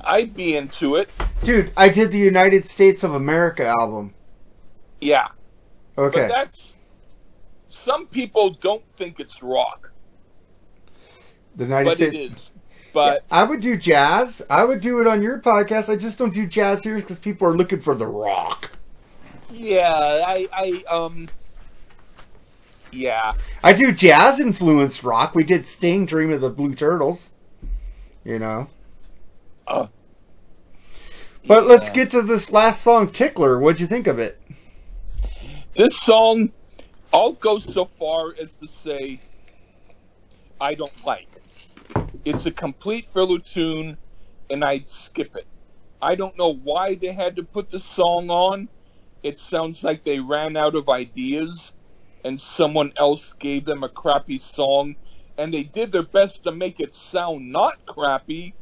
I'd 0.07 0.35
be 0.35 0.57
into 0.57 0.97
it. 0.97 1.11
Dude, 1.43 1.73
I 1.77 1.89
did 1.89 2.11
the 2.13 2.19
United 2.19 2.67
States 2.67 3.03
of 3.03 3.15
America 3.15 3.65
album. 3.67 4.15
Yeah. 5.01 5.29
Okay. 5.99 6.23
But 6.23 6.29
that's 6.29 6.73
some 7.69 8.07
people 8.07 8.51
don't 8.51 8.83
think 8.95 9.21
it's 9.21 9.43
rock, 9.43 9.93
The 11.57 11.65
United 11.65 11.85
but 11.85 11.97
States. 11.97 12.15
it 12.15 12.33
is. 12.33 12.51
But 12.93 13.25
I 13.31 13.43
would 13.45 13.61
do 13.61 13.77
jazz. 13.77 14.41
I 14.49 14.65
would 14.65 14.81
do 14.81 15.01
it 15.01 15.07
on 15.07 15.21
your 15.21 15.41
podcast. 15.41 15.89
I 15.93 15.97
just 15.97 16.17
don't 16.19 16.33
do 16.33 16.47
jazz 16.47 16.85
here 16.85 16.95
because 16.95 17.19
people 17.19 17.49
are 17.49 17.57
looking 17.57 17.81
for 17.81 17.95
the 17.95 18.07
rock. 18.07 18.73
yeah, 19.51 19.91
I 20.27 20.49
I 20.53 20.85
um 20.93 21.29
yeah. 22.93 23.33
I 23.65 23.73
do 23.73 23.91
jazz 23.93 24.39
influenced 24.39 25.03
rock. 25.03 25.35
We 25.35 25.43
did 25.43 25.67
Sting 25.67 26.07
Dream 26.07 26.31
of 26.31 26.41
the 26.41 26.51
Blue 26.51 26.75
Turtles. 26.75 27.33
You 28.25 28.39
know. 28.39 28.69
Uh, 29.67 29.87
But 31.47 31.67
let's 31.67 31.91
get 31.91 32.11
to 32.13 32.23
this 32.23 32.51
last 32.51 32.83
song, 32.83 33.11
Tickler. 33.11 33.59
What'd 33.59 33.81
you 33.81 33.87
think 33.87 34.07
of 34.07 34.19
it? 34.19 34.41
This 35.75 35.99
song, 35.99 36.53
I'll 37.13 37.33
go 37.33 37.59
so 37.59 37.85
far 37.85 38.35
as 38.41 38.55
to 38.57 38.67
say 38.69 39.21
I 40.61 40.75
don't 40.75 41.07
like. 41.07 41.29
It's 42.25 42.47
a 42.47 42.51
complete 42.51 43.09
filler 43.09 43.39
tune, 43.39 43.99
and 44.49 44.65
I'd 44.65 44.89
skip 44.89 45.37
it. 45.37 45.47
I 46.01 46.15
don't 46.15 46.39
know 46.39 46.55
why 46.55 46.95
they 46.95 47.13
had 47.13 47.37
to 47.37 47.43
put 47.45 47.71
the 47.71 47.81
song 47.81 48.31
on. 48.31 48.69
It 49.23 49.39
sounds 49.39 49.85
like 49.85 50.05
they 50.05 50.21
ran 50.21 50.57
out 50.57 50.75
of 50.75 50.89
ideas, 50.89 51.73
and 52.25 52.41
someone 52.41 52.93
else 52.97 53.35
gave 53.35 53.65
them 53.65 53.83
a 53.83 53.89
crappy 53.89 54.39
song, 54.39 54.97
and 55.37 55.53
they 55.53 55.65
did 55.65 55.93
their 55.93 56.05
best 56.05 56.45
to 56.45 56.53
make 56.53 56.81
it 56.81 56.95
sound 56.95 57.51
not 57.51 57.85
crappy, 57.87 58.55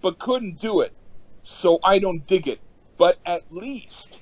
but 0.00 0.18
couldn't 0.18 0.58
do 0.58 0.80
it. 0.80 0.94
So 1.42 1.78
I 1.84 1.98
don't 1.98 2.26
dig 2.26 2.48
it. 2.48 2.60
But 2.98 3.18
at 3.26 3.42
least 3.50 4.20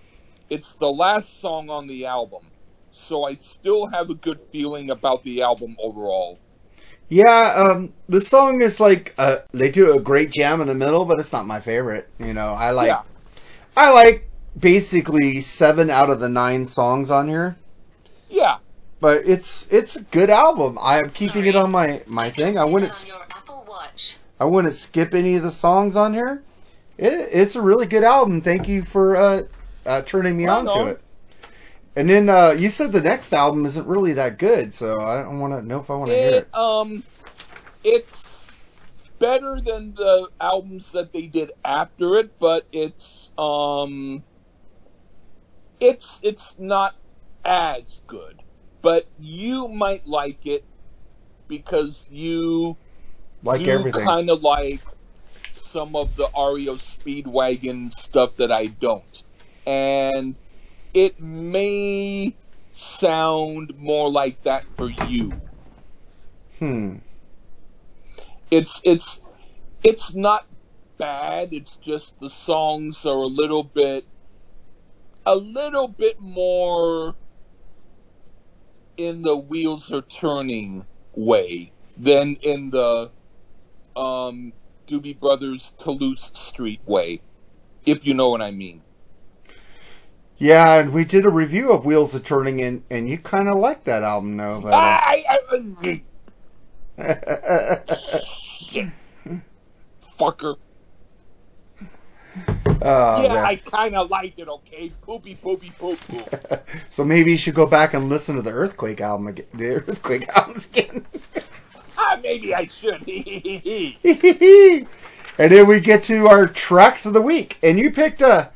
it's 0.49 0.74
the 0.77 0.91
last 0.91 1.41
song 1.41 1.70
on 1.70 1.87
the 1.87 2.07
album, 2.07 2.53
so 2.91 3.24
I 3.24 3.35
still 3.37 3.89
have 3.91 4.11
a 4.11 4.14
good 4.14 4.41
feeling 4.41 4.91
about 4.91 5.22
the 5.24 5.43
album 5.43 5.77
overall. 5.81 6.41
Yeah, 7.09 7.55
um, 7.57 7.95
the 8.09 8.20
song 8.20 8.61
is 8.62 8.81
like 8.81 9.14
uh, 9.18 9.39
they 9.53 9.70
do 9.70 9.95
a 9.95 10.01
great 10.01 10.33
jam 10.33 10.61
in 10.61 10.66
the 10.68 10.74
middle, 10.74 11.05
but 11.05 11.20
it's 11.20 11.33
not 11.33 11.47
my 11.47 11.61
favorite. 11.61 12.09
You 12.18 12.33
know, 12.35 12.49
I 12.49 12.70
like 12.70 12.87
Yeah. 12.89 13.03
I 13.77 13.93
like 13.93 14.31
basically 14.59 15.41
seven 15.41 15.91
out 15.91 16.11
of 16.11 16.20
the 16.20 16.29
nine 16.29 16.66
songs 16.66 17.11
on 17.11 17.29
here. 17.29 17.57
Yeah, 18.29 18.59
But 19.01 19.22
it's 19.27 19.66
it's 19.70 19.97
a 19.97 20.03
good 20.05 20.31
album. 20.31 20.79
I'm 20.81 21.11
keeping 21.11 21.45
Sorry. 21.45 21.49
it 21.49 21.57
on 21.57 21.70
my 21.70 22.03
my 22.07 22.31
thing. 22.31 22.59
I 22.59 22.64
wouldn't 22.64 22.93
I 24.39 24.45
wouldn't 24.45 24.74
skip 24.74 25.14
any 25.14 25.37
of 25.37 25.43
the 25.43 25.51
songs 25.51 25.97
on 25.97 26.14
here. 26.14 26.43
It, 26.99 27.28
it's 27.32 27.57
a 27.57 27.62
really 27.62 27.87
good 27.87 28.05
album. 28.05 28.41
Thank 28.41 28.68
you 28.68 28.82
for 28.82 29.16
uh, 29.16 29.43
uh, 29.84 30.03
turning 30.03 30.37
me 30.37 30.47
Right 30.47 30.59
on 30.59 30.66
to 30.66 30.87
it. 30.89 31.01
And 31.95 32.11
then 32.11 32.28
uh, 32.28 32.51
you 32.51 32.68
said 32.68 32.93
the 32.93 33.01
next 33.01 33.32
album 33.32 33.64
isn't 33.64 33.87
really 33.87 34.12
that 34.14 34.39
good, 34.39 34.74
so 34.74 35.01
I 35.01 35.22
don't 35.22 35.41
want 35.41 35.55
to 35.55 35.62
know 35.62 35.80
if 35.80 35.91
I 35.91 35.95
want 35.95 36.11
to 36.11 36.16
hear 36.16 36.28
it 36.28 36.34
it. 36.34 36.55
um, 36.55 37.03
it's 37.82 38.47
better 39.18 39.59
than 39.61 39.95
the 39.95 40.28
albums 40.39 40.93
that 40.93 41.14
they 41.14 41.26
did 41.26 41.53
after 41.64 42.16
it, 42.16 42.39
but 42.39 42.66
it's 42.70 43.30
um, 43.39 44.22
it's 45.80 46.20
it's 46.22 46.55
not 46.59 46.97
as 47.47 48.03
good. 48.07 48.43
But 48.82 49.07
you 49.18 49.68
might 49.68 50.07
like 50.07 50.47
it 50.47 50.64
because 51.49 52.07
you 52.11 52.76
Like 53.43 53.61
you 53.61 53.72
everything. 53.72 54.05
kind 54.05 54.30
of 54.30 54.43
like 54.43 54.80
some 55.53 55.95
of 55.95 56.16
the 56.16 56.28
REO 56.34 56.76
Speedwagon 56.76 57.93
stuff 57.93 58.37
that 58.37 58.51
I 58.51 58.66
don't. 58.66 59.22
And 59.66 60.37
it 60.95 61.20
may 61.20 62.34
sound 62.72 63.74
more 63.76 64.11
like 64.11 64.43
that 64.45 64.64
for 64.64 64.91
you. 64.91 65.32
Hmm. 66.59 66.97
It's 68.51 68.80
it's 68.84 69.20
it's 69.82 70.14
not 70.14 70.47
bad, 70.99 71.49
it's 71.53 71.76
just 71.76 72.18
the 72.20 72.30
songs 72.30 73.05
are 73.05 73.18
a 73.18 73.26
little 73.26 73.64
bit 73.64 74.07
a 75.26 75.34
little 75.34 75.89
bit 75.89 76.20
more 76.20 77.14
in 78.97 79.22
the 79.22 79.37
wheels 79.37 79.93
are 79.93 80.03
turning 80.03 80.87
way 81.14 81.72
than 81.99 82.37
in 82.43 82.70
the 82.70 83.11
um 83.97 84.53
Doobie 84.87 85.19
Brothers 85.19 85.73
Toulouse 85.79 86.31
Street 86.35 86.81
way, 86.87 87.21
if 87.85 88.07
you 88.07 88.15
know 88.15 88.29
what 88.31 88.43
I 88.43 88.51
mean. 88.51 88.83
Yeah, 90.39 90.81
and 90.81 90.93
we 90.93 91.05
did 91.05 91.25
a 91.25 91.31
review 91.31 91.73
of 91.73 91.87
Wheels 91.87 92.15
of 92.15 92.23
Turning, 92.23 92.61
and, 92.61 92.85
and 92.91 93.09
you 93.09 93.17
kind 93.17 93.49
of 93.49 93.57
liked 93.57 93.87
that 93.87 94.03
album, 94.03 94.37
though. 94.37 94.61
But, 94.61 94.75
uh, 94.75 94.77
I, 94.77 95.25
I, 95.29 95.39
I. 95.83 96.03
Fucker. 100.19 100.57
oh, 102.83 103.23
yeah, 103.23 103.29
man. 103.29 103.45
I 103.45 103.57
kind 103.57 103.95
of 103.97 104.11
liked 104.11 104.39
it, 104.39 104.49
okay? 104.49 104.93
Poopy, 105.03 105.37
poopy, 105.37 105.73
poop, 105.79 105.99
poop. 106.07 106.69
So 106.91 107.05
maybe 107.05 107.31
you 107.31 107.37
should 107.39 107.55
go 107.55 107.67
back 107.67 107.95
and 107.95 108.11
listen 108.11 108.37
to 108.37 108.43
the 108.43 108.51
Earthquake 108.51 109.01
album 109.01 109.29
again. 109.29 109.47
The 109.55 109.77
Earthquake 109.77 110.29
albums 110.37 110.67
again. 110.67 111.07
Ah, 111.99 112.19
maybe 112.23 112.55
I 112.55 112.67
should. 112.67 113.03
and 115.39 115.53
then 115.53 115.67
we 115.67 115.81
get 115.81 116.05
to 116.05 116.29
our 116.29 116.47
tracks 116.47 117.07
of 117.07 117.13
the 117.13 117.23
week, 117.23 117.59
and 117.63 117.79
you 117.79 117.91
picked 117.91 118.23
a 118.23 118.51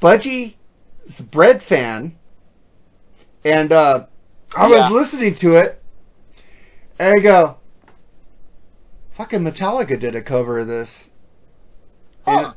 Budgie's 0.00 0.54
Breadfan, 1.06 2.12
and 3.44 3.72
uh, 3.72 4.06
I 4.56 4.66
was 4.66 4.78
Yeah. 4.78 4.90
listening 4.90 5.34
to 5.36 5.56
it, 5.56 5.78
There 6.98 7.16
you 7.16 7.22
go. 7.22 7.56
Fucking 9.10 9.40
Metallica 9.40 9.98
did 9.98 10.14
a 10.14 10.22
cover 10.22 10.60
of 10.60 10.68
this. 10.68 11.10
And 12.26 12.46
Huh. 12.46 12.52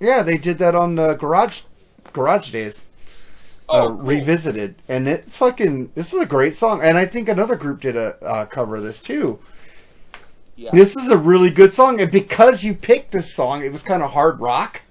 yeah, 0.00 0.22
they 0.22 0.36
did 0.38 0.58
that 0.58 0.74
on 0.74 0.98
uh, 0.98 1.14
Garage 1.14 1.62
Garage 2.12 2.50
Days. 2.50 2.84
Oh, 3.68 3.84
uh, 3.84 3.86
cool. 3.86 3.96
revisited, 3.98 4.74
and 4.88 5.06
it's 5.06 5.36
fucking. 5.36 5.92
This 5.94 6.12
is 6.12 6.20
a 6.20 6.26
great 6.26 6.56
song, 6.56 6.80
and 6.82 6.98
I 6.98 7.06
think 7.06 7.28
another 7.28 7.54
group 7.54 7.80
did 7.80 7.96
a 7.96 8.16
uh, 8.24 8.44
cover 8.46 8.76
of 8.76 8.82
this 8.82 9.00
too. 9.00 9.38
Yeah. 10.60 10.72
This 10.74 10.94
is 10.94 11.08
a 11.08 11.16
really 11.16 11.48
good 11.48 11.72
song, 11.72 12.02
and 12.02 12.10
because 12.10 12.62
you 12.64 12.74
picked 12.74 13.12
this 13.12 13.32
song, 13.32 13.64
it 13.64 13.72
was 13.72 13.82
kind 13.82 14.02
of 14.02 14.10
hard 14.10 14.40
rock 14.40 14.82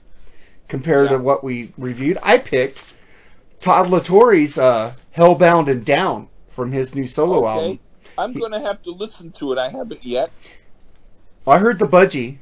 compared 0.67 1.11
Yeah. 1.11 1.17
to 1.17 1.24
what 1.24 1.43
we 1.43 1.74
reviewed. 1.78 2.17
I 2.24 2.39
picked 2.39 2.95
Todd 3.61 3.88
La 3.88 3.99
Torre's 3.99 4.57
uh, 4.57 4.93
"Hellbound 5.15 5.70
and 5.70 5.86
Down" 5.86 6.28
from 6.49 6.72
his 6.72 6.95
new 6.95 7.05
solo 7.05 7.39
okay. 7.39 7.47
album. 7.47 7.80
I'm 8.17 8.34
gonna 8.34 8.59
have 8.59 8.82
to 8.82 8.91
listen 8.91 9.32
to 9.34 9.53
it. 9.53 9.59
I 9.59 9.70
haven't 9.70 10.03
yet. 10.03 10.32
I 11.45 11.59
heard 11.59 11.78
the 11.78 11.86
Budgie 11.86 12.38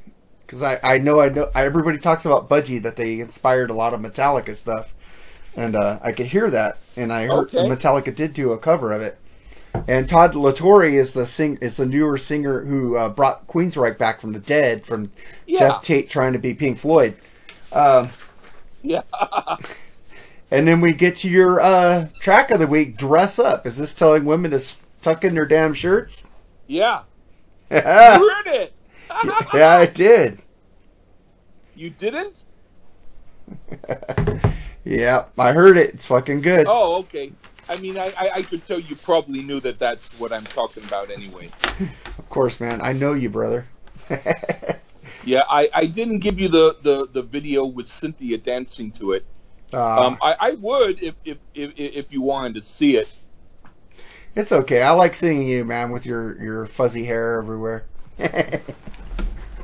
because 0.45 0.63
I, 0.63 0.79
I 0.81 0.97
know 0.97 1.19
I 1.19 1.27
know 1.27 1.51
everybody 1.53 1.97
talks 1.97 2.23
about 2.23 2.47
Budgie 2.47 2.81
that 2.81 2.95
they 2.95 3.19
inspired 3.19 3.69
a 3.69 3.73
lot 3.73 3.93
of 3.93 3.99
Metallica 3.99 4.55
stuff, 4.55 4.95
and 5.53 5.75
uh, 5.75 5.99
I 6.01 6.13
could 6.13 6.27
hear 6.27 6.49
that, 6.49 6.77
and 6.95 7.11
I 7.11 7.25
heard 7.27 7.53
Okay. 7.53 7.57
Metallica 7.57 8.15
did 8.15 8.33
do 8.33 8.53
a 8.53 8.57
cover 8.57 8.93
of 8.93 9.01
it. 9.01 9.17
And 9.87 10.07
Todd 10.07 10.35
La 10.35 10.51
Torre 10.51 10.85
is 10.85 11.13
the 11.13 11.25
sing 11.25 11.57
is 11.61 11.77
the 11.77 11.85
newer 11.85 12.17
singer 12.17 12.65
who 12.65 12.97
uh, 12.97 13.09
brought 13.09 13.47
Queensryche 13.47 13.97
back 13.97 14.19
from 14.21 14.33
the 14.33 14.39
dead 14.39 14.85
from 14.85 15.11
Yeah. 15.45 15.59
Geoff 15.59 15.83
Tate 15.83 16.09
trying 16.09 16.33
to 16.33 16.39
be 16.39 16.53
Pink 16.53 16.77
Floyd. 16.77 17.15
Um, 17.71 18.09
Yeah. 18.83 19.01
and 20.51 20.67
then 20.67 20.81
we 20.81 20.93
get 20.93 21.17
to 21.17 21.29
your 21.29 21.59
uh, 21.61 22.07
track 22.19 22.51
of 22.51 22.59
the 22.59 22.67
week, 22.67 22.97
"Dress 22.97 23.39
Up." 23.39 23.65
Is 23.65 23.77
this 23.77 23.93
telling 23.93 24.25
women 24.25 24.51
to 24.51 24.61
tuck 25.01 25.23
in 25.23 25.35
their 25.35 25.45
damn 25.45 25.73
shirts? 25.73 26.27
yeah. 26.67 27.03
You 27.69 27.79
heard 27.81 28.47
it. 28.47 28.73
Yeah, 29.53 29.77
I 29.77 29.85
did. 29.85 30.39
You 31.75 31.89
didn't? 31.89 32.43
Yeah, 34.85 35.25
I 35.37 35.51
heard 35.51 35.77
it. 35.77 35.95
It's 35.95 36.05
fucking 36.05 36.39
good. 36.41 36.65
Oh, 36.69 36.99
okay. 36.99 37.33
I 37.69 37.77
mean, 37.77 37.97
I, 37.97 38.13
I, 38.17 38.29
I 38.35 38.41
could 38.43 38.63
tell 38.63 38.79
you 38.79 38.95
probably 38.95 39.43
knew 39.43 39.59
that 39.61 39.79
that's 39.79 40.17
what 40.19 40.31
I'm 40.31 40.43
talking 40.45 40.83
about 40.83 41.09
anyway. 41.11 41.49
Of 42.17 42.29
course, 42.29 42.59
man. 42.59 42.81
I 42.81 42.93
know 42.93 43.13
you, 43.13 43.29
brother. 43.29 43.67
Yeah, 45.23 45.41
I, 45.49 45.67
I 45.73 45.85
didn't 45.87 46.19
give 46.19 46.39
you 46.39 46.47
the, 46.47 46.77
the, 46.81 47.07
the 47.11 47.21
video 47.21 47.65
with 47.65 47.87
Cynthia 47.87 48.37
dancing 48.37 48.91
to 48.91 49.11
it. 49.11 49.25
Uh, 49.73 50.07
Um, 50.07 50.17
I, 50.21 50.35
I 50.39 50.51
would 50.51 51.03
if, 51.03 51.15
if, 51.25 51.37
if, 51.53 51.73
if 51.77 52.11
you 52.13 52.21
wanted 52.21 52.53
to 52.55 52.61
see 52.61 52.95
it. 52.95 53.11
it's 54.35 54.53
okay. 54.53 54.81
I 54.81 54.91
like 54.91 55.13
seeing 55.15 55.45
you, 55.45 55.65
man, 55.65 55.91
with 55.91 56.05
your, 56.05 56.41
your 56.41 56.65
fuzzy 56.65 57.03
hair 57.05 57.39
everywhere. 57.39 57.85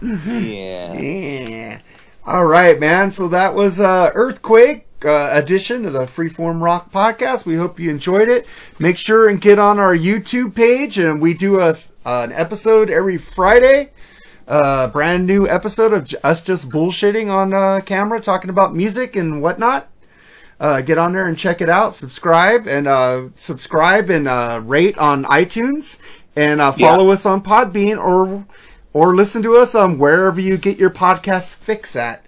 Yeah. 0.02 0.94
yeah. 0.94 1.80
All 2.26 2.46
right, 2.46 2.80
man. 2.80 3.12
So 3.12 3.28
that 3.30 3.56
was 3.56 3.80
uh, 3.80 4.12
Earthquake 4.14 4.86
uh, 5.06 5.30
edition 5.32 5.86
of 5.86 5.94
the 5.94 6.06
Freeform 6.06 6.62
Rock 6.62 6.92
podcast. 6.92 7.46
We 7.46 7.56
hope 7.56 7.80
you 7.80 7.90
enjoyed 7.90 8.30
it. 8.30 8.46
Make 8.80 8.98
sure 8.98 9.28
and 9.28 9.42
get 9.42 9.60
on 9.60 9.80
our 9.80 9.96
YouTube 9.96 10.56
page, 10.56 10.98
and 10.98 11.22
we 11.22 11.34
do 11.34 11.60
a, 11.60 11.70
uh, 11.70 11.74
an 12.06 12.32
episode 12.32 12.90
every 12.90 13.18
Friday. 13.18 13.92
Uh, 14.48 14.88
brand 14.88 15.26
new 15.26 15.48
episode 15.48 15.94
of 15.94 16.14
us 16.24 16.42
just 16.42 16.70
bullshitting 16.70 17.30
on 17.30 17.54
uh, 17.54 17.80
camera, 17.86 18.20
talking 18.20 18.50
about 18.50 18.76
music 18.76 19.16
and 19.16 19.42
whatnot. 19.42 19.88
Uh, 20.60 20.82
get 20.82 20.98
on 20.98 21.14
there 21.14 21.28
and 21.28 21.38
check 21.38 21.62
it 21.62 21.70
out. 21.70 21.94
Subscribe 21.94 22.68
and 22.68 22.88
uh, 22.88 23.30
subscribe 23.36 24.10
and 24.10 24.28
uh, 24.28 24.62
rate 24.64 24.98
on 24.98 25.24
iTunes, 25.26 25.98
and 26.36 26.62
uh, 26.62 26.72
follow 26.72 27.10
us 27.10 27.26
on 27.26 27.42
Podbean 27.42 27.98
or 27.98 28.46
or 28.94 29.16
listen 29.16 29.42
to 29.44 29.58
us 29.58 29.74
on 29.76 29.98
wherever 29.98 30.40
you 30.40 30.58
get 30.58 30.78
your 30.78 30.90
podcast 30.90 31.56
fix 31.56 31.96
at. 31.96 32.24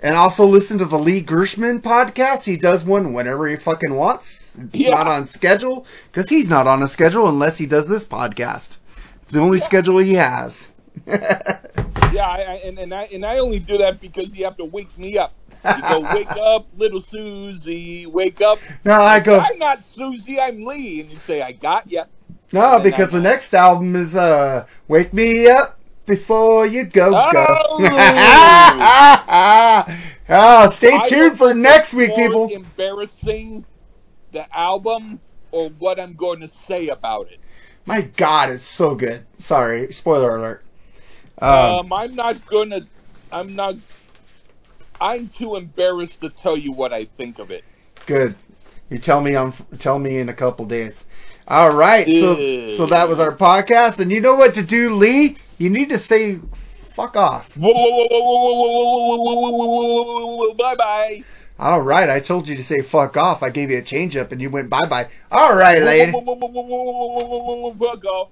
And 0.00 0.14
also 0.14 0.46
listen 0.46 0.78
to 0.78 0.84
the 0.84 0.98
Lee 0.98 1.20
Gershman 1.20 1.82
podcast. 1.82 2.44
He 2.44 2.56
does 2.56 2.84
one 2.84 3.12
whenever 3.12 3.48
he 3.48 3.56
fucking 3.56 3.94
wants. 3.94 4.56
It's 4.56 4.80
Yeah. 4.80 4.90
not 4.94 5.08
on 5.08 5.24
schedule 5.26 5.84
because 6.10 6.28
he's 6.28 6.48
not 6.48 6.68
on 6.68 6.82
a 6.82 6.86
schedule 6.86 7.28
unless 7.28 7.58
he 7.58 7.66
does 7.66 7.88
this 7.88 8.04
podcast. 8.04 8.78
It's 9.22 9.32
the 9.34 9.40
only 9.40 9.58
schedule 9.58 9.98
he 9.98 10.14
has. 10.14 10.72
Yeah, 12.10 12.26
I, 12.26 12.36
I, 12.40 12.54
and, 12.64 12.78
and 12.78 12.94
I 12.94 13.02
and 13.12 13.24
I 13.26 13.38
only 13.38 13.58
do 13.58 13.76
that 13.78 14.00
because 14.00 14.34
you 14.36 14.44
have 14.46 14.56
to 14.56 14.64
wake 14.64 14.96
me 14.98 15.18
up. 15.18 15.34
You 15.62 15.82
go, 15.82 16.00
wake 16.14 16.30
up, 16.40 16.66
little 16.74 17.02
Susie, 17.02 18.06
wake 18.06 18.40
up. 18.40 18.58
No, 18.82 18.94
I 18.94 19.20
go. 19.20 19.38
I'm 19.38 19.58
not 19.58 19.84
Susie, 19.84 20.40
I'm 20.40 20.64
Lee. 20.64 21.02
And 21.02 21.10
you 21.10 21.16
say, 21.18 21.42
I 21.42 21.52
got 21.52 21.90
you. 21.92 22.04
No, 22.50 22.80
because 22.80 23.12
the 23.12 23.20
next 23.20 23.52
album 23.52 23.94
is 23.94 24.16
uh, 24.16 24.64
"Wake 24.88 25.12
Me 25.12 25.48
Up 25.48 25.77
Before 26.08 26.66
You 26.66 26.84
Go 26.84 27.10
Go." 27.10 27.46
Oh! 27.50 27.78
oh, 30.30 30.66
stay 30.68 30.94
I 30.94 31.06
tuned 31.06 31.38
for 31.38 31.54
next 31.54 31.92
week, 31.92 32.16
people. 32.16 32.48
Embarrassing 32.48 33.64
the 34.32 34.46
album 34.56 35.20
or 35.52 35.68
what 35.68 36.00
I'm 36.00 36.14
going 36.14 36.40
to 36.40 36.48
say 36.48 36.88
about 36.88 37.30
it. 37.30 37.38
My 37.84 38.02
God, 38.02 38.50
it's 38.50 38.66
so 38.66 38.94
good. 38.94 39.26
Sorry, 39.38 39.92
spoiler 39.92 40.36
alert. 40.36 40.64
Um, 41.40 41.50
Um, 41.50 41.92
I'm 41.92 42.14
not 42.14 42.44
gonna. 42.46 42.86
I'm 43.30 43.54
not. 43.54 43.76
I'm 45.00 45.28
too 45.28 45.56
embarrassed 45.56 46.22
to 46.22 46.30
tell 46.30 46.56
you 46.56 46.72
what 46.72 46.92
I 46.92 47.04
think 47.04 47.38
of 47.38 47.50
it. 47.50 47.64
Good. 48.06 48.34
You 48.90 48.96
tell 48.96 49.20
me 49.20 49.34
on 49.34 49.52
tell 49.78 49.98
me 49.98 50.18
in 50.18 50.28
a 50.28 50.34
couple 50.34 50.64
days. 50.64 51.04
All 51.46 51.70
right. 51.70 52.06
So 52.06 52.76
so 52.76 52.86
that 52.86 53.08
was 53.08 53.20
our 53.20 53.34
podcast, 53.34 54.00
and 54.00 54.10
you 54.10 54.20
know 54.20 54.36
what 54.36 54.54
to 54.54 54.62
do, 54.62 54.94
Lee. 54.94 55.36
You 55.58 55.70
need 55.70 55.88
to 55.88 55.98
say 55.98 56.38
"fuck 56.94 57.16
off." 57.16 57.54
Bye 57.56 57.66
bye. 60.76 61.24
All 61.58 61.82
right. 61.82 62.08
I 62.08 62.20
told 62.20 62.46
you 62.46 62.54
to 62.54 62.62
say 62.62 62.80
"fuck 62.80 63.16
off." 63.16 63.42
I 63.42 63.50
gave 63.50 63.70
you 63.70 63.78
a 63.78 63.82
change 63.82 64.16
up, 64.16 64.30
and 64.30 64.40
you 64.40 64.50
went 64.50 64.70
bye 64.70 64.86
bye. 64.86 65.08
All 65.32 65.56
right, 65.56 65.82
lady. 65.82 66.12
Fuck 66.12 68.04
off. 68.04 68.28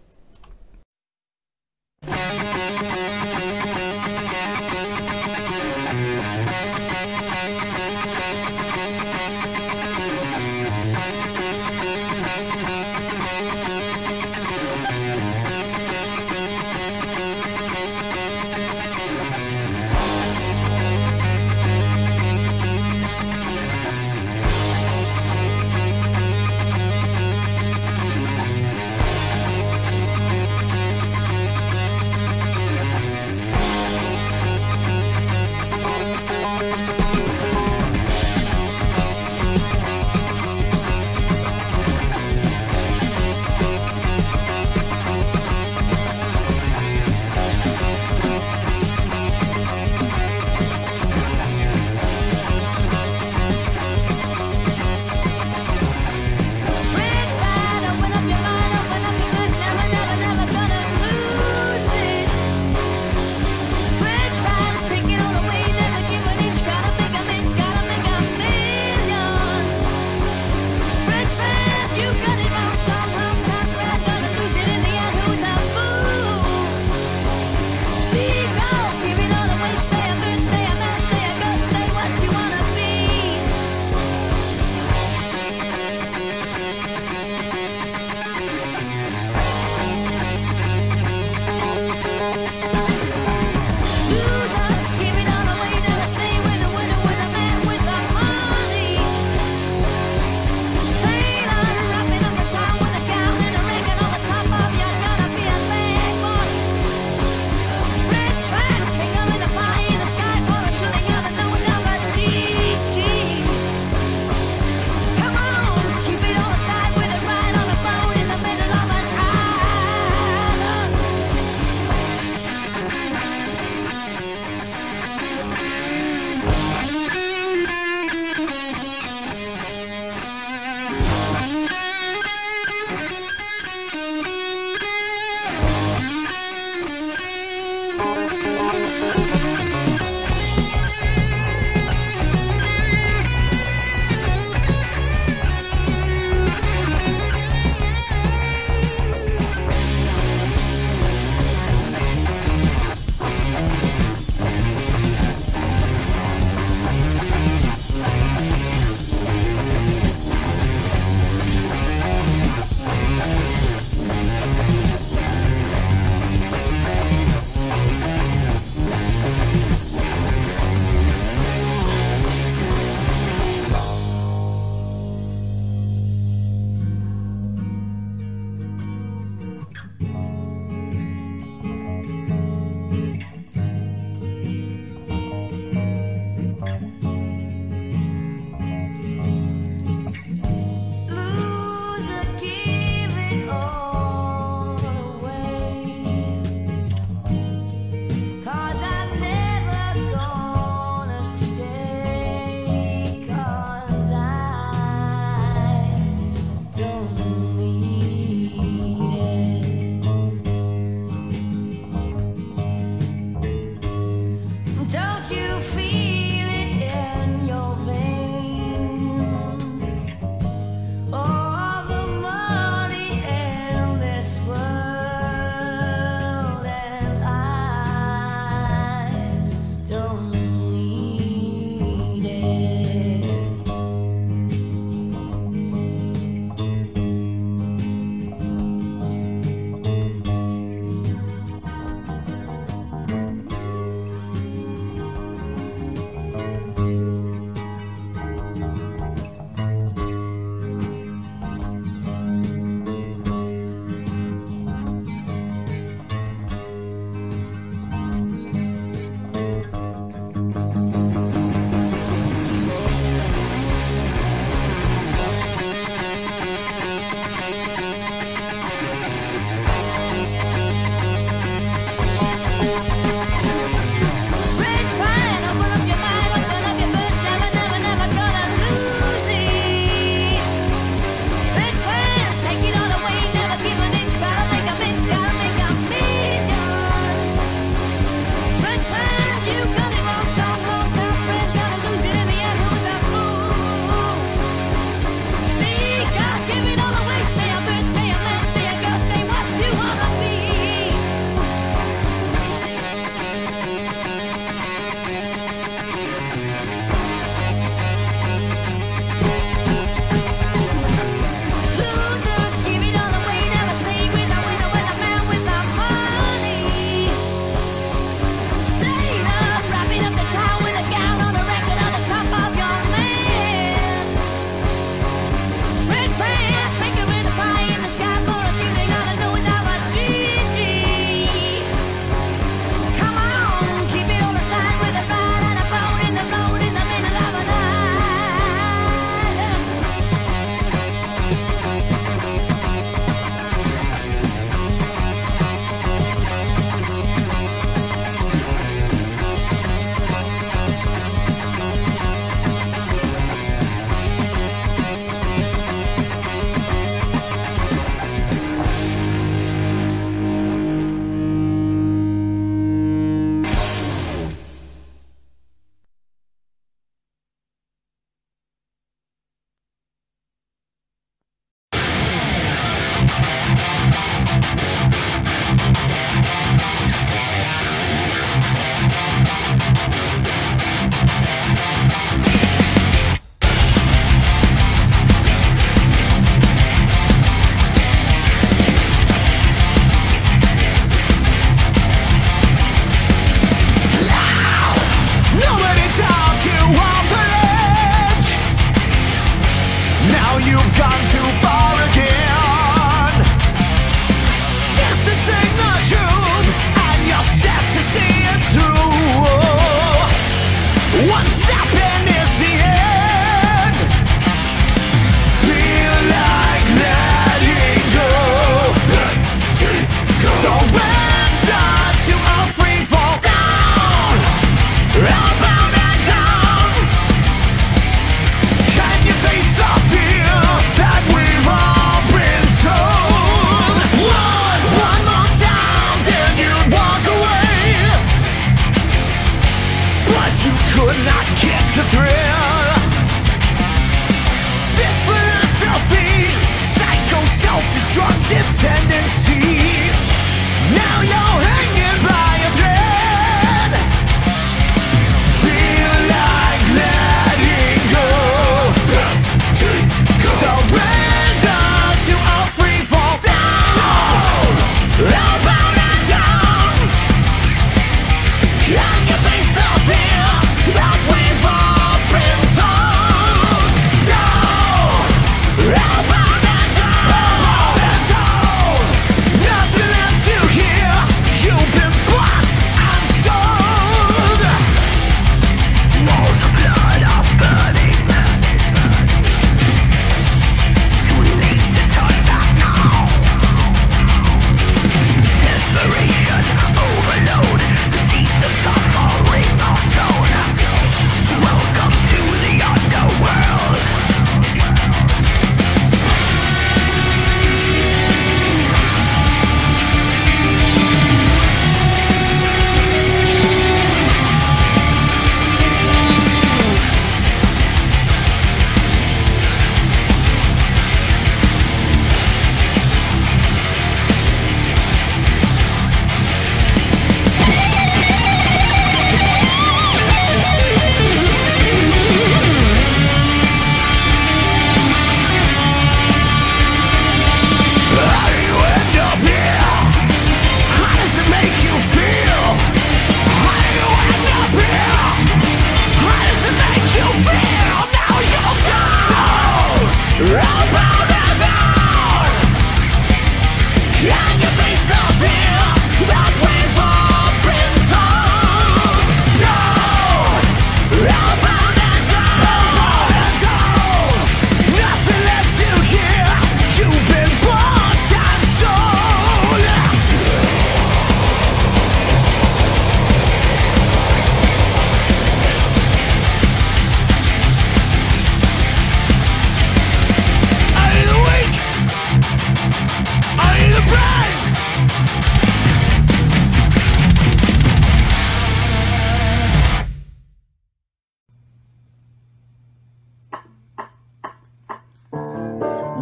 Oh. 193.49 193.86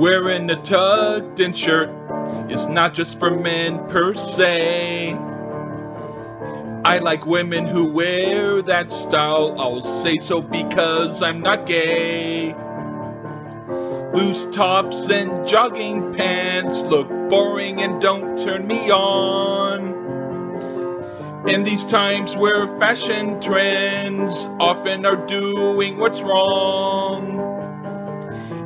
Wearing 0.04 0.50
a 0.50 0.62
tucked 0.62 1.40
in 1.40 1.54
shirt 1.54 1.88
is 2.50 2.66
not 2.66 2.92
just 2.92 3.18
for 3.18 3.30
men 3.30 3.78
per 3.88 4.12
se. 4.12 5.14
I 6.84 6.98
like 6.98 7.24
women 7.24 7.64
who 7.66 7.90
wear 7.90 8.60
that 8.60 8.92
style. 8.92 9.58
I'll 9.58 10.02
say 10.02 10.18
so 10.18 10.42
because 10.42 11.22
I'm 11.22 11.40
not 11.40 11.64
gay. 11.64 12.54
Loose 14.12 14.46
tops 14.54 15.08
and 15.08 15.48
jogging 15.48 16.12
pants 16.12 16.80
look 16.80 17.08
boring 17.30 17.80
and 17.80 17.98
don't 18.02 18.36
turn 18.36 18.66
me 18.66 18.90
on. 18.90 19.88
In 21.48 21.64
these 21.64 21.86
times 21.86 22.36
where 22.36 22.66
fashion 22.78 23.40
trends 23.40 24.34
often 24.60 25.06
are 25.06 25.26
doing 25.26 25.96
what's 25.96 26.20
wrong. 26.20 27.53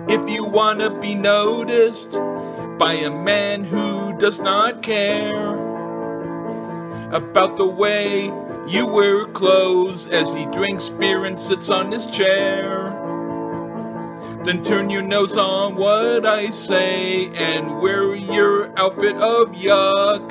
If 0.09 0.27
you 0.27 0.43
wanna 0.43 0.99
be 1.01 1.15
noticed 1.15 2.13
by 2.79 2.95
a 2.95 3.11
man 3.11 3.63
who 3.63 4.19
does 4.19 4.41
not 4.41 4.83
care 4.83 5.53
about 7.13 7.59
the 7.59 7.67
way 7.67 8.33
you 8.67 8.87
wear 8.87 9.27
clothes 9.27 10.07
as 10.07 10.33
he 10.33 10.47
drinks 10.47 10.89
beer 10.89 11.27
and 11.27 11.39
sits 11.39 11.69
on 11.69 11.93
his 11.93 12.07
chair, 12.07 12.91
then 14.45 14.63
turn 14.63 14.89
your 14.89 15.03
nose 15.03 15.37
on 15.37 15.75
what 15.77 16.25
I 16.25 16.53
say 16.53 17.27
and 17.35 17.79
wear 17.83 18.15
your 18.15 18.73
outfit 18.79 19.17
of 19.17 19.49
yuck. 19.49 20.27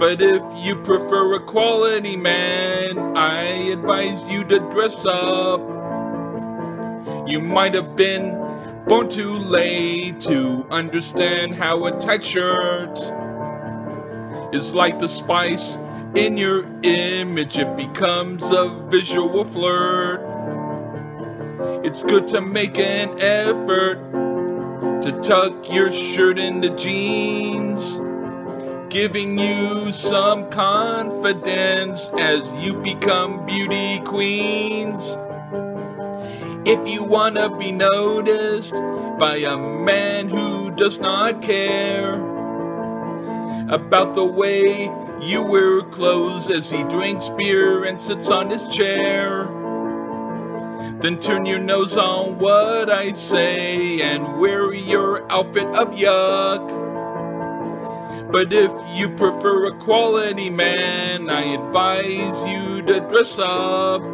But 0.00 0.20
if 0.20 0.42
you 0.56 0.74
prefer 0.82 1.34
a 1.34 1.40
quality 1.40 2.16
man, 2.16 3.16
I 3.16 3.44
advise 3.70 4.26
you 4.26 4.42
to 4.42 4.58
dress 4.70 5.04
up. 5.06 5.73
You 7.26 7.40
might 7.40 7.74
have 7.74 7.96
been 7.96 8.36
born 8.86 9.08
too 9.08 9.36
late 9.36 10.20
to 10.20 10.66
understand 10.70 11.54
how 11.54 11.84
a 11.86 12.00
tight 12.00 12.24
shirt 12.24 12.98
is 14.54 14.72
like 14.72 14.98
the 14.98 15.08
spice 15.08 15.76
in 16.14 16.36
your 16.36 16.64
image. 16.82 17.56
It 17.58 17.76
becomes 17.76 18.42
a 18.44 18.68
visual 18.88 19.44
flirt. 19.44 20.20
It's 21.84 22.02
good 22.04 22.28
to 22.28 22.40
make 22.40 22.78
an 22.78 23.20
effort 23.20 23.98
to 25.02 25.12
tuck 25.22 25.70
your 25.70 25.92
shirt 25.92 26.38
into 26.38 26.70
jeans, 26.76 27.82
giving 28.92 29.38
you 29.38 29.92
some 29.92 30.50
confidence 30.50 32.00
as 32.18 32.42
you 32.62 32.74
become 32.82 33.44
beauty 33.44 34.00
queens. 34.00 35.02
If 36.66 36.88
you 36.88 37.04
wanna 37.04 37.54
be 37.58 37.72
noticed 37.72 38.72
by 39.18 39.36
a 39.36 39.54
man 39.54 40.30
who 40.30 40.70
does 40.70 40.98
not 40.98 41.42
care 41.42 42.14
about 43.68 44.14
the 44.14 44.24
way 44.24 44.90
you 45.20 45.42
wear 45.44 45.82
clothes 45.82 46.50
as 46.50 46.70
he 46.70 46.82
drinks 46.84 47.28
beer 47.36 47.84
and 47.84 48.00
sits 48.00 48.28
on 48.28 48.48
his 48.48 48.66
chair, 48.68 49.44
Then 51.02 51.18
turn 51.18 51.44
your 51.44 51.58
nose 51.58 51.98
on 51.98 52.38
what 52.38 52.88
I 52.88 53.12
say 53.12 54.00
and 54.00 54.40
wear 54.40 54.72
your 54.72 55.30
outfit 55.30 55.66
of 55.66 55.88
yuck. 55.88 56.64
But 58.32 58.54
if 58.54 58.70
you 58.94 59.10
prefer 59.10 59.66
a 59.66 59.78
quality 59.84 60.48
man, 60.48 61.28
I 61.28 61.42
advise 61.54 62.48
you 62.48 62.80
to 62.82 63.00
dress 63.00 63.38
up. 63.38 64.13